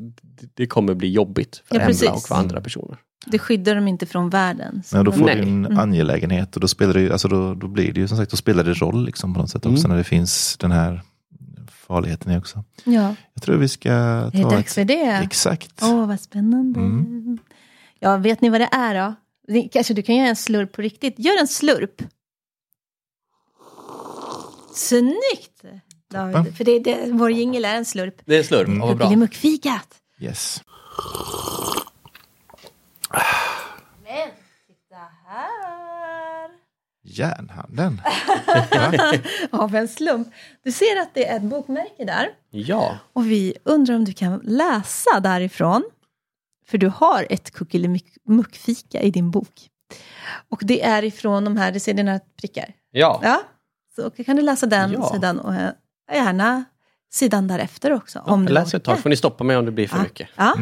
Det 0.54 0.66
kommer 0.66 0.94
bli 0.94 1.10
jobbigt 1.12 1.62
för 1.68 1.74
Ja, 1.74 1.80
Embla 1.80 2.12
och 2.12 2.22
för 2.22 2.34
andra 2.34 2.60
personer. 2.60 2.96
Det 3.26 3.38
skyddar 3.38 3.74
dem 3.74 3.88
inte 3.88 4.06
från 4.06 4.30
världen. 4.30 4.82
Så 4.84 4.96
Men 4.96 5.04
då 5.04 5.12
får 5.12 5.24
Nej. 5.24 5.36
du 5.36 5.42
en 5.42 5.66
Mm. 5.66 5.78
angelägenhet 5.78 6.54
och 6.54 6.60
då 6.60 6.68
spelar 6.68 6.94
det 6.94 7.00
ju, 7.00 7.12
alltså 7.12 7.28
då, 7.28 7.54
då 7.54 7.68
blir 7.68 7.92
det 7.92 8.00
ju 8.00 8.08
som 8.08 8.16
sagt, 8.16 8.30
då 8.30 8.36
spelar 8.36 8.64
det 8.64 8.72
roll 8.74 9.04
liksom 9.04 9.34
på 9.34 9.40
något 9.40 9.50
sätt 9.50 9.66
också 9.66 9.78
Mm. 9.84 9.90
när 9.90 9.96
det 9.98 10.04
finns 10.04 10.56
den 10.56 10.70
här 10.72 11.00
farligheten 11.70 12.32
i 12.32 12.38
också. 12.38 12.64
Ja, 12.84 13.14
Jag 13.34 13.42
tror 13.42 13.56
vi 13.56 13.68
ska 13.68 13.90
är 13.92 14.30
det 14.30 14.42
ta 14.42 14.50
dags 14.50 14.66
ett, 14.68 14.74
för 14.74 14.84
det? 14.84 15.20
exakt. 15.24 15.72
Åh, 15.82 16.06
vad 16.06 16.20
spännande. 16.20 16.80
Mm. 16.80 17.38
Ja, 17.98 18.16
vet 18.16 18.40
ni 18.40 18.48
vad 18.48 18.60
det 18.60 18.68
är 18.72 18.94
då? 18.94 19.14
Kanske 19.72 19.94
du 19.94 20.02
kan 20.02 20.16
göra 20.16 20.28
en 20.28 20.36
slurp 20.36 20.72
på 20.72 20.82
riktigt. 20.82 21.14
Gör 21.18 21.40
en 21.40 21.48
slurp. 21.48 22.02
Snyggt! 24.74 25.62
David. 26.10 26.56
För 26.56 26.64
det, 26.64 26.78
det, 26.78 27.08
vår 27.12 27.30
jingel 27.30 27.64
är 27.64 27.74
en 27.76 27.84
slurp. 27.84 28.14
Det 28.24 28.36
är 28.36 28.42
slurp, 28.42 28.66
Mm. 28.68 28.80
vad 28.80 28.96
bra. 28.96 29.06
Kuckelimuckfikat. 29.06 29.88
Yes. 30.20 30.62
Men 34.04 34.28
titta 34.66 34.96
här. 35.26 36.50
Järnhandeln. 37.04 38.00
Av 39.50 39.74
en 39.74 39.88
slump. 39.88 40.28
Du 40.64 40.72
ser 40.72 41.00
att 41.02 41.14
det 41.14 41.26
är 41.28 41.36
ett 41.36 41.42
bokmärke 41.42 42.04
där. 42.04 42.28
Ja, 42.50 42.98
Och 43.12 43.30
vi 43.30 43.54
undrar 43.64 43.94
om 43.94 44.04
du 44.04 44.12
kan 44.12 44.40
läsa 44.44 45.20
därifrån. 45.20 45.82
För 46.68 46.78
du 46.78 46.88
har 46.88 47.26
ett 47.30 47.50
kuckelimuckfika 47.50 49.00
i 49.00 49.10
din 49.10 49.30
bok. 49.30 49.68
Och 50.48 50.60
det 50.62 50.82
är 50.82 51.04
ifrån 51.04 51.44
de 51.44 51.56
här, 51.56 51.72
du 51.72 51.80
ser 51.80 51.94
dina 51.94 52.20
prickar. 52.40 52.74
ja. 52.90 53.20
Ja, 53.22 53.42
så 53.96 54.10
kan 54.10 54.36
du 54.36 54.42
läsa 54.42 54.66
den 54.66 54.92
Ja. 54.92 55.10
sidan 55.12 55.40
och 55.40 55.54
eh, 55.54 55.70
gärna 56.12 56.64
sidan 57.12 57.48
därefter 57.48 57.92
också. 57.92 58.18
om 58.26 58.42
jag 58.44 58.52
läser 58.52 58.78
ett 58.78 58.84
tag, 58.84 58.98
får 59.00 59.10
ni 59.10 59.16
stoppa 59.16 59.44
mig 59.44 59.56
om 59.56 59.64
det 59.64 59.72
blir 59.72 59.88
för 59.88 59.96
Ja. 59.96 60.02
mycket. 60.02 60.28
Ja. 60.36 60.54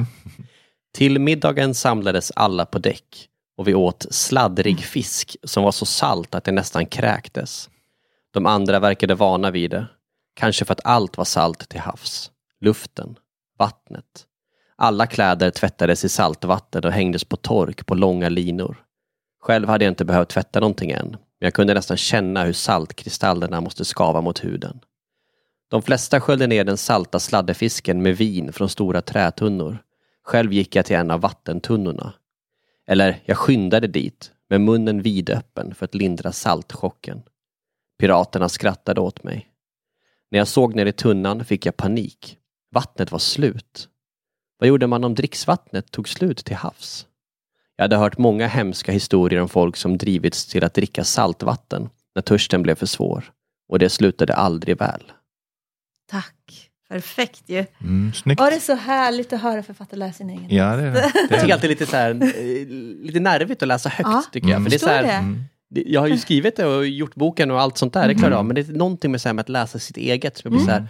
Till 0.95 1.19
middagen 1.19 1.75
samlades 1.75 2.33
alla 2.37 2.66
på 2.66 2.79
däck 2.79 3.29
och 3.57 3.69
vi 3.69 3.75
åt 3.75 4.07
sladdrig 4.11 4.81
fisk 4.81 5.37
som 5.45 5.64
var 5.64 5.73
så 5.73 5.87
salt 5.87 6.35
att 6.35 6.45
det 6.45 6.53
nästan 6.53 6.87
kräktes. 6.87 7.71
De 8.33 8.47
andra 8.47 8.79
verkade 8.81 9.14
vana 9.14 9.51
vid 9.51 9.71
det. 9.71 9.87
Kanske 10.35 10.64
för 10.64 10.73
att 10.73 10.81
allt 10.85 11.16
var 11.16 11.25
salt 11.25 11.69
till 11.69 11.81
havs. 11.81 12.31
Luften, 12.61 13.19
vattnet. 13.59 14.27
Alla 14.77 15.07
kläder 15.07 15.51
tvättades 15.51 16.05
i 16.05 16.09
saltvatten 16.09 16.85
och 16.85 16.93
hängdes 16.93 17.25
på 17.25 17.37
tork 17.37 17.87
på 17.87 17.95
långa 17.95 18.29
linor. 18.29 18.85
Själv 19.43 19.69
hade 19.69 19.85
jag 19.85 19.93
inte 19.93 20.05
behövt 20.05 20.29
tvätta 20.29 20.61
någonting 20.61 20.90
än, 20.90 21.16
men 21.40 21.46
jag 21.46 21.55
kunde 21.55 21.74
nästan 21.74 21.96
känna 21.96 22.44
hur 22.44 22.53
saltkristallerna 22.53 23.61
måste 23.61 23.85
skava 23.85 24.20
mot 24.20 24.44
huden. 24.44 24.81
De 25.70 25.83
flesta 25.83 26.20
sköljde 26.20 26.46
ner 26.46 26.64
den 26.64 26.76
salta 26.76 27.18
sladdefisken 27.18 28.03
med 28.03 28.16
vin 28.16 28.53
från 28.53 28.68
stora 28.68 29.03
trätunnor. 29.03 29.79
Själv 30.22 30.53
gick 30.53 30.76
jag 30.76 30.87
till 30.87 30.96
en 30.96 31.11
av 31.11 31.20
vattentunnorna. 31.20 32.12
Eller, 32.87 33.22
jag 33.24 33.38
skyndade 33.38 33.87
dit, 33.87 34.33
med 34.48 34.61
munnen 34.61 35.03
vidöppen 35.03 35.74
för 35.74 35.85
att 35.85 35.94
lindra 35.94 36.33
saltchocken. 36.33 37.22
Piraterna 37.98 38.48
skrattade 38.48 39.00
åt 39.00 39.22
mig. 39.22 39.46
När 40.31 40.38
jag 40.38 40.48
såg 40.48 40.74
ner 40.74 40.87
i 40.87 40.92
tunnan 40.92 41.44
fick 41.44 41.66
jag 41.66 41.76
panik. 41.76 42.38
Vattnet 42.70 43.12
var 43.12 43.18
slut. 43.18 43.88
Vad 44.59 44.68
gjorde 44.68 44.87
man 44.87 45.05
om 45.05 45.14
dricksvattnet 45.14 45.90
tog 45.90 46.09
slut 46.09 46.44
till 46.44 46.57
havs? 46.57 47.07
Jag 47.81 47.85
hade 47.85 47.97
hört 47.97 48.19
många 48.19 48.47
hemska 48.47 48.93
historier 48.93 49.40
om 49.40 49.49
folk 49.49 49.77
som 49.77 49.99
drivits 49.99 50.47
till 50.47 50.64
att 50.64 50.75
dricka 50.75 51.05
saltvatten 51.05 51.88
när 52.14 52.23
törsten 52.23 52.62
blev 52.62 52.75
för 52.75 52.87
svår. 52.87 53.25
Och 53.69 53.79
det 53.79 53.88
slutade 53.88 54.35
aldrig 54.35 54.79
väl. 54.79 55.12
Tack. 56.11 56.71
Perfekt 56.88 57.43
ju. 57.47 57.64
Mm, 57.81 58.12
snyggt. 58.12 58.40
Var 58.40 58.51
det 58.51 58.61
så 58.61 58.75
härligt 58.75 59.33
att 59.33 59.40
höra 59.40 59.62
författare 59.62 59.99
läsa 59.99 60.12
sin 60.12 60.31
egen 60.31 60.47
Ja, 60.49 60.77
det 60.77 60.83
är 60.83 60.93
det. 60.93 61.12
Jag 61.31 61.40
tycker 61.40 61.55
alltid 61.55 61.71
lite, 61.71 61.87
så 61.87 61.97
här, 61.97 62.11
eh, 62.11 62.66
lite 63.03 63.21
nervigt 63.21 63.62
att 63.62 63.69
läsa 63.69 63.88
högt, 63.88 64.09
Ja, 64.11 64.23
tycker 64.33 64.49
jag. 64.49 64.62
För 64.62 64.71
det 64.71 64.77
är 64.77 64.79
så 64.79 64.88
här, 64.88 65.03
det. 65.03 65.12
Mm. 65.12 65.45
jag 65.69 66.01
har 66.01 66.09
ju 66.09 66.19
skrivit 66.19 66.57
det 66.57 66.66
och 66.66 66.87
gjort 66.87 67.14
boken 67.14 67.51
och 67.51 67.61
allt 67.61 67.79
sånt 67.79 67.93
där, 67.93 68.09
det 68.09 68.14
klarar 68.14 68.31
jag 68.31 68.38
av. 68.38 68.45
Men 68.45 68.55
det 68.55 68.69
är 68.69 68.73
någonting 68.73 69.11
med, 69.11 69.21
så 69.21 69.29
här, 69.29 69.35
med 69.35 69.43
att 69.43 69.49
läsa 69.49 69.79
sitt 69.79 69.97
eget 69.97 70.37
som 70.38 70.53
jag 70.53 70.59
blir 70.59 70.66
så 70.66 70.73
här, 70.73 70.88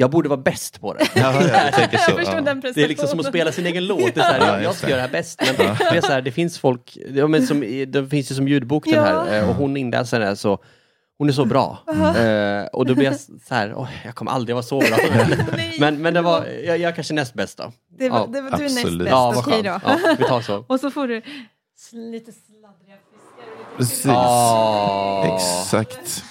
jag 0.00 0.10
borde 0.10 0.28
vara 0.28 0.40
bäst 0.40 0.80
på 0.80 0.94
det. 0.94 1.04
Ja, 1.14 1.34
ja, 1.42 1.64
jag 1.64 1.72
tänker 1.74 1.98
så. 1.98 2.10
Jag 2.16 2.24
ja. 2.24 2.40
den 2.40 2.60
Det 2.60 2.82
är 2.84 2.88
liksom 2.88 3.08
som 3.08 3.20
att 3.20 3.26
spela 3.26 3.52
sin 3.52 3.66
egen 3.66 3.86
låt. 3.86 4.14
Det 4.14 4.20
är 4.20 4.24
så 4.24 4.32
här, 4.32 4.38
Ja, 4.56 4.62
jag, 4.62 4.74
ska 4.74 4.86
det. 4.86 4.90
göra 4.90 5.00
det 5.02 5.06
här 5.06 5.12
bäst. 5.12 5.42
Men 5.46 5.56
det, 5.56 5.96
är 5.96 6.00
så 6.00 6.12
här, 6.12 6.22
det 6.22 6.32
finns 6.32 6.58
folk, 6.58 6.98
ja, 7.14 7.26
men 7.26 7.46
som, 7.46 7.60
det 7.88 8.08
finns 8.08 8.30
ju 8.30 8.34
som 8.34 8.48
ljudbok 8.48 8.84
den 8.84 8.94
Ja. 8.94 9.02
här 9.02 9.38
eh, 9.38 9.48
och 9.48 9.54
hon 9.54 9.76
inläsaren 9.76 10.28
är 10.28 10.34
så, 10.34 10.58
hon 11.18 11.28
är 11.28 11.32
så 11.32 11.44
bra. 11.44 11.78
Eh, 12.16 12.66
och 12.72 12.86
då 12.86 12.94
blir 12.94 13.04
jag 13.04 13.14
så 13.20 13.54
här, 13.54 13.74
åh, 13.76 13.88
jag 14.04 14.14
kommer 14.14 14.30
aldrig 14.32 14.54
vara 14.56 14.62
så 14.62 14.78
bra. 14.78 14.96
Men, 15.80 16.02
men 16.02 16.14
det 16.14 16.22
var, 16.22 16.46
jag, 16.46 16.78
jag 16.78 16.88
är 16.90 16.92
kanske 16.94 17.14
näst 17.14 17.34
bäst 17.34 17.58
då. 17.58 17.72
Det 17.98 18.08
var, 18.08 18.18
Ja, 18.18 18.26
det 18.26 18.40
var, 18.40 18.50
du 18.50 18.56
är 18.56 18.60
näst 18.62 18.78
absolut. 18.78 18.98
bäst, 18.98 19.10
Ja, 19.10 19.34
okej 19.36 19.62
då. 19.62 19.80
Ja, 19.84 19.98
vi 20.18 20.24
tar 20.24 20.40
så. 20.40 20.64
Och 20.68 20.80
så 20.80 20.90
får 20.90 21.06
du 21.08 21.22
lite 21.92 22.32
sladdriga 22.32 22.96
fiskar. 23.10 23.76
Precis. 23.76 24.04
Ja. 24.04 25.34
Exakt. 25.36 26.24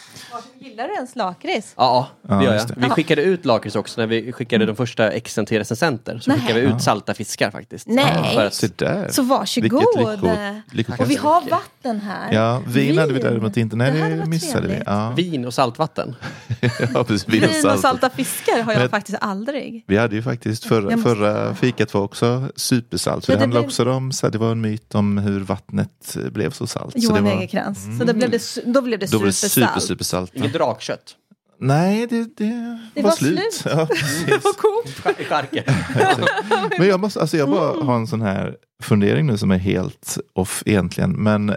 Gillar 0.79 0.89
du 0.89 0.95
ens 0.95 1.15
lakrits? 1.15 1.73
Ja, 1.77 2.07
det 2.21 2.33
gör 2.43 2.53
jag. 2.53 2.67
det. 2.67 2.73
Vi 2.77 2.89
skickade 2.89 3.21
ut 3.21 3.45
lakrits 3.45 3.75
också 3.75 4.01
när 4.01 4.07
vi 4.07 4.31
skickade 4.31 4.65
de 4.65 4.75
första 4.75 5.11
exen 5.11 5.45
till 5.45 5.57
recensenter. 5.57 6.19
Så 6.19 6.31
Nej. 6.31 6.39
skickade 6.39 6.59
vi 6.61 6.67
ut 6.67 6.81
salta 6.81 7.13
fiskar 7.13 7.51
faktiskt. 7.51 7.87
Nej. 7.87 8.33
För 8.35 8.45
att, 8.45 8.53
Se 8.53 8.67
där. 8.75 9.07
Så 9.11 9.21
varsågod. 9.21 9.71
Vilket 9.71 9.95
lycko- 9.99 10.61
lyckokast. 10.71 11.01
och 11.01 11.09
vi 11.09 11.15
har 11.15 11.41
vatten 11.49 11.99
här. 12.01 12.33
Ja, 12.33 12.61
vin 12.67 12.97
hade 12.97 13.13
vi 13.13 13.19
däremot 13.19 13.57
inte. 13.57 13.75
Nej, 13.75 13.91
Det 13.91 13.99
hade 13.99 14.11
det 14.13 14.17
varit 14.19 14.29
missade 14.29 14.61
vi. 14.61 14.67
trevligt. 14.67 14.83
Ja. 14.87 15.13
vin 15.17 15.45
och 15.45 15.53
saltvatten. 15.53 16.15
ja, 16.93 17.03
precis. 17.03 17.27
Vin 17.27 17.43
och 17.43 17.49
Vin 17.49 17.55
och 17.57 17.61
salt. 17.61 17.81
salta 17.81 18.09
fiskar 18.09 18.61
har 18.63 18.71
jag 18.73 18.79
Men- 18.79 18.89
faktiskt 18.89 19.17
aldrig. 19.21 19.83
Vi 19.87 19.97
hade 19.97 20.15
ju 20.15 20.21
faktiskt 20.23 20.65
förra, 20.65 20.89
Jag 20.91 20.99
måste- 20.99 21.09
förra 21.15 21.55
fikat 21.55 21.93
var 21.93 22.01
också 22.01 22.49
supersalt. 22.55 23.25
Så 23.25 23.31
Ja, 23.31 23.35
det 23.35 23.39
det 23.39 23.43
handlar 23.43 23.61
blev- 23.61 23.67
också 23.67 23.91
om, 23.91 24.11
så 24.11 24.25
här, 24.25 24.31
det 24.31 24.37
var 24.37 24.51
en 24.51 24.61
myt 24.61 24.95
om 24.95 25.17
hur 25.17 25.39
vattnet 25.39 26.17
blev 26.31 26.51
så 26.51 26.67
salt. 26.67 26.93
så 26.93 26.99
Johan 26.99 27.15
det 27.23 27.29
var, 27.29 27.37
Egerkrans. 27.37 27.79
Så 27.99 28.05
då 28.05 28.13
blev 28.13 28.31
det, 28.31 28.37
su- 28.37 28.71
då 28.73 28.81
blev 28.81 28.99
det 28.99 29.11
då 29.11 29.17
blev 29.19 29.27
det 29.27 29.33
supersalt. 29.33 29.69
super, 29.71 29.87
supersalt. 29.87 30.35
Inget 30.35 30.53
drakkött. 30.69 31.15
Nej, 31.62 32.08
det, 32.08 32.23
det, 32.38 32.79
Det 32.95 33.01
var, 33.01 33.10
var 33.10 33.15
slut. 33.15 33.53
slut. 33.53 33.73
Ja, 33.75 33.86
precis. 33.89 34.43
Vad 34.43 34.58
coolt. 34.58 35.05
Men 36.79 36.88
jag, 36.88 36.99
måste, 36.99 37.21
alltså 37.21 37.38
jag 37.38 37.47
Mm. 37.47 37.60
bara 37.60 37.84
har 37.86 37.95
en 37.95 38.08
sån 38.08 38.21
här 38.21 38.55
fundering 38.84 39.27
nu 39.27 39.38
som 39.38 39.51
är 39.51 39.58
helt 39.58 40.17
off 40.34 40.63
egentligen. 40.65 41.12
Men 41.12 41.49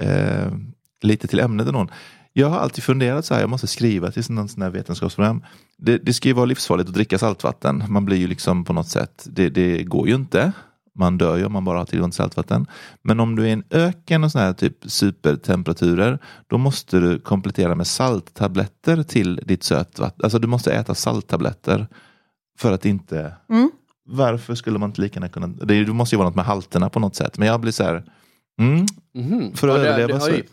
eh, 0.00 0.52
lite 1.02 1.26
till 1.28 1.40
ämnet 1.40 1.66
ändå. 1.68 1.88
Jag 2.32 2.48
har 2.48 2.58
alltid 2.58 2.84
funderat 2.84 3.24
så 3.24 3.34
här, 3.34 3.40
jag 3.40 3.50
måste 3.50 3.66
skriva 3.66 4.10
till 4.10 4.24
någon 4.28 4.48
sån 4.48 4.62
här 4.62 4.70
vetenskapsprogram. 4.70 5.44
Det, 5.78 5.98
det 5.98 6.14
ska 6.14 6.28
ju 6.28 6.34
vara 6.34 6.46
livsfarligt 6.46 6.88
att 6.88 6.94
dricka 6.94 7.18
saltvatten. 7.18 7.84
Man 7.88 8.04
blir 8.04 8.16
ju 8.16 8.26
liksom 8.26 8.64
på 8.64 8.72
något 8.72 8.88
sätt, 8.88 9.26
det, 9.30 9.48
det 9.48 9.82
går 9.82 10.08
ju 10.08 10.14
inte. 10.14 10.52
Man 10.98 11.18
dör 11.18 11.36
ju 11.36 11.44
om 11.44 11.52
man 11.52 11.64
bara 11.64 11.78
har 11.78 11.84
tillgång 11.84 12.10
till 12.10 12.16
saltvatten. 12.16 12.66
Men 13.02 13.20
om 13.20 13.36
du 13.36 13.42
är 13.42 13.46
i 13.46 13.50
en 13.50 13.64
öken 13.70 14.24
och 14.24 14.32
såna 14.32 14.44
här 14.44 14.52
typ 14.52 14.76
supertemperaturer, 14.86 16.18
då 16.46 16.58
måste 16.58 17.00
du 17.00 17.18
komplettera 17.18 17.74
med 17.74 17.86
salttabletter 17.86 19.02
till 19.02 19.36
ditt 19.44 19.62
sötvatten. 19.62 20.20
Alltså 20.24 20.38
du 20.38 20.46
måste 20.46 20.72
äta 20.72 20.94
salttabletter 20.94 21.86
för 22.58 22.72
att 22.72 22.84
inte 22.86 23.32
Mm. 23.50 23.70
varför 24.08 24.54
skulle 24.54 24.78
man 24.78 24.90
inte 24.90 25.00
lika 25.00 25.14
gärna 25.14 25.28
kunna... 25.28 25.46
Det, 25.46 25.84
det 25.84 25.92
måste 25.92 26.14
ju 26.14 26.18
vara 26.18 26.28
något 26.28 26.36
med 26.36 26.44
halterna 26.44 26.90
på 26.90 27.00
något 27.00 27.16
sätt. 27.16 27.38
Men 27.38 27.48
jag 27.48 27.60
blir 27.60 27.72
så 27.72 27.84
här... 27.84 28.04
Mm, 28.60 28.86
Mhm. 29.14 29.52
För 29.54 29.68
att 29.68 29.76
Ja, 29.76 29.82
det- 29.82 29.88
överleva 29.88 30.14
det- 30.18 30.20
så- 30.24 30.30
oj. 30.30 30.48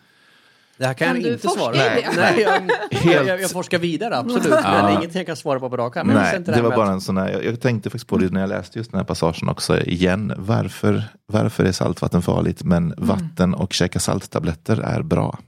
Det 0.84 0.88
här 0.88 0.94
kan, 0.94 1.08
Kan 1.08 1.22
jag 1.22 1.34
inte 1.34 1.48
svara 1.48 1.76
i 1.76 1.78
Nej, 1.78 2.42
jag, 2.42 2.52
Helt- 3.00 3.28
jag, 3.28 3.42
jag 3.42 3.52
forskar 3.52 3.80
vidare, 3.80 4.18
absolut. 4.18 4.48
Ja. 4.64 4.82
Men 4.84 4.90
ingenting 4.98 5.18
jag 5.20 5.26
kan 5.28 5.36
svara 5.36 5.60
på 5.60 5.70
på 5.70 5.78
rak 5.78 5.98
arm. 5.98 6.08
Men 6.08 6.16
nej, 6.16 6.32
sen 6.34 6.44
till 6.44 6.52
det 6.52 6.56
här 6.56 6.64
var 6.64 6.70
med 6.70 6.78
bara 6.78 6.88
att- 6.88 6.94
en 6.94 7.02
sån 7.02 7.18
här... 7.18 7.30
Jag, 7.30 7.46
jag 7.46 7.62
tänkte 7.62 7.90
faktiskt 7.90 8.08
på 8.08 8.18
det 8.18 8.30
när 8.30 8.40
jag 8.42 8.48
läste 8.50 8.80
just 8.80 8.92
den 8.92 8.98
här 8.98 9.06
passagen 9.06 9.50
också 9.50 9.82
igen. 9.82 10.34
Varför, 10.38 11.04
varför 11.26 11.64
är 11.66 11.72
saltvatten 11.72 12.22
farligt 12.22 12.64
men 12.64 12.84
Mm. 12.94 13.08
vatten 13.08 13.54
och 13.54 13.74
käka 13.74 14.00
salttabletter 14.00 14.78
är 14.78 15.02
bra? 15.02 15.40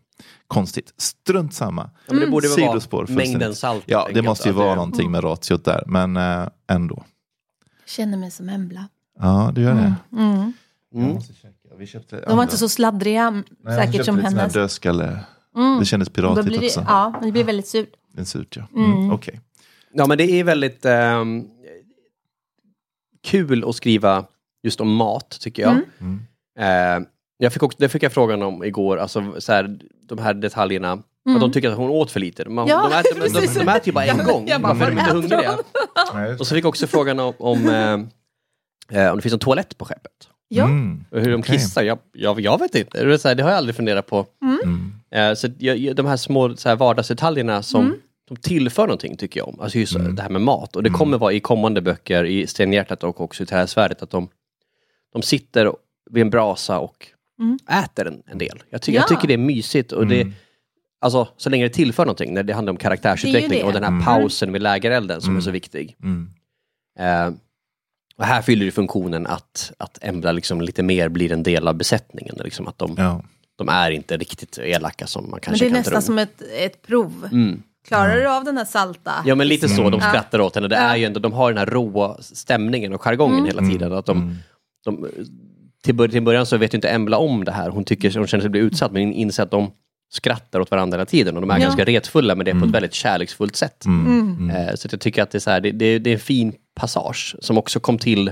Konstigt. 0.48 0.94
Strunt 0.98 1.54
samma. 1.54 1.90
Ja, 2.08 2.14
det 2.14 2.28
borde 2.28 2.48
väl 2.48 2.56
Sidospår 2.56 3.06
vara 3.06 3.16
mängden 3.18 3.56
salt. 3.56 3.84
Ja, 3.86 4.08
det 4.14 4.22
måste 4.22 4.48
ju 4.50 4.54
vara 4.54 4.70
det- 4.70 4.76
någonting 4.76 5.12
med 5.12 5.24
ratiot 5.24 5.66
där. 5.66 5.84
Men 5.88 6.18
äh, 6.18 6.48
ändå. 6.70 7.04
Känner 7.88 8.18
mig 8.18 8.32
som 8.32 8.50
Embla. 8.50 8.88
Ja, 9.20 9.52
du 9.56 9.62
gör 9.62 9.74
det. 9.74 9.96
Mm. 10.18 10.54
Mm. 10.96 11.18
Vi 11.78 11.88
köpte 11.88 12.22
De 12.28 12.36
var 12.38 12.44
inte 12.44 12.58
så 12.58 12.70
sladdriga 12.70 13.44
säkert 13.76 14.06
som 14.06 14.20
hennes. 14.20 14.54
Dödskalle. 14.54 15.20
Mm. 15.56 15.80
Det 15.80 15.86
kändes 15.86 16.10
piratigt 16.10 16.46
blir 16.46 16.60
det, 16.60 16.66
också. 16.66 16.86
ja, 16.88 17.10
men 17.10 17.22
det 17.22 17.32
blir 17.32 17.44
väldigt 17.44 17.68
surt. 17.68 17.90
Det 18.14 18.22
är 18.22 18.26
surt 18.26 18.58
ja. 18.58 18.68
Mm. 18.76 18.92
Mm. 18.92 19.12
Okej. 19.12 19.42
Ja, 19.94 20.08
men 20.08 20.18
det 20.18 20.32
är 20.32 20.44
väldigt 20.44 20.86
ehm, 20.86 21.48
kul 23.24 23.64
att 23.70 23.76
skriva 23.76 24.26
just 24.64 24.82
om 24.82 24.96
mat 24.96 25.38
tycker 25.42 25.64
jag. 25.64 25.78
Mm. 26.00 26.22
Eh, 26.60 27.08
jag 27.38 27.54
fick 27.54 27.64
också, 27.64 27.78
det 27.82 27.90
fick 27.90 28.04
jag 28.04 28.12
frågan 28.14 28.42
om 28.44 28.64
igår, 28.64 28.98
alltså 28.98 29.42
så 29.42 29.52
här, 29.54 29.80
de 30.08 30.18
här 30.20 30.34
detaljerna. 30.34 30.92
Att 31.30 31.40
de 31.42 31.52
tycker 31.52 31.70
att 31.70 31.78
hon 31.78 31.90
åt 31.90 32.12
för 32.12 32.20
lite. 32.20 32.50
Man, 32.50 32.70
Mm. 32.70 32.70
Ja, 32.70 32.90
de, 32.90 32.96
äter, 32.96 33.22
de, 33.22 33.48
de, 33.48 33.60
de 33.66 33.70
äter 33.70 33.88
ju 33.88 33.92
bara 33.92 34.06
en 34.06 34.26
gång. 34.26 34.48
jag 34.48 34.62
bara, 34.62 34.74
Varför 34.74 34.92
är 34.92 35.00
inte 35.00 35.14
hungriga? 35.14 35.58
Nej, 36.14 36.36
Och 36.36 36.48
så 36.48 36.56
fick 36.56 36.64
jag 36.64 36.70
också 36.70 36.88
frågan 36.88 37.20
om, 37.20 37.34
om, 37.40 37.70
eh, 37.70 39.00
eh, 39.00 39.12
om 39.12 39.16
det 39.18 39.22
finns 39.22 39.34
en 39.34 39.40
toalett 39.40 39.78
på 39.78 39.86
skeppet. 39.86 40.30
Ja. 40.48 40.64
Mm. 40.64 41.06
Och 41.12 41.20
hur 41.22 41.32
de 41.32 41.40
Okej. 41.40 41.56
kissar, 41.56 41.84
jag, 41.84 42.00
jag, 42.14 42.40
jag 42.40 42.60
vet 42.60 42.76
inte. 42.76 43.04
Det, 43.06 43.14
är 43.14 43.18
så 43.18 43.28
här, 43.28 43.36
det 43.36 43.44
har 43.44 43.50
jag 43.50 43.58
aldrig 43.58 43.76
funderat 43.76 44.06
på. 44.08 44.26
Mm. 44.64 44.94
Eh, 45.12 45.34
så 45.36 45.48
jag, 45.60 45.96
de 45.96 46.06
här 46.06 46.18
små 46.18 46.56
så 46.58 46.70
här, 46.70 46.76
vardagsdetaljerna 46.76 47.64
som 47.64 47.86
Mm. 47.86 47.98
de 48.30 48.36
tillför 48.38 48.82
någonting 48.82 49.18
tycker 49.18 49.40
jag 49.40 49.48
om. 49.50 49.60
Alltså 49.60 49.78
just 49.80 49.96
Mm. 49.96 50.16
det 50.16 50.22
här 50.22 50.30
med 50.30 50.42
mat. 50.42 50.76
Och 50.76 50.84
det 50.84 50.90
kommer 50.90 51.18
vara 51.18 51.34
i 51.34 51.40
kommande 51.40 51.82
böcker, 51.82 52.24
i 52.24 52.48
Stenhjärtat 52.48 53.04
och 53.04 53.22
också 53.22 53.44
i 53.44 53.46
Träsvärdet, 53.46 54.02
att 54.02 54.10
de, 54.10 54.28
de 55.14 55.22
sitter 55.22 55.72
vid 56.12 56.22
en 56.22 56.30
brasa 56.30 56.80
och 56.80 57.08
Mm. 57.40 57.58
äter 57.84 58.08
en, 58.08 58.24
en 58.26 58.38
del. 58.38 58.64
Jag, 58.70 58.82
ty- 58.82 58.92
Ja. 58.94 59.02
jag 59.02 59.08
tycker 59.08 59.28
det 59.28 59.34
är 59.34 59.38
mysigt 59.38 59.92
och 59.92 60.08
det, 60.08 60.22
Mm. 60.22 60.34
alltså 61.02 61.28
så 61.38 61.50
länge 61.50 61.64
det 61.64 61.74
tillför 61.74 62.06
någonting, 62.06 62.34
när 62.34 62.44
det 62.44 62.54
handlar 62.54 62.72
om 62.72 62.78
karaktärsutveckling 62.78 63.64
och 63.64 63.74
den 63.74 63.84
här 63.84 63.92
Mm. 63.92 64.04
pausen 64.06 64.54
vid 64.54 64.62
lägerelden 64.62 65.22
som 65.22 65.30
Mm. 65.30 65.38
är 65.38 65.42
så 65.42 65.52
viktig. 65.52 65.96
Mm. 66.04 66.30
Och 68.18 68.26
här 68.26 68.42
fyller 68.42 68.66
det 68.66 68.72
funktionen 68.72 69.28
att, 69.28 69.72
att 69.78 69.98
Embla 70.02 70.32
liksom 70.32 70.62
lite 70.62 70.84
mer 70.84 71.10
blir 71.10 71.32
en 71.32 71.44
del 71.44 71.68
av 71.68 71.76
besättningen. 71.76 72.36
Liksom 72.44 72.68
att 72.68 72.78
de, 72.78 72.96
Ja. 72.98 73.24
de 73.56 73.70
är 73.70 73.92
inte 73.92 74.18
riktigt 74.18 74.58
elaka 74.58 75.08
som 75.08 75.24
man 75.24 75.32
Men 75.32 75.40
kanske 75.40 75.66
det 75.66 75.68
är 75.68 75.70
kan 75.70 75.78
nästan 75.78 75.94
tro. 75.94 76.02
som 76.02 76.18
ett, 76.20 76.42
ett 76.58 76.82
prov. 76.88 77.30
Mm. 77.32 77.64
Klarar 77.88 78.16
du 78.18 78.28
av 78.30 78.44
den 78.44 78.58
här 78.58 78.66
salta? 78.66 79.12
Ja 79.26 79.36
men 79.36 79.48
lite 79.48 79.70
så, 79.70 79.90
de 79.90 80.00
Ja. 80.02 80.10
skrattar 80.10 80.40
åt 80.42 80.56
henne. 80.56 80.68
Det 80.68 80.76
är 80.76 80.96
ju 80.96 81.06
ändå, 81.06 81.20
de 81.20 81.34
har 81.34 81.52
den 81.52 81.58
här 81.58 81.66
råa 81.66 82.18
stämningen 82.22 82.94
och 82.94 83.02
jargongen 83.02 83.40
Mm. 83.40 83.46
hela 83.46 83.62
tiden. 83.72 83.94
Att 83.94 84.06
de, 84.06 84.18
Mm. 84.18 84.36
de, 84.86 85.08
till 85.84 86.24
början 86.24 86.46
så 86.46 86.58
vet 86.58 86.74
ju 86.74 86.78
inte 86.78 86.90
Embla 86.90 87.18
om 87.18 87.44
det 87.44 87.52
här. 87.52 87.70
Hon, 87.70 87.84
tycker, 87.84 88.18
hon 88.18 88.28
känner 88.28 88.42
sig 88.42 88.50
bli 88.50 88.60
utsatt 88.62 88.92
men 88.92 89.14
inser 89.14 89.44
att 89.44 89.52
de 89.52 89.72
skrattar 90.16 90.60
åt 90.60 90.72
varandra 90.72 90.98
hela 90.98 91.06
tiden. 91.06 91.36
Och 91.36 91.42
de 91.42 91.50
är 91.52 91.56
Ja. 91.58 91.62
ganska 91.64 91.86
retfulla 91.86 92.36
men 92.36 92.46
det 92.46 92.52
är 92.52 92.60
på 92.60 92.66
ett 92.66 92.72
väldigt 92.72 92.94
kärleksfullt 92.94 93.56
sätt. 93.56 93.86
Mm. 93.86 94.06
Mm. 94.06 94.50
Mm. 94.50 94.56
Eh, 94.56 94.76
så 94.76 94.88
att 94.88 94.92
jag 94.92 95.02
tycker 95.02 95.24
att 95.24 95.32
det 95.32 95.38
är, 95.38 95.40
så 95.40 95.50
här, 95.50 95.62
det, 95.62 95.72
det, 95.72 96.00
det 96.00 96.10
är 96.10 96.14
en 96.14 96.20
fin 96.20 96.54
passage 96.76 97.36
som 97.42 97.58
också 97.58 97.80
kom 97.80 97.98
till 98.00 98.32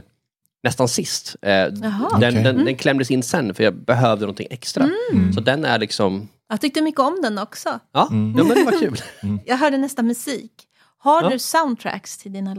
nästan 0.63 0.87
sist. 0.87 1.35
Eh, 1.41 1.49
den, 1.49 1.93
Okej. 2.11 2.31
den, 2.43 2.65
den 2.65 2.75
klämdes 2.75 3.11
in 3.11 3.23
sen 3.23 3.53
för 3.53 3.63
jag 3.63 3.73
behövde 3.75 4.21
någonting 4.25 4.47
extra. 4.49 4.89
Mm. 5.13 5.33
Så 5.33 5.41
den 5.41 5.65
är 5.65 5.79
liksom, 5.79 6.27
Jag 6.49 6.61
tyckte 6.61 6.81
mycket 6.81 7.01
om 7.01 7.19
den 7.23 7.37
också. 7.37 7.79
ja, 7.93 8.07
Mm. 8.11 8.35
ja 8.37 8.43
men 8.43 8.57
det 8.57 8.63
var 8.71 8.79
kul. 8.79 8.97
Jag 9.45 9.57
hörde 9.57 9.77
nästan 9.77 10.07
musik. 10.07 10.51
Har 10.97 11.23
Ja. 11.23 11.29
du 11.29 11.39
soundtracks 11.39 12.17
till 12.17 12.33
dina 12.33 12.55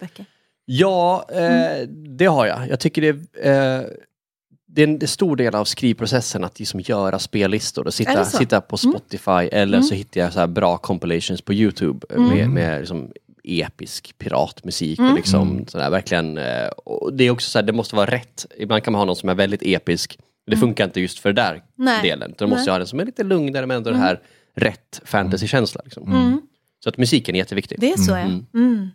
böcker? 0.00 0.26
Ja, 0.66 1.26
eh, 1.32 1.88
det 2.18 2.26
har 2.26 2.46
jag. 2.46 2.68
Jag 2.68 2.80
tycker 2.80 3.02
det, 3.02 3.40
eh, 3.50 3.80
det 4.74 4.82
är 4.82 4.88
en 4.88 5.08
stor 5.08 5.36
del 5.36 5.54
av 5.54 5.64
skrivprocessen 5.64 6.44
att 6.44 6.58
liksom 6.58 6.80
göra 6.80 7.18
spellistor 7.18 7.86
och 7.86 7.94
sitta, 7.94 8.24
sitta 8.24 8.60
på 8.60 8.76
Spotify 8.76 9.30
eller 9.52 9.78
Mm. 9.78 9.82
så 9.82 9.94
hittar 9.94 10.20
jag 10.20 10.32
så 10.32 10.46
bra 10.46 10.76
compilations 10.78 11.42
på 11.42 11.52
Youtube 11.54 12.06
eh, 12.10 12.20
med, 12.20 12.50
med 12.50 12.80
liksom 12.80 13.10
episk 13.44 14.14
piratmusik 14.18 14.98
och 14.98 15.04
Mm. 15.04 15.16
liksom 15.16 15.66
sådär 15.68 15.90
verkligen. 15.90 16.38
eh, 16.38 16.66
Och 16.66 17.12
det 17.14 17.24
är 17.24 17.30
också 17.30 17.50
så 17.50 17.62
det 17.62 17.72
måste 17.72 17.96
vara 17.96 18.10
rätt. 18.10 18.46
Ibland 18.58 18.82
kan 18.84 18.92
man 18.92 18.98
ha 18.98 19.04
någon 19.06 19.16
som 19.16 19.28
är 19.28 19.34
väldigt 19.34 19.62
episk. 19.62 20.18
Det 20.46 20.56
funkar 20.56 20.84
inte 20.84 21.00
just 21.00 21.18
för 21.18 21.32
det 21.32 21.42
där 21.42 21.62
Nej. 21.76 22.02
delen. 22.02 22.34
Då 22.38 22.46
måste 22.46 22.60
Nej. 22.60 22.66
jag 22.66 22.72
ha 22.72 22.78
den 22.78 22.86
som 22.86 23.00
är 23.00 23.04
lite 23.04 23.22
lugnare 23.24 23.66
men 23.66 23.76
ändå 23.76 23.90
den 23.90 24.00
här 24.00 24.20
rätt 24.56 25.00
fantasykänsla. 25.04 25.80
Liksom. 25.84 26.12
Mm. 26.12 26.40
Så 26.82 26.88
att 26.88 26.98
musiken 26.98 27.34
är 27.34 27.38
jätteviktig. 27.38 27.80
Det 27.80 27.92
är 27.92 27.96
så 27.96 28.14
Mm. 28.14 28.46
ja. 28.52 28.58
Mm. 28.58 28.88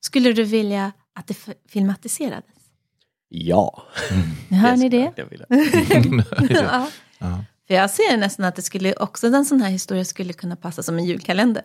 Skulle 0.00 0.32
du 0.32 0.44
vilja 0.44 0.92
att 1.14 1.26
det 1.26 1.36
filmatiserades? 1.68 2.44
Ja. 3.32 3.82
Nu 4.48 4.56
hör 4.56 4.76
ni 4.76 4.88
det? 4.88 5.12
jag 5.16 5.28
ja. 6.50 6.86
Ja. 7.18 7.44
För 7.66 7.74
jag 7.74 7.90
ser 7.90 8.16
nästan 8.16 8.44
att 8.46 8.56
det 8.56 8.62
skulle, 8.62 8.94
också 8.94 9.26
en 9.26 9.44
sån 9.44 9.62
här 9.62 9.70
historia 9.70 10.04
skulle 10.04 10.32
kunna 10.32 10.56
passa 10.56 10.82
som 10.82 10.98
en 10.98 11.04
julkalender. 11.04 11.62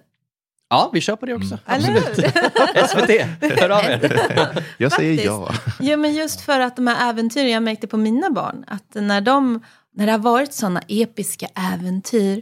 Ja, 0.70 0.90
vi 0.94 1.02
kör 1.02 1.16
på 1.16 1.26
det 1.26 1.34
också. 1.34 1.58
Eller 1.66 1.88
hur? 1.88 2.02
SVT, 2.88 3.60
hör 3.60 3.70
av 3.70 3.86
er. 3.86 4.64
Jag 4.78 4.92
säger 4.92 5.26
ja. 5.26 5.54
Ja, 5.80 5.98
men 5.98 6.14
just 6.14 6.42
för 6.42 6.60
att 6.60 6.76
de 6.76 6.88
här 6.88 7.10
äventyren, 7.10 7.50
jag 7.50 7.64
märkte 7.64 7.88
på 7.88 7.98
mina 7.98 8.30
barn, 8.30 8.66
att 8.68 8.94
när, 8.94 9.22
de, 9.22 9.64
när 9.94 10.06
det 10.06 10.12
har 10.12 10.20
varit 10.20 10.54
sådana 10.54 10.82
episka 10.88 11.48
äventyr 11.74 12.42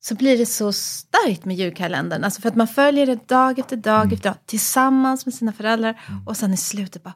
så 0.00 0.14
blir 0.14 0.38
det 0.38 0.46
så 0.46 0.72
starkt 0.72 1.44
med 1.44 1.56
julkalendern. 1.56 2.24
Alltså 2.24 2.40
för 2.40 2.48
att 2.48 2.56
man 2.56 2.68
följer 2.68 3.06
det 3.06 3.28
dag 3.28 3.58
efter 3.58 3.76
dag 3.76 4.12
efter 4.12 4.28
dag 4.28 4.36
tillsammans 4.46 5.26
med 5.26 5.34
sina 5.34 5.52
föräldrar 5.52 6.00
och 6.26 6.36
sen 6.36 6.54
i 6.54 6.56
slutet 6.56 7.02
bara 7.02 7.14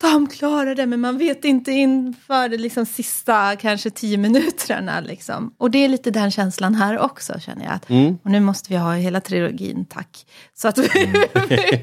de 0.00 0.26
klarar 0.28 0.74
det, 0.74 0.86
men 0.86 1.00
man 1.00 1.18
vet 1.18 1.44
inte 1.44 1.72
inför 1.72 2.48
det 2.48 2.56
liksom 2.56 2.86
sista 2.86 3.56
kanske 3.56 3.90
tio 3.90 4.16
minuterna. 4.18 5.00
Liksom. 5.00 5.54
Och 5.58 5.70
det 5.70 5.78
är 5.84 5.88
lite 5.88 6.10
den 6.10 6.30
känslan 6.30 6.74
här 6.74 6.98
också, 6.98 7.40
känner 7.40 7.64
jag. 7.64 7.74
Att, 7.74 7.90
Mm. 7.90 8.18
Och 8.22 8.30
nu 8.30 8.40
måste 8.40 8.72
vi 8.72 8.76
ha 8.76 8.94
hela 8.94 9.20
trilogin, 9.20 9.84
tack. 9.84 10.26
Så 10.54 10.68
att 10.68 10.78
vi, 10.78 10.88
vi 11.48 11.80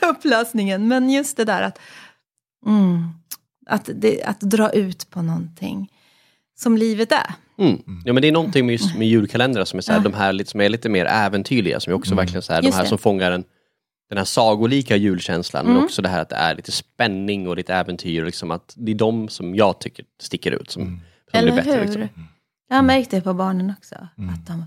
får 0.00 0.06
upplösningen. 0.08 0.88
Men 0.88 1.10
just 1.10 1.36
det 1.36 1.44
där 1.44 1.62
att, 1.62 1.78
mm, 2.66 3.08
att, 3.66 3.90
det, 3.94 4.22
att 4.22 4.40
dra 4.40 4.70
ut 4.70 5.10
på 5.10 5.22
någonting 5.22 5.92
som 6.58 6.76
livet 6.76 7.12
är. 7.12 7.34
Mm. 7.58 7.82
Ja, 8.04 8.12
men 8.12 8.22
det 8.22 8.28
är 8.28 8.32
någonting 8.32 8.66
med, 8.66 8.72
just, 8.72 8.96
med 8.96 9.08
julkalendrar 9.08 9.64
som 9.64 9.76
är, 9.78 9.82
så 9.82 9.92
här, 9.92 9.98
Ja. 9.98 10.02
de 10.04 10.14
här 10.14 10.32
lite, 10.32 10.50
som 10.50 10.60
är 10.60 10.68
lite 10.68 10.88
mer 10.88 11.04
äventyrliga, 11.06 11.80
som 11.80 11.90
är 11.92 11.96
också 11.96 12.14
verkligen 12.14 12.42
så 12.42 12.52
här, 12.52 12.62
de 12.62 12.72
här 12.72 12.82
det. 12.82 12.88
som 12.88 12.98
fångar 12.98 13.32
en, 13.32 13.44
den 14.08 14.18
här 14.18 14.24
sagolika 14.24 14.96
julkänslan, 14.96 15.64
Mm. 15.64 15.74
men 15.76 15.84
också 15.84 16.02
det 16.02 16.08
här 16.08 16.22
att 16.22 16.28
det 16.28 16.36
är 16.36 16.54
lite 16.54 16.72
spänning 16.72 17.48
och 17.48 17.56
lite 17.56 17.74
äventyr. 17.74 18.20
Och 18.20 18.26
liksom 18.26 18.50
att 18.50 18.74
det 18.76 18.92
är 18.92 18.96
de 18.96 19.28
som 19.28 19.54
jag 19.54 19.80
tycker 19.80 20.04
sticker 20.20 20.50
ut. 20.52 20.70
Som, 20.70 20.82
som 20.82 21.00
Eller 21.32 21.52
blir 21.52 21.62
bättre. 21.62 21.72
hur? 21.80 21.84
Liksom. 21.84 22.08
Jag 22.68 22.76
har 22.76 22.82
märkt 22.82 23.10
det 23.10 23.20
på 23.20 23.34
barnen 23.34 23.74
också. 23.78 23.94
Att 23.94 24.46
de, 24.46 24.64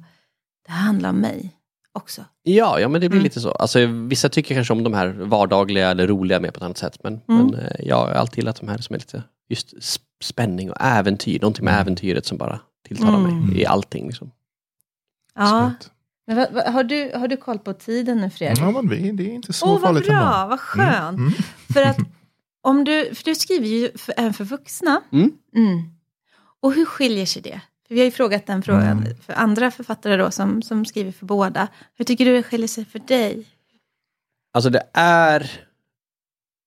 det 0.65 0.71
handlar 0.71 1.09
om 1.09 1.17
mig 1.19 1.51
också. 1.93 2.25
Ja, 2.43 2.79
ja, 2.79 2.87
men 2.87 3.01
det 3.01 3.09
blir 3.09 3.17
Mm. 3.19 3.23
lite 3.23 3.39
så. 3.41 3.51
Alltså, 3.51 3.85
vissa 3.85 4.29
tycker 4.29 4.55
kanske 4.55 4.73
om 4.73 4.83
de 4.83 4.93
här 4.93 5.07
vardagliga 5.07 5.89
eller 5.91 6.07
roliga 6.07 6.39
mer 6.39 6.51
på 6.51 6.57
ett 6.57 6.63
annat 6.63 6.77
sätt. 6.77 6.97
Men, 7.03 7.13
Mm. 7.27 7.45
men 7.47 7.53
eh, 7.59 7.71
jag 7.79 7.95
har 7.95 8.09
alltid 8.09 8.37
gillat 8.37 8.55
de 8.59 8.67
här 8.69 8.77
som 8.77 8.93
är 8.93 8.99
lite 8.99 9.23
just 9.49 9.73
sp- 9.73 9.99
spänning 10.23 10.71
och 10.71 10.77
äventyr. 10.79 11.39
Någonting 11.41 11.65
med 11.65 11.81
äventyret 11.81 12.25
som 12.25 12.37
bara 12.37 12.59
tilltalar 12.87 13.17
Mm. 13.17 13.45
mig 13.47 13.61
i 13.61 13.65
allting. 13.65 14.07
Liksom. 14.07 14.31
Ja. 15.35 15.67
Snyggt. 15.69 15.91
Men 16.31 16.37
vad, 16.37 16.53
vad, 16.53 16.73
har, 16.73 16.83
du, 16.83 17.11
har 17.15 17.27
du 17.27 17.37
koll 17.37 17.59
på 17.59 17.73
tiden 17.73 18.17
nu 18.17 18.29
Fredrik? 18.29 18.59
Ja, 18.59 18.71
men 18.81 18.87
det 19.17 19.23
är 19.23 19.33
inte 19.33 19.53
så 19.53 19.65
Åh, 19.65 19.71
vad 19.71 19.81
farligt 19.81 20.05
bra, 20.07 20.15
ändå. 20.15 20.47
vad 20.49 20.59
skönt. 20.59 21.17
Mm. 21.17 21.31
För 21.73 21.81
att 21.81 21.97
om 22.61 22.83
du, 22.83 23.15
för 23.15 23.23
du 23.25 23.35
skriver 23.35 23.67
ju 23.67 23.91
för, 23.97 24.13
även 24.17 24.33
för 24.33 24.43
vuxna. 24.43 25.01
Mm. 25.11 25.31
Mm. 25.55 25.83
Och 26.61 26.73
hur 26.73 26.85
skiljer 26.85 27.25
sig 27.25 27.41
det? 27.41 27.61
För 27.87 27.95
vi 27.95 28.01
har 28.01 28.05
ju 28.05 28.11
frågat 28.11 28.45
den 28.45 28.61
frågan 28.63 28.97
Mm. 28.97 29.15
för 29.25 29.33
andra 29.33 29.71
författare 29.71 30.17
då 30.17 30.31
som, 30.31 30.61
som 30.61 30.85
skriver 30.85 31.11
för 31.11 31.25
båda. 31.25 31.67
Hur 31.97 32.05
tycker 32.05 32.25
du 32.25 32.33
det 32.35 32.43
skiljer 32.43 32.67
sig 32.67 32.85
för 32.85 32.99
dig? 32.99 33.45
Alltså 34.53 34.69
det 34.69 34.83
är 34.93 35.51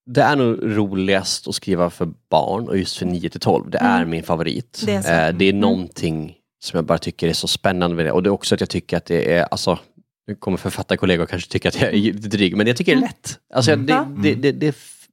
det 0.07 0.22
är 0.22 0.37
nog 0.37 0.59
roligast 0.62 1.48
att 1.48 1.55
skriva 1.55 1.90
för 1.90 2.12
barn 2.31 2.68
och 2.68 2.79
just 2.79 2.96
för 2.96 3.07
9 3.07 3.31
till 3.31 3.40
12. 3.40 3.70
Det 3.70 3.79
är 3.79 3.96
Mm. 3.96 4.11
min 4.11 4.22
favorit. 4.22 4.83
Det 4.87 4.92
är 4.94 5.03
så. 5.03 5.11
Eh, 5.11 5.33
det 5.38 5.44
är 5.44 5.53
någonting 5.53 6.37
som 6.64 6.77
jag 6.77 6.85
bara 6.85 6.98
tycker 6.98 7.29
är 7.29 7.33
så 7.33 7.48
spännande 7.48 7.96
med 7.96 8.05
det. 8.07 8.12
Och 8.12 8.22
det 8.22 8.29
är 8.29 8.33
också 8.33 8.55
att 8.55 8.61
jag 8.61 8.70
tycker 8.70 8.96
att 8.96 9.05
det 9.07 9.33
är, 9.35 9.42
alltså, 9.50 9.79
nu 10.27 10.35
kommer 10.35 10.59
författarkollegor 10.59 11.27
kanske 11.27 11.50
tycka 11.53 11.68
att 11.68 11.81
jag 11.81 11.88
är 11.90 11.96
lite 12.12 12.29
dryg, 12.29 12.57
men 12.57 12.66
jag 12.66 12.77
tycker 12.77 12.92
det 12.95 12.99
är 12.99 13.01
lätt. 13.03 13.38
Alltså, 13.55 13.72
Mm. 13.72 13.86
det, 13.86 14.05
det, 14.22 14.34
det, 14.34 14.53
det, 14.53 14.66
är 14.66 14.70
f- 14.70 15.07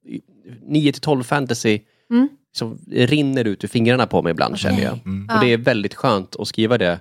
9 0.67 0.91
till 0.91 1.01
12 1.01 1.23
fantasy 1.23 1.79
Mm. 2.09 2.29
som 2.53 2.79
rinner 2.91 3.45
ut 3.47 3.63
ur 3.63 3.67
fingrarna 3.67 4.07
på 4.07 4.21
mig 4.21 4.31
ibland 4.31 4.57
känner 4.57 4.83
jag. 4.83 4.99
Mm. 5.05 5.29
Och 5.35 5.45
det 5.45 5.53
är 5.53 5.57
väldigt 5.57 5.93
skönt 5.95 6.35
att 6.39 6.47
skriva 6.47 6.77
det 6.77 6.99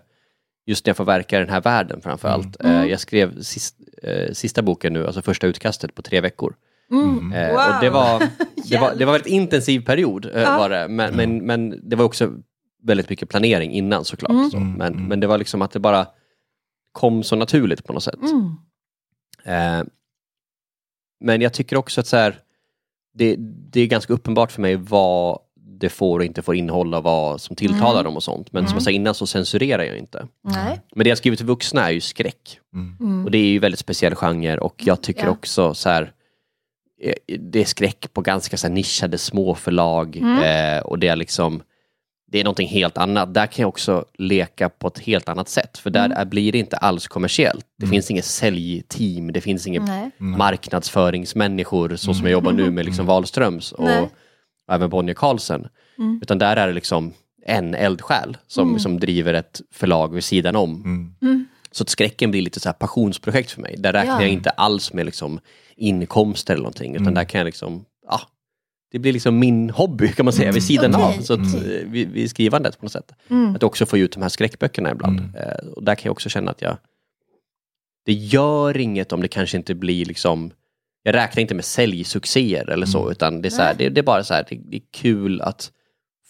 just 0.67 0.87
när 0.87 0.91
jag 0.91 0.97
får 0.97 1.05
verka 1.05 1.37
i 1.37 1.41
den 1.41 1.49
här 1.51 1.61
världen 1.61 2.01
framför 2.01 2.29
allt. 2.29 2.61
Mm. 2.61 2.77
Eh, 2.77 2.87
jag 2.91 3.01
skrev 3.01 3.43
sist, 3.43 3.77
eh, 4.03 4.33
sista 4.33 4.63
boken 4.63 4.93
nu, 4.93 5.07
alltså 5.07 5.23
första 5.23 5.47
utkastet 5.47 5.95
på 5.95 6.03
tre 6.03 6.21
veckor. 6.21 6.55
Mm. 6.93 7.33
Eh, 7.33 7.49
Wow. 7.49 7.57
och 7.57 7.81
det, 7.81 7.91
var, 7.91 8.23
det, 8.71 8.77
var, 8.79 8.95
det 8.95 9.05
var 9.05 9.13
en 9.15 9.21
väldigt 9.23 9.33
intensiv 9.33 9.81
period, 9.81 10.27
eh, 10.35 10.43
Ja. 10.43 10.59
var 10.59 10.71
det. 10.71 10.89
Men, 10.89 11.15
men, 11.17 11.47
men 11.47 11.89
det 11.91 11.97
var 11.97 12.05
också 12.05 12.33
väldigt 12.83 13.11
mycket 13.11 13.29
planering 13.29 13.73
innan 13.73 14.05
såklart. 14.05 14.31
Mm. 14.31 14.51
Så. 14.51 14.57
Mm, 14.57 14.73
Men, 14.73 14.93
mm. 14.95 15.05
men 15.07 15.21
det 15.21 15.27
var 15.27 15.39
liksom 15.39 15.63
att 15.63 15.71
det 15.71 15.81
bara 15.81 16.07
kom 16.93 17.23
så 17.23 17.37
naturligt 17.37 17.85
på 17.85 17.93
något 17.93 18.03
sätt. 18.03 18.21
Mm. 18.23 18.57
Eh, 19.45 19.87
men 21.21 21.41
jag 21.41 21.53
tycker 21.53 21.77
också 21.77 22.01
att 22.01 22.07
så 22.07 22.17
här, 22.17 22.39
det, 23.15 23.37
det 23.73 23.81
är 23.81 23.87
ganska 23.87 24.13
uppenbart 24.13 24.53
för 24.53 24.63
mig 24.63 24.77
vad 24.77 25.39
det 25.55 25.89
får 25.89 26.19
och 26.19 26.25
inte 26.25 26.43
får 26.43 26.55
innehålla, 26.55 27.01
vad 27.01 27.41
som 27.41 27.57
tilltalar 27.57 27.93
Mm. 28.01 28.05
dem 28.05 28.17
och 28.17 28.23
sånt. 28.23 28.53
Men 28.53 28.67
som 28.67 28.75
jag 28.75 28.83
sa 28.83 28.91
innan 28.91 29.15
så 29.15 29.27
censurerar 29.27 29.83
jag 29.83 29.99
inte. 29.99 30.27
Nej. 30.45 30.81
Men 30.95 31.05
det 31.05 31.09
jag 31.09 31.19
skrivit 31.19 31.39
till 31.39 31.47
vuxna 31.47 31.87
är 31.87 31.91
ju 31.91 32.01
skräck. 32.01 32.59
Mm. 32.75 32.97
Mm. 33.01 33.25
Och 33.25 33.31
det 33.31 33.39
är 33.39 33.45
ju 33.47 33.59
väldigt 33.59 33.79
speciell 33.79 34.15
genre 34.15 34.59
och 34.59 34.83
jag 34.87 35.03
tycker 35.03 35.25
Ja. 35.25 35.31
också 35.31 35.75
så 35.75 35.89
här 35.89 36.13
eh, 37.03 37.39
det 37.39 37.61
är 37.61 37.65
skräck 37.65 38.13
på 38.13 38.21
ganska 38.21 38.57
så 38.57 38.67
här 38.67 38.75
nischade 38.75 39.19
små 39.19 39.55
förlag 39.55 40.17
Mm. 40.17 40.77
eh, 40.79 40.83
och 40.83 40.99
det 40.99 41.09
är 41.09 41.17
liksom 41.17 41.63
det 42.33 42.41
är 42.41 42.45
någonting 42.45 42.69
helt 42.69 42.99
annat. 42.99 43.35
Där 43.35 43.47
kan 43.47 43.63
jag 43.63 43.69
också 43.69 44.05
leka 44.19 44.69
på 44.69 44.89
ett 44.89 44.99
helt 44.99 45.29
annat 45.29 45.49
sätt. 45.49 45.79
För 45.79 45.91
där 45.91 46.11
är, 46.11 46.25
blir 46.25 46.53
det 46.53 46.59
inte 46.59 46.77
alls 46.77 47.09
kommersiellt. 47.09 47.67
Det 47.79 47.87
finns 47.87 48.11
inget 48.11 48.25
säljteam, 48.25 49.33
det 49.33 49.41
finns 49.41 49.67
inget 49.67 49.83
Nej. 49.87 50.11
marknadsföringsmänniskor 50.19 51.97
så 51.97 52.15
som 52.15 52.25
jag 52.25 52.33
jobbar 52.33 52.53
nu 52.53 52.71
med 52.71 52.85
liksom 52.85 53.07
Wahlströms 53.07 53.73
och, 53.73 54.03
och 54.03 54.09
även 54.73 54.91
Bonnier 54.91 55.15
Carlsen. 55.15 55.67
Utan 56.23 56.39
där 56.39 56.57
är 56.57 56.67
det 56.67 56.73
liksom 56.73 57.13
en 57.47 57.75
eldsjäl 57.75 58.37
som, 58.47 58.79
som 58.79 59.01
driver 59.01 59.35
ett 59.35 59.61
förlag 59.73 60.15
vid 60.15 60.25
sidan 60.25 60.57
om. 60.57 60.83
Mm. 61.23 61.47
Så 61.73 61.83
att 61.83 61.89
skräcken 61.89 62.31
blir 62.31 62.43
lite 62.43 62.61
så 62.61 62.69
här 62.69 62.75
passionsprojekt 62.75 63.51
för 63.51 63.61
mig. 63.61 63.75
Där 63.79 63.93
räknar 63.93 64.15
Ja. 64.15 64.23
jag 64.23 64.31
inte 64.31 64.51
alls 64.51 64.93
med 64.93 65.07
liksom 65.07 65.41
inkomster 65.77 66.55
eller 66.55 66.63
någonting. 66.63 66.95
Utan 66.97 67.15
där 67.15 67.25
kan 67.25 67.39
jag 67.39 67.45
liksom, 67.45 67.85
det 68.93 68.99
blir 68.99 69.13
liksom 69.13 69.39
min 69.39 69.71
hobby 69.71 70.09
kan 70.09 70.25
man 70.25 70.33
säga 70.33 70.53
vid 70.53 70.63
sidan 70.63 70.95
Okej, 70.95 71.19
av. 71.19 71.23
Så 71.23 71.33
att, 71.35 71.55
eh, 71.55 71.61
vid, 71.87 72.11
vid 72.11 72.31
skrivandet 72.31 72.79
på 72.79 72.85
något 72.85 72.93
sätt. 72.93 73.13
Att 73.55 73.63
också 73.63 73.87
få 73.87 73.99
ut 73.99 74.13
de 74.13 74.23
här 74.23 74.29
skräckböckerna 74.29 74.91
ibland. 74.91 75.21
Eh, 75.37 75.69
och 75.73 75.85
där 75.85 75.95
kan 75.95 76.09
jag 76.09 76.13
också 76.13 76.29
känna 76.29 76.51
att 76.51 76.63
jag, 76.63 76.77
det 78.07 78.13
gör 78.13 78.77
inget 78.77 79.13
om 79.13 79.21
det 79.23 79.29
kanske 79.29 79.57
inte 79.57 79.75
blir 79.75 80.05
liksom, 80.05 80.51
jag 81.03 81.15
räknar 81.15 81.41
inte 81.41 81.55
med 81.55 81.65
säljsuccéer 81.65 82.71
eller 82.71 82.87
så, 82.87 83.11
utan 83.11 83.43
det 83.43 83.49
är, 83.49 83.51
så 83.51 83.63
här, 83.63 83.75
det, 83.79 83.89
det 83.89 84.01
är 84.01 84.03
bara 84.03 84.25
så 84.25 84.35
här, 84.35 84.47
det, 84.51 84.61
det 84.71 84.77
är 84.77 84.83
kul 84.93 85.41
att 85.41 85.73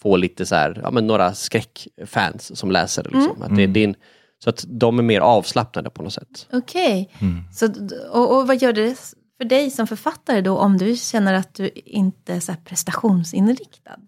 få 0.01 0.17
lite 0.17 0.45
så 0.45 0.55
här, 0.55 0.79
ja 0.83 0.91
men 0.91 1.07
några 1.07 1.33
skräckfans 1.33 2.57
som 2.59 2.71
läser 2.71 3.03
det. 3.03 3.09
Liksom. 3.09 3.41
Att 3.41 3.55
det, 3.55 3.67
det 3.67 3.79
är 3.79 3.83
en, 3.87 3.95
så 4.43 4.49
att 4.49 4.65
de 4.67 4.99
är 4.99 5.03
mer 5.03 5.19
avslappnade 5.21 5.89
på 5.89 6.03
något 6.03 6.13
sätt. 6.13 6.47
Okej. 6.53 7.11
Så, 7.53 7.67
d- 7.67 7.95
och, 8.11 8.37
och 8.37 8.47
vad 8.47 8.61
gör 8.61 8.73
det 8.73 8.95
för 9.41 9.45
dig 9.45 9.69
som 9.69 9.87
författare 9.87 10.41
då 10.41 10.57
om 10.57 10.77
du 10.77 10.95
känner 10.95 11.33
att 11.33 11.53
du 11.53 11.69
inte 11.75 12.33
är 12.33 12.39
så 12.39 12.51
här 12.51 12.59
prestationsinriktad? 12.59 13.99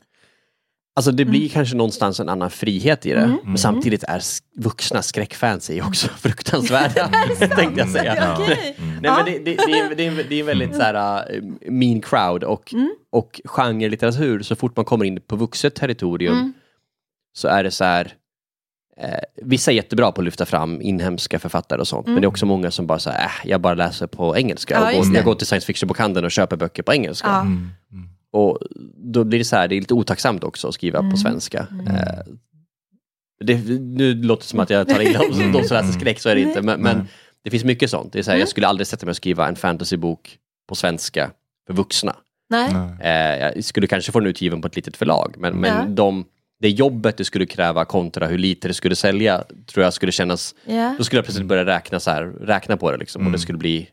Alltså 0.95 1.11
det 1.11 1.25
blir 1.25 1.49
kanske 1.49 1.75
någonstans 1.75 2.19
en 2.19 2.29
annan 2.29 2.49
frihet 2.49 3.05
i 3.05 3.13
det. 3.13 3.37
Men 3.43 3.57
samtidigt 3.57 4.03
är 4.03 4.21
vuxna 4.57 5.01
skräckfans 5.01 5.69
är 5.69 5.87
också 5.87 6.07
fruktansvärda. 6.17 7.09
tänkte 7.39 7.79
jag 7.79 7.89
säga. 7.89 8.15
Ja. 8.15 8.43
Okej. 8.43 8.75
Nej, 8.77 9.11
men 9.11 9.25
det, 9.25 9.31
det, 9.31 9.55
det, 9.55 9.79
är, 9.79 9.95
det, 9.95 10.07
är, 10.07 10.25
det 10.29 10.35
är 10.35 10.39
en 10.39 10.45
väldigt 10.45 10.75
så 10.75 10.81
här, 10.81 11.35
uh, 11.35 11.43
mean 11.71 12.01
crowd 12.01 12.43
och, 12.43 12.73
och 13.11 13.41
genrelitteratur, 13.45 14.41
så 14.41 14.55
fort 14.55 14.75
man 14.75 14.85
kommer 14.85 15.05
in 15.05 15.21
på 15.21 15.35
vuxet 15.35 15.75
territorium 15.75 16.53
så 17.33 17.47
är 17.47 17.63
det 17.63 17.71
så 17.71 17.83
här 17.83 18.13
eh, 18.97 19.09
Vissa 19.35 19.71
är 19.71 19.75
jättebra 19.75 20.11
på 20.11 20.21
att 20.21 20.25
lyfta 20.25 20.45
fram 20.45 20.81
inhemska 20.81 21.39
författare 21.39 21.79
och 21.81 21.87
sånt, 21.87 22.07
men 22.07 22.15
det 22.15 22.25
är 22.25 22.27
också 22.27 22.45
många 22.45 22.71
som 22.71 22.87
bara 22.87 22.99
säger 22.99 23.19
äh, 23.19 23.31
jag 23.43 23.61
bara 23.61 23.73
läser 23.73 24.07
på 24.07 24.37
engelska. 24.37 24.73
Ja, 24.73 24.99
och 24.99 25.05
går, 25.05 25.15
jag 25.15 25.25
går 25.25 25.35
till 25.35 25.47
science 25.47 25.65
fiction-bokhandeln 25.65 26.25
och 26.25 26.31
köper 26.31 26.55
böcker 26.57 26.83
på 26.83 26.93
engelska. 26.93 27.27
Ja. 27.27 27.41
Mm. 27.41 27.69
Och 28.31 28.59
då 28.97 29.23
blir 29.23 29.39
det 29.39 29.45
så 29.45 29.55
här, 29.55 29.67
det 29.67 29.75
är 29.75 29.79
lite 29.79 29.93
otacksamt 29.93 30.43
också 30.43 30.67
att 30.67 30.73
skriva 30.73 31.11
på 31.11 31.17
svenska. 31.17 31.59
Eh, 31.87 32.33
det, 33.43 33.57
nu 33.79 34.13
låter 34.13 34.41
det 34.43 34.47
som 34.47 34.59
att 34.59 34.69
jag 34.69 34.89
tar 34.89 35.01
illa 35.01 35.19
om 35.19 35.51
de 35.51 35.63
som 35.63 35.77
läser 35.77 35.99
skräck, 35.99 36.19
så 36.19 36.29
är 36.29 36.35
det 36.35 36.41
inte. 36.41 36.61
Men, 36.61 36.81
men 36.81 37.07
det 37.43 37.49
finns 37.49 37.63
mycket 37.63 37.89
sånt. 37.89 38.13
Det 38.13 38.19
är 38.19 38.23
så 38.23 38.31
här, 38.31 38.37
Jag 38.37 38.47
skulle 38.47 38.67
aldrig 38.67 38.87
sätta 38.87 39.05
mig 39.05 39.11
och 39.11 39.15
skriva 39.15 39.47
en 39.47 39.55
fantasybok 39.55 40.37
på 40.69 40.75
svenska 40.75 41.31
för 41.67 41.73
vuxna. 41.73 42.15
Nej. 42.49 42.69
Eh, 43.01 43.39
jag 43.55 43.63
skulle 43.63 43.87
kanske 43.87 44.11
få 44.11 44.19
den 44.19 44.29
utgiven 44.29 44.61
på 44.61 44.67
ett 44.67 44.75
litet 44.75 44.97
förlag, 44.97 45.35
men, 45.37 45.55
men 45.55 45.77
Ja. 45.77 45.85
de, 45.89 46.25
det 46.63 46.69
jobbet 46.69 47.17
det 47.17 47.25
skulle 47.25 47.45
kräva 47.45 47.85
kontra 47.85 48.27
hur 48.27 48.37
lite 48.37 48.67
det 48.67 48.73
skulle 48.73 48.95
sälja, 48.95 49.43
tror 49.65 49.83
jag 49.83 49.93
skulle 49.93 50.11
kännas... 50.11 50.55
Ja. 50.65 50.95
Då 50.97 51.03
skulle 51.03 51.17
jag 51.17 51.25
plötsligt 51.25 51.47
börja 51.47 51.65
räkna, 51.65 51.99
så 51.99 52.11
här, 52.11 52.23
räkna 52.23 52.77
på 52.77 52.91
det 52.91 52.97
liksom, 52.97 53.25
och 53.25 53.31
det 53.31 53.39
skulle 53.39 53.57
bli 53.57 53.89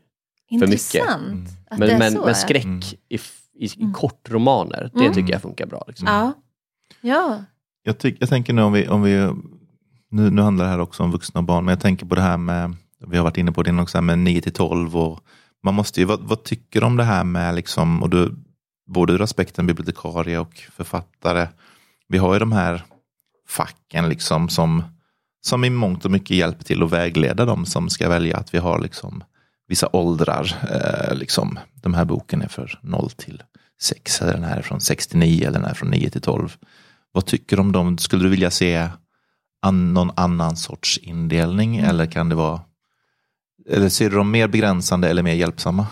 för 0.60 0.66
mycket. 0.66 0.92
Det 0.92 1.76
Men, 1.76 1.98
men. 1.98 2.02
Mm. 2.02 2.24
men 2.24 2.34
skräck 2.34 2.66
i, 3.08 3.14
f- 3.14 3.40
i, 3.54 3.64
i 3.64 3.92
kortromaner, 3.94 4.90
det 4.94 5.14
tycker 5.14 5.32
jag 5.32 5.42
funkar 5.42 5.66
bra. 5.66 5.84
Liksom. 5.88 6.06
Ja. 6.06 6.32
Ja. 7.00 7.44
Jag, 7.82 7.98
tyck, 7.98 8.16
jag 8.20 8.28
tänker 8.28 8.52
nu 8.52 8.62
om 8.62 8.72
vi, 8.72 8.88
om 8.88 9.02
vi 9.02 9.30
nu, 10.10 10.30
nu 10.30 10.42
handlar 10.42 10.64
det 10.64 10.70
här 10.70 10.80
också 10.80 11.02
om 11.02 11.12
vuxna 11.12 11.38
och 11.40 11.44
barn, 11.44 11.64
men 11.64 11.72
jag 11.72 11.80
tänker 11.80 12.06
på 12.06 12.14
det 12.14 12.22
här 12.22 12.36
med, 12.36 12.76
vi 13.06 13.16
har 13.16 13.24
varit 13.24 13.36
inne 13.38 13.52
på 13.52 13.62
det 13.62 13.80
också, 13.82 13.98
här 13.98 14.02
med 14.02 14.18
9 14.18 14.40
till 14.42 14.52
12 14.52 14.96
och 14.96 15.20
man 15.62 15.74
måste 15.74 16.00
ju, 16.00 16.06
vad, 16.06 16.20
vad 16.20 16.42
tycker 16.44 16.80
du 16.80 16.86
om 16.86 16.96
det 16.96 17.04
här 17.04 17.24
med 17.24 17.54
liksom, 17.54 18.02
och 18.02 18.10
du, 18.10 18.34
både 18.86 19.12
ur 19.12 19.22
aspekten 19.22 19.66
bibliotekarie 19.66 20.38
och 20.38 20.56
författare, 20.72 21.48
vi 22.10 22.18
har 22.18 22.32
ju 22.32 22.38
de 22.38 22.52
här 22.52 22.82
facken 23.48 24.08
liksom 24.08 24.48
som, 24.48 24.82
som 25.40 25.64
i 25.64 25.70
mångt 25.70 26.04
och 26.04 26.10
mycket 26.10 26.36
hjälper 26.36 26.64
till 26.64 26.82
att 26.82 26.92
vägleda 26.92 27.44
dem 27.44 27.66
som 27.66 27.88
ska 27.88 28.08
välja 28.08 28.36
att 28.36 28.54
vi 28.54 28.58
har 28.58 28.78
liksom 28.78 29.24
vissa 29.68 29.88
åldrar. 29.92 30.56
Eh, 30.70 31.14
liksom, 31.14 31.58
den 31.74 31.94
här 31.94 32.04
boken 32.04 32.42
är 32.42 32.48
för 32.48 32.78
0 32.82 33.10
till 33.10 33.42
6, 33.80 34.22
eller 34.22 34.32
den 34.32 34.44
här 34.44 34.56
är 34.56 34.62
från 34.62 34.80
69 34.80 35.42
eller 35.42 35.52
den 35.52 35.64
här 35.64 35.70
är 35.70 35.74
från 35.74 35.90
9 35.90 36.10
till 36.10 36.20
12. 36.20 36.56
Vad 37.12 37.26
tycker 37.26 37.56
du 37.56 37.62
om 37.62 37.72
dem? 37.72 37.98
Skulle 37.98 38.22
du 38.22 38.28
vilja 38.28 38.50
se 38.50 38.88
an, 39.62 39.94
någon 39.94 40.10
annan 40.16 40.56
sorts 40.56 40.98
indelning 40.98 41.76
eller 41.76 42.06
kan 42.06 42.28
det 42.28 42.34
vara 42.34 42.60
eller 43.68 43.88
ser 43.88 44.10
du 44.10 44.16
dem 44.16 44.30
mer 44.30 44.48
begränsande 44.48 45.08
eller 45.08 45.22
mer 45.22 45.34
hjälpsamma? 45.34 45.86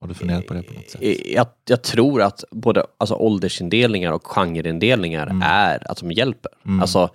Har 0.00 0.08
du 0.08 0.14
funderat 0.14 0.46
på 0.46 0.54
det 0.54 0.62
på 0.62 0.74
något 0.74 0.90
sätt? 0.90 1.02
Eh, 1.02 1.32
Jag, 1.34 1.46
jag 1.68 1.82
tror 1.82 2.22
att 2.22 2.44
både 2.50 2.84
alltså, 2.98 3.14
åldersindelningar 3.14 4.12
och 4.12 4.26
genreindelningar 4.26 5.26
Mm. 5.26 5.42
är 5.44 5.90
att 5.90 5.96
de 6.00 6.12
hjälper. 6.12 6.52
Alltså, 6.80 7.08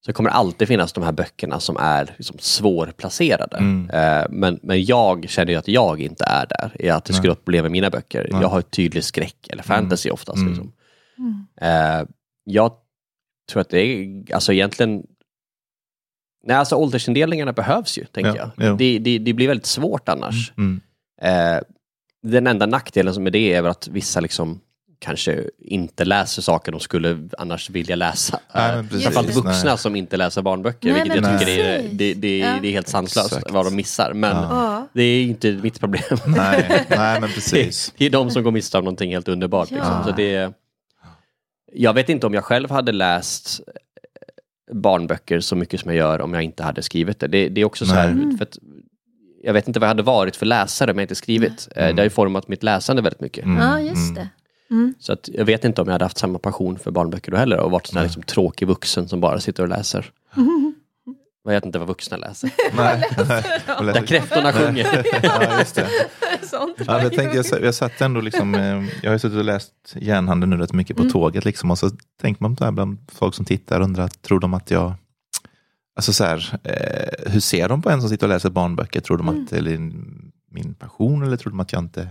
så 0.00 0.06
det 0.10 0.12
kommer 0.12 0.30
alltid 0.30 0.68
finnas 0.68 0.92
de 0.92 1.04
här 1.04 1.12
böckerna 1.12 1.60
som 1.60 1.76
är 1.76 2.14
liksom 2.18 2.36
svårplacerade. 2.38 3.56
Mm. 3.56 3.90
Eh, 3.90 4.26
men, 4.30 4.60
men 4.62 4.84
jag 4.84 5.28
känner 5.28 5.52
ju 5.52 5.58
att 5.58 5.68
jag 5.68 6.00
inte 6.00 6.24
är 6.24 6.46
där, 6.46 6.72
i 6.78 6.90
att 6.90 7.04
det 7.04 7.12
skulle 7.12 7.32
uppleva 7.32 7.62
med 7.62 7.72
mina 7.72 7.90
böcker. 7.90 8.28
Jag 8.30 8.48
har 8.48 8.58
ett 8.58 8.70
tydligt 8.70 9.04
skräck 9.04 9.48
eller 9.50 9.62
fantasy 9.62 10.10
oftast. 10.10 10.36
Mm. 10.38 10.48
Liksom. 10.48 10.72
Eh, 11.60 12.04
jag 12.44 12.72
tror 13.52 13.60
att 13.60 13.68
det 13.70 13.80
är, 13.80 14.24
alltså 14.34 14.52
egentligen 14.52 15.02
Nej, 16.46 16.56
alltså 16.56 16.76
åldersindelningarna 16.76 17.52
behövs 17.52 17.98
ju, 17.98 18.04
tänker 18.04 18.36
Ja, 18.36 18.50
jag. 18.56 18.66
jo. 18.68 18.76
Det, 18.76 18.98
det, 18.98 19.18
det 19.18 19.32
blir 19.32 19.48
väldigt 19.48 19.66
svårt 19.66 20.08
annars. 20.08 20.52
Mm. 20.56 20.80
Eh, 21.22 21.58
den 22.22 22.46
enda 22.46 22.66
nackdelen 22.66 23.14
som 23.14 23.26
är 23.26 23.30
det 23.30 23.54
är 23.54 23.62
väl 23.62 23.70
att 23.70 23.88
vissa 23.88 24.20
liksom 24.20 24.60
kanske 25.00 25.44
inte 25.58 26.04
läser 26.04 26.42
saker 26.42 26.72
de 26.72 26.80
skulle 26.80 27.28
annars 27.38 27.70
vilja 27.70 27.96
läsa. 27.96 28.40
Nej, 28.54 28.76
men 28.76 28.88
precis. 28.88 29.04
Framförallt 29.04 29.34
vuxna 29.36 29.70
Nej. 29.70 29.78
som 29.78 29.96
inte 29.96 30.16
läser 30.16 30.42
barnböcker, 30.42 30.92
Nej, 30.92 31.02
vilket 31.02 31.22
jag 31.22 31.38
tycker 31.40 31.52
är, 31.64 31.88
det, 31.92 32.14
det, 32.14 32.38
Ja. 32.38 32.54
det 32.62 32.68
är 32.68 32.72
helt 32.72 32.88
sanslöst 32.88 33.32
Exakt. 33.32 33.50
vad 33.50 33.66
de 33.66 33.76
missar. 33.76 34.12
Men 34.12 34.36
Ja. 34.36 34.86
det 34.92 35.02
är 35.02 35.22
inte 35.22 35.52
mitt 35.52 35.80
problem. 35.80 36.02
Nej, 36.26 36.84
nej, 36.88 37.20
men 37.20 37.30
precis. 37.30 37.94
Det 37.98 38.06
är 38.06 38.10
de 38.10 38.30
som 38.30 38.42
går 38.42 38.50
miste 38.50 38.78
om 38.78 38.84
någonting 38.84 39.12
helt 39.12 39.28
underbart. 39.28 39.70
Ja. 39.70 39.76
Liksom. 39.76 40.04
Så 40.04 40.10
det, 40.12 40.52
jag 41.72 41.94
vet 41.94 42.08
inte 42.08 42.26
om 42.26 42.34
jag 42.34 42.44
själv 42.44 42.70
hade 42.70 42.92
läst 42.92 43.60
barnböcker 44.72 45.40
så 45.40 45.56
mycket 45.56 45.80
som 45.80 45.90
jag 45.90 45.96
gör 45.98 46.20
om 46.20 46.34
jag 46.34 46.42
inte 46.42 46.62
hade 46.62 46.82
skrivit 46.82 47.18
det. 47.18 47.26
Det, 47.28 47.48
det 47.48 47.60
är 47.60 47.64
också 47.64 47.86
så 47.86 47.94
här, 47.94 48.36
för 48.38 48.42
att, 48.44 48.58
jag 49.48 49.52
vet 49.54 49.68
inte 49.68 49.80
vad 49.80 49.86
jag 49.86 49.90
hade 49.90 50.02
varit 50.02 50.36
för 50.36 50.46
läsare 50.46 50.90
om 50.90 50.98
jag 50.98 51.04
inte 51.04 51.14
skrivit. 51.14 51.68
Eh, 51.76 51.86
Det 51.94 52.00
har 52.00 52.04
ju 52.04 52.10
format 52.10 52.48
mitt 52.48 52.62
läsande 52.62 53.02
väldigt 53.02 53.20
mycket. 53.20 53.44
Mm. 53.44 53.58
ja, 53.62 53.80
just 53.80 54.14
det. 54.14 54.28
Så 54.98 55.12
att 55.12 55.28
jag 55.32 55.44
vet 55.44 55.64
inte 55.64 55.82
om 55.82 55.88
jag 55.88 55.92
hade 55.92 56.04
haft 56.04 56.18
samma 56.18 56.38
passion 56.38 56.78
för 56.78 56.90
barnböcker 56.90 57.32
då 57.32 57.38
heller 57.38 57.60
och 57.60 57.70
varit 57.70 57.86
sån 57.86 57.96
här 57.96 58.04
liksom 58.04 58.22
tråkig 58.22 58.68
vuxen 58.68 59.08
som 59.08 59.20
bara 59.20 59.40
sitter 59.40 59.62
och 59.62 59.68
läser. 59.68 60.10
Jag 61.44 61.52
vet 61.54 61.64
inte 61.64 61.78
vad 61.78 61.88
vuxna 61.88 62.16
läser. 62.16 62.50
Nej. 62.76 63.02
Där 63.94 64.06
kräftorna 64.06 64.52
sjunger. 64.52 65.04
Ja, 65.22 65.58
just 65.58 65.74
det. 65.74 65.86
Sånt 66.42 66.74
Ja, 66.86 67.02
jag, 67.02 67.12
tänkte, 67.14 67.36
jag, 67.36 67.46
sa- 67.46 67.58
jag 67.58 67.74
satt 67.74 68.00
ändå 68.00 68.20
liksom, 68.20 68.54
eh, 68.54 68.60
jag 69.02 69.10
har 69.10 69.12
ju 69.12 69.18
suttit 69.18 69.38
och 69.38 69.44
läst 69.44 69.72
Järnhandeln 69.94 70.50
nu 70.50 70.56
rätt 70.56 70.72
mycket 70.72 70.96
på 70.96 71.04
tåget 71.04 71.44
liksom, 71.44 71.70
och 71.70 71.78
så 71.78 71.90
tänker 72.20 72.42
man 72.42 72.56
på 72.56 72.60
det 72.60 72.64
här 72.64 72.72
bland 72.72 72.98
folk 73.12 73.34
som 73.34 73.44
tittar 73.44 73.80
och 73.80 73.84
undrar, 73.84 74.08
tror 74.08 74.40
de 74.40 74.54
att 74.54 74.70
jag 74.70 74.94
Alltså 75.98 76.12
så 76.12 76.24
här, 76.24 76.58
eh, 76.64 77.32
hur 77.32 77.40
ser 77.40 77.68
de 77.68 77.82
på 77.82 77.90
en 77.90 78.00
som 78.00 78.10
sitter 78.10 78.26
och 78.26 78.32
läser 78.32 78.50
barnböcker? 78.50 79.00
Tror 79.00 79.16
de 79.16 79.28
att 79.28 79.48
det 79.50 79.56
är 79.56 79.78
min 80.50 80.74
passion 80.78 81.22
eller 81.22 81.36
tror 81.36 81.50
de 81.50 81.60
att 81.60 81.72
jag 81.72 81.82
inte 81.82 82.08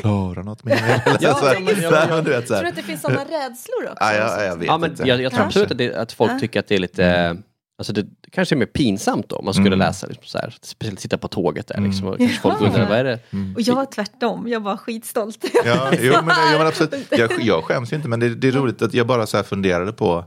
klarar 0.00 0.42
något 0.42 0.64
mer? 0.64 1.02
Ja, 1.20 1.34
så 1.34 1.46
här, 1.46 1.54
ja, 1.54 1.60
men- 1.60 1.82
ja, 1.82 1.90
nej, 1.90 2.06
ja. 2.08 2.14
men 2.16 2.24
du 2.24 2.30
vet, 2.30 2.48
så 2.48 2.54
Tror 2.54 2.62
du 2.62 2.68
att 2.68 2.76
det 2.76 2.82
finns 2.82 3.00
sådana 3.02 3.20
rädslor 3.20 3.82
också? 3.84 3.96
Ja, 4.00 4.14
ja, 4.14 4.42
jag 4.44 4.56
vet 4.56 4.66
Ja, 4.66 4.78
men 4.78 4.90
inte. 4.90 5.08
jag, 5.08 5.22
jag 5.22 5.32
tror 5.32 5.44
absolut 5.44 5.70
att, 5.70 5.78
det, 5.78 5.94
att 5.94 6.12
folk 6.12 6.30
Ja. 6.32 6.38
tycker 6.38 6.60
att 6.60 6.66
det 6.68 6.74
är 6.74 6.78
lite, 6.78 7.36
alltså 7.78 7.92
det, 7.92 8.06
kanske 8.32 8.54
är 8.54 8.56
mer 8.56 8.66
pinsamt 8.66 9.28
då 9.28 9.36
om 9.36 9.44
man 9.44 9.54
skulle 9.54 9.66
Mm. 9.68 9.78
läsa, 9.78 10.06
liksom 10.06 10.24
så 10.26 10.38
här, 10.38 10.54
speciellt 10.62 11.00
sitta 11.00 11.18
på 11.18 11.28
tåget 11.28 11.66
där 11.66 11.80
liksom, 11.80 12.06
och 12.08 12.18
kanske 12.18 12.40
folk 12.40 12.60
undrar 12.60 12.88
vad 12.88 12.98
är 12.98 13.04
det? 13.04 13.18
Och 13.54 13.60
jag 13.60 13.90
tvärtom, 13.92 14.48
jag 14.48 14.60
var 14.60 14.76
skitstolt. 14.76 15.44
Ja, 15.64 15.90
jo, 16.00 16.12
men, 16.24 16.34
jo, 16.52 16.58
men 16.58 16.66
absolut. 16.66 17.06
Jag, 17.10 17.30
jag 17.40 17.64
skäms 17.64 17.92
ju 17.92 17.96
inte, 17.96 18.08
men 18.08 18.20
det, 18.20 18.34
det 18.34 18.48
är 18.48 18.52
roligt 18.52 18.82
att 18.82 18.94
jag 18.94 19.06
bara 19.06 19.26
så 19.26 19.36
här 19.36 19.44
funderade 19.44 19.92
på, 19.92 20.24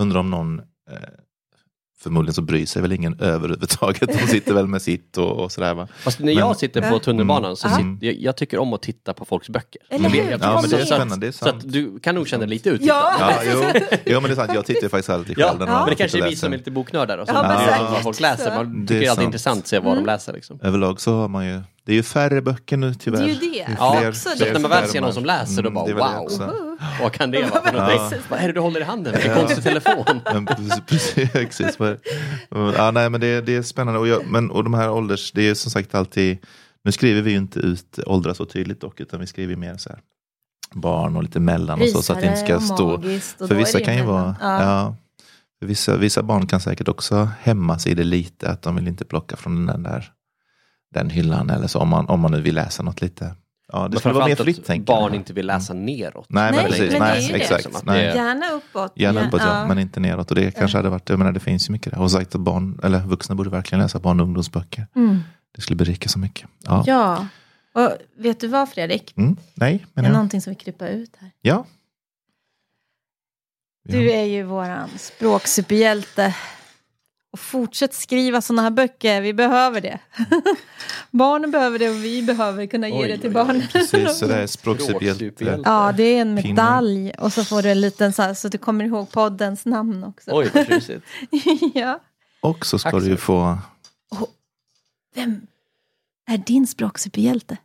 undrar 0.00 0.20
om 0.20 0.30
någon, 0.30 0.58
eh, 0.58 0.96
förmodligen 2.06 2.34
så 2.34 2.42
bryr 2.42 2.66
sig 2.66 2.82
väl 2.82 2.92
ingen 2.92 3.20
överhuvudtaget, 3.20 4.08
de 4.20 4.26
sitter 4.26 4.54
väl 4.54 4.66
med 4.66 4.82
sitt 4.82 5.18
och, 5.18 5.30
och 5.44 5.52
sådär 5.52 5.74
va. 5.74 5.88
Fast 5.98 6.18
när 6.18 6.32
jag 6.32 6.56
sitter 6.56 6.80
på 6.80 6.94
Ja. 6.94 6.98
tunnelbanan 6.98 7.56
så 7.56 7.68
Mm. 7.68 7.94
sitter, 7.94 8.06
jag, 8.06 8.16
jag 8.22 8.36
tycker 8.36 8.58
om 8.58 8.72
att 8.72 8.82
titta 8.82 9.14
på 9.14 9.24
folks 9.24 9.48
böcker. 9.48 9.80
Eller 9.90 10.08
hur? 10.08 10.30
Ja, 10.40 10.60
men 10.60 10.70
det 10.70 10.76
är 10.76 10.80
Så- 10.80 10.86
spännande, 10.86 11.16
det 11.16 11.26
är 11.26 11.32
Så 11.32 11.44
sant. 11.44 11.64
att 11.64 11.72
du 11.72 11.98
kan 11.98 12.14
nog 12.14 12.28
känna 12.28 12.46
lite 12.46 12.70
ut. 12.70 12.80
Ja. 12.84 13.12
Ja, 13.20 13.32
jo, 13.52 13.80
jo, 14.04 14.20
men 14.20 14.30
det 14.30 14.34
är 14.34 14.34
sant, 14.34 14.50
jag 14.54 14.66
tittar 14.66 14.88
faktiskt 14.88 15.10
alltid 15.10 15.38
Ja, 15.38 15.48
själv. 15.48 15.58
när 15.58 15.66
men 15.66 15.86
det 15.88 15.94
kanske 15.94 16.18
är 16.18 16.28
vi 16.30 16.36
som 16.36 16.52
är 16.52 16.56
lite 16.58 16.70
boknördar 16.70 17.18
och 17.18 17.26
som 17.26 17.36
Ja, 17.36 17.42
men 17.82 17.92
vad 17.92 18.02
folk 18.02 18.20
läser. 18.20 18.54
Man 18.56 18.86
Det 18.86 18.94
är 18.94 18.98
tycker 18.98 19.00
det 19.00 19.06
är 19.06 19.10
alltid 19.10 19.16
sant. 19.22 19.24
intressant 19.26 19.58
att 19.60 19.66
se 19.68 19.78
vad 19.78 19.96
de 19.96 20.06
läser. 20.06 20.32
Liksom. 20.32 20.58
Överlag 20.62 21.00
så 21.00 21.16
har 21.16 21.28
man 21.28 21.46
ju, 21.46 21.60
det 21.84 21.92
är 21.92 21.96
ju 21.96 22.02
färre 22.02 22.42
böcker 22.42 22.76
nu 22.76 22.94
tyvärr. 22.94 23.18
Det 23.18 23.24
är 23.24 23.28
ju 23.28 23.34
det. 23.52 23.66
Ja, 23.78 23.96
fler- 24.00 24.12
så 24.12 24.30
fler 24.30 24.46
att 24.46 24.52
när 24.52 24.60
man 24.60 24.70
väl 24.70 24.88
ser 24.88 25.00
någon 25.00 25.12
som 25.14 25.24
läser, 25.24 25.62
då 25.62 25.70
bara, 25.70 25.84
det 25.86 25.90
är 25.90 25.94
väl 25.94 26.04
det 26.38 26.44
wow. 26.44 26.75
Vad 27.00 27.12
kan 27.12 27.30
det 27.30 27.42
vara 27.50 27.62
för 27.62 27.74
Ja. 27.78 27.94
någonting? 27.96 28.18
Vad 28.28 28.40
är 28.40 28.46
det 28.46 28.52
du 28.52 28.60
håller 28.60 28.80
i 28.80 28.84
handen? 28.84 29.12
Vilken 29.12 29.34
konstig 29.34 29.64
telefon. 29.64 30.20
Men 30.32 30.46
precis, 30.46 30.80
precis, 30.86 31.32
precis. 31.32 31.78
Men- 31.78 31.98
Ja, 32.76 32.90
nej, 32.90 33.10
men 33.10 33.20
det, 33.20 33.40
det 33.40 33.56
är 33.56 33.62
spännande. 33.62 34.00
Och, 34.00 34.08
jag, 34.08 34.26
men, 34.26 34.50
och 34.50 34.64
de 34.64 34.74
här 34.74 34.90
ålders, 34.90 35.32
det 35.32 35.48
är 35.48 35.54
som 35.54 35.70
sagt 35.70 35.94
alltid, 35.94 36.38
nu 36.84 36.92
skriver 36.92 37.22
vi 37.22 37.30
ju 37.30 37.36
inte 37.36 37.58
ut 37.60 37.98
åldrar 38.06 38.34
så 38.34 38.44
tydligt 38.44 38.80
dock, 38.80 39.00
utan 39.00 39.20
vi 39.20 39.26
skriver 39.26 39.56
mer 39.56 39.76
så 39.76 39.88
här 39.88 39.98
barn 40.72 41.16
och 41.16 41.22
lite 41.22 41.40
mellan 41.40 41.82
och 41.82 41.88
så, 41.88 42.02
så 42.02 42.12
att 42.12 42.20
det 42.20 42.26
inte 42.26 42.38
ska 42.40 42.60
stå. 42.60 43.00
För 43.48 43.54
vissa 43.54 43.80
kan 43.80 43.96
ju 43.96 44.02
vara, 44.02 44.36
Ja. 44.40 44.62
ja. 44.62 44.96
för 45.60 45.66
vissa, 45.66 45.96
vissa 45.96 46.22
barn 46.22 46.46
kan 46.46 46.60
säkert 46.60 46.88
också 46.88 47.28
hämmas 47.40 47.86
i 47.86 47.94
det 47.94 48.04
lite, 48.04 48.48
att 48.50 48.62
de 48.62 48.76
vill 48.76 48.88
inte 48.88 49.04
plocka 49.04 49.36
från 49.36 49.66
den 49.66 49.82
där 49.82 50.12
den 50.94 51.10
hyllan 51.10 51.50
eller 51.50 51.66
så, 51.66 51.78
om 51.78 51.88
man, 51.88 52.08
om 52.08 52.20
man 52.20 52.30
nu 52.32 52.40
vill 52.40 52.54
läsa 52.54 52.82
något 52.82 53.00
lite. 53.02 53.34
Ja, 53.72 53.82
det 53.82 53.88
Men 53.88 53.98
skulle 53.98 54.14
vara 54.14 54.26
mer 54.26 54.36
fritt 54.36 54.68
jag. 54.68 54.80
barn 54.80 55.14
inte 55.14 55.32
vill 55.32 55.46
läsa 55.46 55.74
neråt. 55.74 56.26
Nej, 56.28 56.44
men 56.52 56.54
Nej, 56.54 56.64
precis. 56.70 56.92
men 56.92 57.00
det 57.00 57.06
är 57.06 57.14
Nej, 57.14 57.26
ju 57.26 57.32
det. 57.32 57.38
exakt. 57.38 57.62
Som 57.62 57.76
att 57.76 57.84
Nej. 57.84 58.06
det- 58.06 58.14
Gärna 58.14 58.50
uppåt. 58.50 58.92
Gärna 58.96 59.28
uppåt 59.28 59.40
ja, 59.40 59.58
ja. 59.60 59.66
men 59.66 59.78
inte 59.78 60.00
neråt. 60.00 60.30
Och 60.30 60.34
det 60.34 60.50
kanske 60.50 60.78
hade 60.78 60.88
varit, 60.88 61.08
jag 61.08 61.18
menar 61.18 61.32
det 61.32 61.40
finns 61.40 61.68
ju 61.68 61.72
mycket 61.72 61.92
där. 61.92 62.00
Och 62.00 62.10
sagt 62.10 62.34
att 62.34 62.40
barn, 62.40 62.80
eller 62.82 62.98
vuxna 63.00 63.34
borde 63.34 63.50
verkligen 63.50 63.82
läsa 63.82 63.98
barn 63.98 64.20
och 64.20 64.26
ungdomsböcker. 64.26 64.86
Mm. 64.96 65.20
Det 65.54 65.60
skulle 65.60 65.76
berika 65.76 66.08
så 66.08 66.18
mycket. 66.18 66.48
Ja. 66.64 66.84
Ja, 66.86 67.26
och 67.72 67.90
vet 68.18 68.40
du 68.40 68.48
vad 68.48 68.68
Fredrik? 68.68 69.12
Mm, 69.16 69.36
nej, 69.54 69.78
Det 69.78 69.86
men 69.94 70.04
är 70.04 70.08
ja. 70.08 70.12
någonting 70.12 70.40
som 70.40 70.50
vi 70.50 70.54
kryper 70.54 70.88
ut 70.88 71.16
här. 71.18 71.30
ja. 71.40 71.66
Du 73.88 74.10
är 74.10 74.24
ju 74.24 74.42
våran 74.42 74.88
språksuperhjälte. 74.98 76.34
Och 77.32 77.38
fortsätt 77.38 77.94
skriva 77.94 78.40
sådana 78.40 78.62
här 78.62 78.70
böcker, 78.70 79.20
vi 79.20 79.32
behöver 79.34 79.80
det. 79.80 79.98
Barnen 81.10 81.50
behöver 81.50 81.78
det 81.78 81.88
och 81.88 82.04
vi 82.04 82.22
behöver 82.22 82.66
kunna 82.66 82.88
ge 82.88 82.94
Oj, 83.02 83.08
det 83.08 83.18
till 83.18 83.26
oj, 83.28 83.34
barnen. 83.34 83.62
Precis, 83.72 84.18
så 84.18 84.26
det 84.26 84.34
är 84.34 84.46
språksuperhjälte. 84.56 85.60
Ja, 85.64 85.92
det 85.96 86.02
är 86.02 86.20
en 86.20 86.36
Pinnen. 86.36 86.54
medalj 86.54 87.10
och 87.18 87.32
så 87.32 87.44
får 87.44 87.62
du 87.62 87.70
en 87.70 87.80
liten 87.80 88.12
så 88.12 88.22
här 88.22 88.34
så 88.34 88.48
du 88.48 88.58
kommer 88.58 88.84
ihåg 88.84 89.10
poddens 89.12 89.66
namn 89.66 90.04
också. 90.04 90.30
Oj, 90.34 90.50
vad 90.54 90.66
tjusigt. 90.66 91.04
ja. 91.74 92.00
Och 92.40 92.66
så 92.66 92.78
ska 92.78 92.90
så 92.90 92.98
du 92.98 93.16
få, 93.16 93.58
Vem 95.14 95.46
är 96.30 96.38
din 96.38 96.66
språksuperhjälte? 96.66 97.56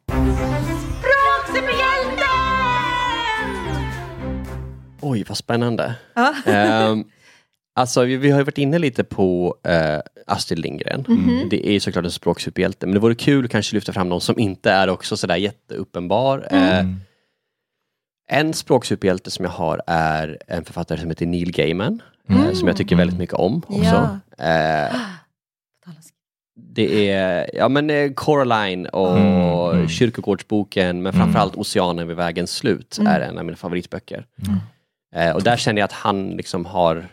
Oj, 5.02 5.24
vad 5.28 5.38
spännande. 5.38 5.96
Ja. 6.14 6.34
Ehm, 6.46 7.04
alltså, 7.76 8.04
vi, 8.04 8.18
vi 8.18 8.32
har 8.32 8.38
ju 8.40 8.44
varit 8.44 8.58
inne 8.58 8.80
lite 8.80 9.04
på 9.04 9.56
eh, 9.64 10.00
Astrid 10.28 10.60
Lindgren. 10.60 11.06
Mhm. 11.08 11.48
Det 11.50 11.68
är 11.68 11.72
ju 11.72 11.80
såklart 11.80 12.06
en 12.06 12.12
språksuperhjälte, 12.12 12.86
men 12.86 12.94
det 12.94 13.00
vore 13.00 13.16
kul 13.16 13.48
kanske 13.48 13.76
lyfta 13.76 13.94
fram 13.94 14.10
någon 14.10 14.22
som 14.22 14.40
inte 14.40 14.72
är 14.72 14.90
också 14.90 15.18
sådär 15.18 15.36
jätteuppenbar. 15.36 16.48
Eh, 16.52 16.80
mm, 16.80 16.96
en 18.30 18.54
språksuperhjälte 18.54 19.32
som 19.32 19.46
jag 19.46 19.52
har 19.52 19.82
är 19.88 20.38
en 20.48 20.66
författare 20.66 21.00
som 21.00 21.10
heter 21.10 21.26
Neil 21.26 21.52
Gaiman, 21.52 22.02
Mm. 22.30 22.44
eh, 22.48 22.54
som 22.54 22.68
jag 22.68 22.78
tycker 22.78 22.96
väldigt 22.96 23.18
mycket 23.20 23.36
om 23.36 23.62
också. 23.68 24.20
Eh, 24.44 24.96
det 26.56 27.10
är 27.10 27.50
ja, 27.54 27.70
men, 27.70 27.90
eh, 27.90 28.12
Coraline 28.14 28.86
och 28.86 29.18
Mm, 29.18 29.72
mm. 29.76 29.88
Kyrkogårdsboken, 29.90 31.02
men 31.02 31.14
framförallt 31.14 31.56
Oceanen 31.56 32.08
vid 32.08 32.18
vägens 32.18 32.52
slut 32.52 32.98
Mm. 33.00 33.12
är 33.14 33.20
en 33.20 33.38
av 33.38 33.46
mina 33.46 33.58
favoritböcker. 33.58 34.26
Mm. 34.48 34.60
Eh, 35.30 35.36
och 35.36 35.44
där 35.44 35.58
känner 35.58 35.80
jag 35.82 35.86
att 35.86 35.92
han 35.92 36.30
liksom 36.30 36.66
har 36.66 37.08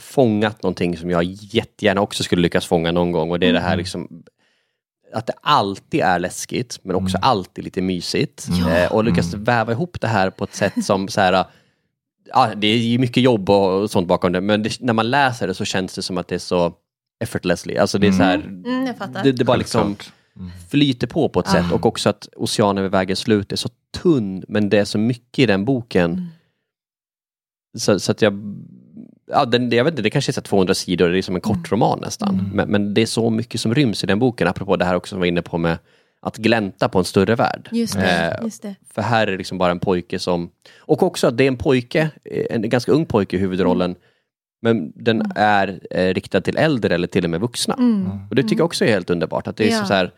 fångat 0.00 0.62
någonting 0.62 0.96
som 0.96 1.10
jag 1.10 1.22
jättegärna 1.24 2.00
också 2.00 2.22
skulle 2.22 2.42
lyckas 2.42 2.66
fånga 2.66 2.92
någon 2.92 3.12
gång 3.12 3.30
och 3.30 3.40
det 3.40 3.48
är 3.48 3.52
det 3.52 3.60
här 3.60 3.66
Mm. 3.68 3.78
liksom 3.78 4.22
att 5.12 5.26
det 5.26 5.32
alltid 5.42 6.00
är 6.00 6.18
läskigt 6.18 6.78
men 6.82 6.96
också 6.96 7.16
Mm. 7.16 7.28
alltid 7.28 7.64
lite 7.64 7.82
mysigt. 7.82 8.46
Ja. 8.60 8.70
Eh, 8.76 8.92
och 8.92 9.04
lyckas 9.04 9.32
Mm. 9.34 9.44
väva 9.44 9.72
ihop 9.72 10.00
det 10.00 10.08
här 10.08 10.30
på 10.30 10.44
ett 10.44 10.54
sätt 10.54 10.84
som 10.84 11.08
så 11.08 11.20
här, 11.20 11.44
ja, 12.26 12.52
det 12.56 12.66
är 12.66 12.76
ju 12.76 12.98
mycket 12.98 13.22
jobb 13.22 13.50
och 13.50 13.90
sånt 13.90 14.08
bakom 14.08 14.32
det 14.32 14.40
men 14.40 14.62
det, 14.62 14.80
när 14.80 14.92
man 14.92 15.10
läser 15.10 15.46
det 15.46 15.54
så 15.54 15.64
känns 15.64 15.94
det 15.94 16.02
som 16.02 16.18
att 16.18 16.28
det 16.28 16.34
är 16.34 16.38
så 16.38 16.74
effortlessly. 17.20 17.76
Alltså 17.76 17.98
det 17.98 18.06
är 18.06 18.12
så 18.12 18.22
här, 18.22 18.34
Mm, 18.34 18.86
jag 18.86 18.96
fattar. 18.98 19.22
det, 19.24 19.32
det 19.32 19.44
bara 19.44 19.56
liksom. 19.56 19.96
Mm. 20.36 20.50
flyter 20.70 21.06
på 21.06 21.28
på 21.28 21.40
ett 21.40 21.48
Ah. 21.48 21.52
sätt 21.52 21.72
och 21.72 21.86
också 21.86 22.08
att 22.08 22.28
Oceanen 22.36 22.82
vid 22.82 22.90
vägens 22.92 23.18
slut 23.18 23.52
är 23.52 23.56
så 23.56 23.68
tunn 24.02 24.44
men 24.48 24.68
det 24.68 24.78
är 24.78 24.84
så 24.84 24.98
mycket 24.98 25.38
i 25.38 25.46
den 25.46 25.64
boken. 25.64 26.10
Mm. 26.12 26.26
Så, 27.78 28.00
så 28.00 28.12
att 28.12 28.22
jag, 28.22 28.32
ja, 29.26 29.44
den, 29.44 29.70
jag 29.70 29.84
vet 29.84 29.92
inte, 29.92 30.02
det 30.02 30.10
kanske 30.10 30.30
är 30.30 30.32
så 30.32 30.40
här 30.40 30.44
200 30.44 30.74
sidor, 30.74 31.08
det 31.08 31.18
är 31.18 31.22
som 31.22 31.34
en 31.36 31.42
Mm. 31.44 31.56
kort 31.62 31.72
roman 31.72 31.98
nästan. 32.02 32.50
Men, 32.54 32.68
men 32.68 32.94
det 32.94 33.02
är 33.02 33.06
så 33.06 33.30
mycket 33.30 33.60
som 33.60 33.74
ryms 33.74 34.04
i 34.04 34.06
den 34.06 34.18
boken, 34.18 34.48
apropå 34.48 34.76
det 34.76 34.84
här 34.84 34.94
också 34.94 35.08
som 35.10 35.18
vi 35.18 35.20
var 35.20 35.26
inne 35.26 35.42
på 35.42 35.58
med 35.58 35.78
att 36.20 36.36
glänta 36.36 36.88
på 36.88 36.98
en 36.98 37.04
större 37.04 37.34
värld. 37.34 37.68
Just 37.72 37.94
det, 37.94 38.34
Eh, 38.38 38.44
just 38.44 38.62
det. 38.62 38.74
För 38.94 39.02
här 39.02 39.26
är 39.26 39.30
det 39.32 39.38
liksom 39.38 39.58
bara 39.58 39.70
en 39.70 39.80
pojke 39.80 40.18
som, 40.18 40.50
och 40.78 41.02
också 41.02 41.26
att 41.26 41.36
det 41.36 41.44
är 41.44 41.48
en 41.48 41.56
pojke, 41.56 42.10
en 42.50 42.68
ganska 42.68 42.92
ung 42.92 43.06
pojke 43.06 43.36
i 43.36 43.40
huvudrollen, 43.40 43.94
men 44.62 44.92
den 44.94 45.22
är 45.34 45.80
eh, 45.90 46.14
riktad 46.14 46.40
till 46.40 46.56
äldre 46.56 46.94
eller 46.94 47.06
till 47.08 47.24
och 47.24 47.30
med 47.30 47.40
vuxna. 47.40 47.74
Mm. 47.74 48.08
Och 48.30 48.34
det 48.36 48.42
tycker 48.42 48.56
jag 48.56 48.64
också 48.66 48.84
är 48.84 48.88
helt 48.88 49.10
underbart. 49.10 49.46
Att 49.46 49.56
det 49.56 49.68
är 49.72 49.76
Ja. 49.78 49.84
så 49.86 49.94
här, 49.94 50.10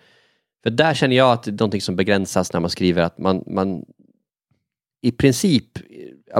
för 0.62 0.70
där 0.70 0.94
känner 0.94 1.16
jag 1.16 1.32
att 1.32 1.42
det 1.42 1.50
är 1.50 1.52
någonting 1.52 1.80
som 1.80 1.96
begränsas 1.96 2.52
när 2.52 2.60
man 2.60 2.70
skriver 2.70 3.02
att 3.02 3.18
man, 3.18 3.44
man 3.46 3.84
i 5.02 5.12
princip, 5.12 5.78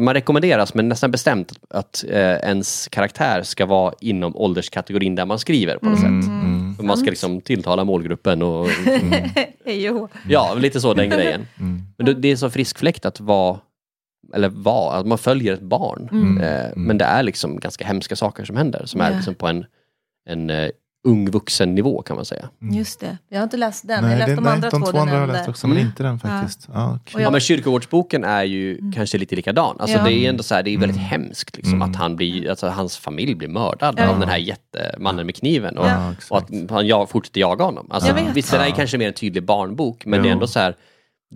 man 0.00 0.14
rekommenderas 0.14 0.74
men 0.74 0.88
nästan 0.88 1.10
bestämt 1.10 1.52
att 1.70 2.04
eh, 2.08 2.18
ens 2.20 2.88
karaktär 2.88 3.42
ska 3.42 3.66
vara 3.66 3.94
inom 4.00 4.36
ålderskategorin 4.36 5.14
där 5.14 5.26
man 5.26 5.38
skriver 5.38 5.78
på 5.78 5.86
något 5.86 5.98
Mm, 5.98 6.22
sätt. 6.22 6.28
mm, 6.30 6.74
För 6.76 6.84
man 6.84 6.96
ska 6.96 7.10
liksom 7.10 7.40
tilltala 7.40 7.84
målgruppen 7.84 8.42
och 8.42 8.68
jo. 9.64 10.08
ja, 10.28 10.54
lite 10.54 10.80
så 10.80 10.94
den 10.94 11.10
grejen. 11.16 11.46
mm, 11.60 11.82
Men 11.98 12.20
det, 12.20 12.28
är 12.28 12.36
så 12.36 12.50
frisk 12.50 12.78
fläkt 12.78 13.06
att 13.06 13.20
vara, 13.20 13.58
eller 14.34 14.48
vara, 14.48 14.96
att 14.96 15.06
man 15.06 15.18
följer 15.18 15.52
ett 15.54 15.62
barn. 15.62 16.08
Mm. 16.12 16.40
Eh, 16.40 16.70
Men 16.76 16.98
det 16.98 17.04
är 17.04 17.22
liksom 17.22 17.60
ganska 17.60 17.86
hemska 17.86 18.16
saker 18.16 18.44
som 18.44 18.56
händer 18.56 18.86
som 18.86 19.00
är 19.00 19.16
liksom 19.16 19.34
på 19.34 19.46
en, 19.46 19.64
en 20.28 20.50
eh, 20.50 20.68
ung 21.06 21.30
vuxen 21.30 21.74
nivå 21.74 22.02
kan 22.02 22.16
man 22.16 22.24
säga. 22.24 22.48
Just 22.60 23.00
det. 23.00 23.18
Jag 23.28 23.38
har 23.38 23.44
inte 23.44 23.56
läst 23.56 23.88
den. 23.88 24.02
Nej, 24.04 24.12
jag 24.12 24.18
har 24.18 24.18
läst 24.18 24.28
det- 24.28 24.34
de 24.34 24.44
nej, 24.44 24.52
andra 24.52 24.70
de 24.70 24.80
två 24.80 24.86
två 24.86 24.92
du 24.92 24.98
andra 24.98 25.14
har 25.14 25.20
jag 25.20 25.28
läst 25.32 25.48
också, 25.48 25.66
men 25.66 25.76
Mm. 25.76 25.88
inte 25.88 26.02
den 26.02 26.18
faktiskt. 26.18 26.68
Ja. 26.74 26.90
Och 26.90 27.04
kul. 27.04 27.22
Ja, 27.22 27.30
men 27.30 27.40
kyrkogårdsboken 27.40 28.24
är 28.24 28.42
ju 28.44 28.92
kanske 28.94 29.18
lite 29.18 29.36
likadan. 29.36 29.76
Alltså 29.80 29.96
Ja. 29.98 30.04
det 30.04 30.12
är 30.12 30.28
ändå 30.28 30.42
så 30.42 30.54
här, 30.54 30.62
det 30.62 30.70
är 30.70 30.78
väldigt 30.78 30.96
Mm. 30.96 31.08
hemskt 31.08 31.56
liksom, 31.56 31.74
Mm. 31.74 31.90
att 31.90 31.96
han 31.96 32.16
blir, 32.16 32.50
alltså, 32.50 32.68
hans 32.68 32.96
familj 32.96 33.34
blir 33.34 33.48
mördad 33.48 33.94
Ja. 33.98 34.08
av 34.08 34.20
den 34.20 34.28
här 34.28 34.36
jättemannen 34.38 35.26
med 35.26 35.34
kniven. 35.36 35.78
Och, 35.78 35.86
Ja, 35.86 36.14
och 36.30 36.38
att 36.38 36.50
han 36.70 36.86
jag 36.86 37.10
fortsätter 37.10 37.40
jaga 37.40 37.64
honom. 37.64 37.86
Alltså, 37.90 38.08
Jag 38.08 38.14
vet. 38.14 38.36
visst, 38.36 38.50
det 38.50 38.58
där 38.58 38.66
är 38.66 38.70
kanske 38.70 38.98
mer 38.98 39.06
en 39.08 39.12
tydlig 39.14 39.42
barnbok, 39.44 40.06
men 40.06 40.22
det 40.22 40.28
är 40.28 40.32
ändå 40.32 40.46
så 40.46 40.58
här, 40.58 40.76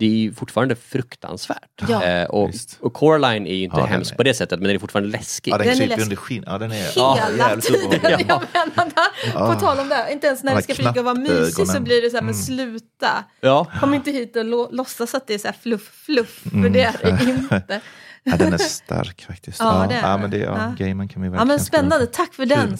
det 0.01 0.05
är 0.05 0.09
ju 0.17 0.33
fortfarande 0.33 0.75
fruktansvärt. 0.75 1.81
Ja. 1.87 2.03
Eh, 2.03 2.25
och, 2.25 2.49
Visst. 2.49 2.77
och 2.81 2.93
Coraline 2.93 3.47
är 3.47 3.53
ju 3.55 3.63
inte 3.63 3.77
Ja, 3.77 3.85
hemsk 3.85 4.11
är- 4.13 4.17
på 4.17 4.23
det 4.23 4.33
sättet, 4.33 4.59
men 4.59 4.67
den 4.67 4.75
är 4.75 4.79
fortfarande 4.79 5.09
läskig. 5.11 5.51
Ja, 5.51 5.57
den 5.57 5.67
Den 5.67 5.73
är 5.75 5.77
kryper 5.79 5.89
läskig. 5.89 6.03
under 6.03 6.15
skinn. 6.15 6.43
Ja, 6.47 6.57
den 6.57 6.71
är 6.71 6.75
Hela 6.75 7.61
tiden. 7.61 7.99
Ja. 8.27 8.41
Jag 8.53 8.69
menar, 8.75 8.91
Ja. 9.33 9.53
på 9.53 9.59
tal 9.59 9.79
om 9.79 9.89
det, 9.89 10.07
inte 10.11 10.27
ens 10.27 10.43
när 10.43 10.51
De 10.51 10.57
det 10.57 10.63
ska 10.63 10.73
flyga 10.75 10.91
och 10.99 11.05
vara 11.05 11.15
mysigt 11.15 11.67
så 11.71 11.79
blir 11.81 12.01
det 12.01 12.09
så 12.09 12.15
här, 12.17 12.23
men 12.23 12.33
Mm. 12.33 12.43
sluta. 12.45 13.23
Ja. 13.41 13.67
Kom 13.79 13.93
inte 13.93 14.11
hit 14.11 14.35
och 14.35 14.45
lo- 14.45 14.69
låtsas 14.71 15.15
att 15.15 15.27
det 15.27 15.33
är 15.33 15.37
så 15.37 15.47
här 15.47 15.55
fluff, 15.61 15.91
fluff, 16.05 16.29
för 16.43 16.49
Mm. 16.57 16.73
det 16.73 16.81
är 16.83 16.93
det 17.03 17.23
inte. 17.53 17.81
Ja, 18.23 18.35
den 18.37 18.53
är 18.53 18.57
stark 18.57 19.21
faktiskt. 19.27 19.59
Ja, 19.59 19.81
Ja, 19.83 19.87
det 19.89 19.95
är 19.95 20.09
ja, 20.11 20.17
men 20.17 20.31
det, 20.31 20.37
ja, 20.37 20.73
Ja. 20.79 20.85
gamen 20.85 21.07
kan 21.07 21.21
vi 21.21 21.27
Ja 21.27 21.31
verkligen 21.31 21.47
men 21.47 21.59
skriva 21.59 21.79
spännande, 21.79 22.05
tack 22.07 22.33
för 22.33 22.43
Kul. 22.43 22.49
den 22.49 22.77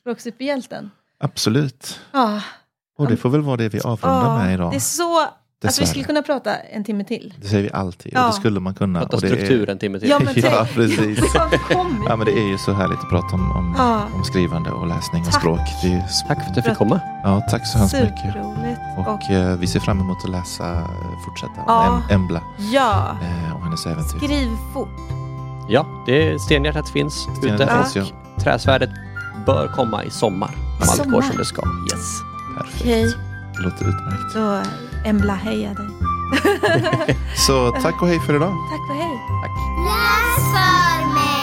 språksuperhjälten. 0.00 0.90
Absolut. 1.20 2.00
Ja, 2.12 2.40
Och 2.98 3.08
det 3.08 3.16
får 3.16 3.28
väl 3.30 3.40
vara 3.40 3.56
det 3.56 3.68
vi 3.68 3.80
avrundar 3.80 4.24
ja, 4.24 4.38
med 4.44 4.54
idag. 4.54 4.70
det 4.72 4.76
är 4.76 4.80
så 4.80 5.24
att 5.58 5.64
vi 5.64 5.68
Dessvärre. 5.68 5.86
skulle 5.88 6.04
kunna 6.04 6.22
prata 6.22 6.56
en 6.56 6.84
timme 6.84 7.04
till. 7.04 7.34
Det 7.40 7.48
säger 7.48 7.62
vi 7.62 7.72
alltid 7.72 8.12
Ja. 8.14 8.20
och 8.26 8.30
det 8.30 8.36
skulle 8.36 8.60
man 8.60 8.74
kunna. 8.74 8.98
Prata 9.00 9.16
och 9.16 9.22
struktur 9.22 9.68
är, 9.68 9.72
en 9.72 9.78
timme 9.78 9.98
till. 10.00 10.08
Ja, 10.08 10.18
men 10.24 10.34
Ja, 10.36 10.66
precis. 10.74 11.18
Ja, 12.08 12.16
men 12.16 12.26
det 12.26 12.32
är 12.32 12.48
ju 12.50 12.58
så 12.58 12.72
härligt 12.72 12.98
att 12.98 13.08
prata 13.10 13.34
om, 13.34 13.50
om, 13.52 13.74
Ja. 13.78 14.02
om 14.14 14.24
skrivande 14.24 14.70
och 14.70 14.86
läsning 14.86 15.22
och 15.22 15.30
Tack. 15.32 15.40
språk. 15.40 15.60
Det 15.82 15.88
är, 15.92 16.04
Tack 16.28 16.40
för 16.42 16.48
att 16.50 16.54
du 16.54 16.62
fick 16.62 16.74
komma. 16.78 17.00
ja, 17.24 17.40
tack 17.50 17.66
så 17.66 17.78
hemskt 17.78 17.94
mycket. 17.94 18.36
Och, 18.98 19.14
Och, 19.14 19.30
eh, 19.30 19.56
vi 19.58 19.66
ser 19.66 19.80
fram 19.80 20.00
emot 20.00 20.24
att 20.24 20.30
läsa, 20.30 20.72
eh, 20.72 21.24
fortsätta 21.24 21.52
Ja. 21.66 22.02
em, 22.10 22.20
Embla 22.20 22.42
ja, 22.72 23.16
eh, 23.22 23.56
och 23.56 23.62
hennes 23.64 23.86
äventyr. 23.86 24.18
skriv 24.18 24.48
fort. 24.74 24.88
Ja, 25.68 25.86
det 26.06 26.28
är 26.32 26.38
stenhjärtat 26.38 26.88
finns 26.88 27.14
Stenhjärtat 27.14 27.60
ute 27.70 27.92
finns, 27.92 28.08
och 28.10 28.14
ja. 28.36 28.40
träsvärdet 28.42 28.90
bör 29.46 29.68
komma 29.68 30.04
i 30.04 30.10
sommar. 30.10 30.50
Om 30.56 30.88
allt 30.88 30.98
går 30.98 31.04
Sommar. 31.04 31.22
som 31.22 31.36
det 31.36 31.44
ska. 31.44 31.62
Yes. 31.92 32.20
Perfekt. 32.58 32.80
Okej, 32.80 33.14
Det 33.56 33.62
låter 33.62 33.84
utmärkt. 33.88 34.32
så 34.32 34.62
Embla 35.04 35.34
heja 35.34 35.74
dig. 35.74 35.88
Så 37.46 37.70
tack 37.70 38.02
och 38.02 38.08
hej 38.08 38.20
för 38.20 38.34
idag. 38.34 38.54
Tack 38.70 38.90
och 38.90 38.96
hej. 38.96 39.18
Tack. 39.42 39.50
Läs 39.86 40.44
för 40.54 41.33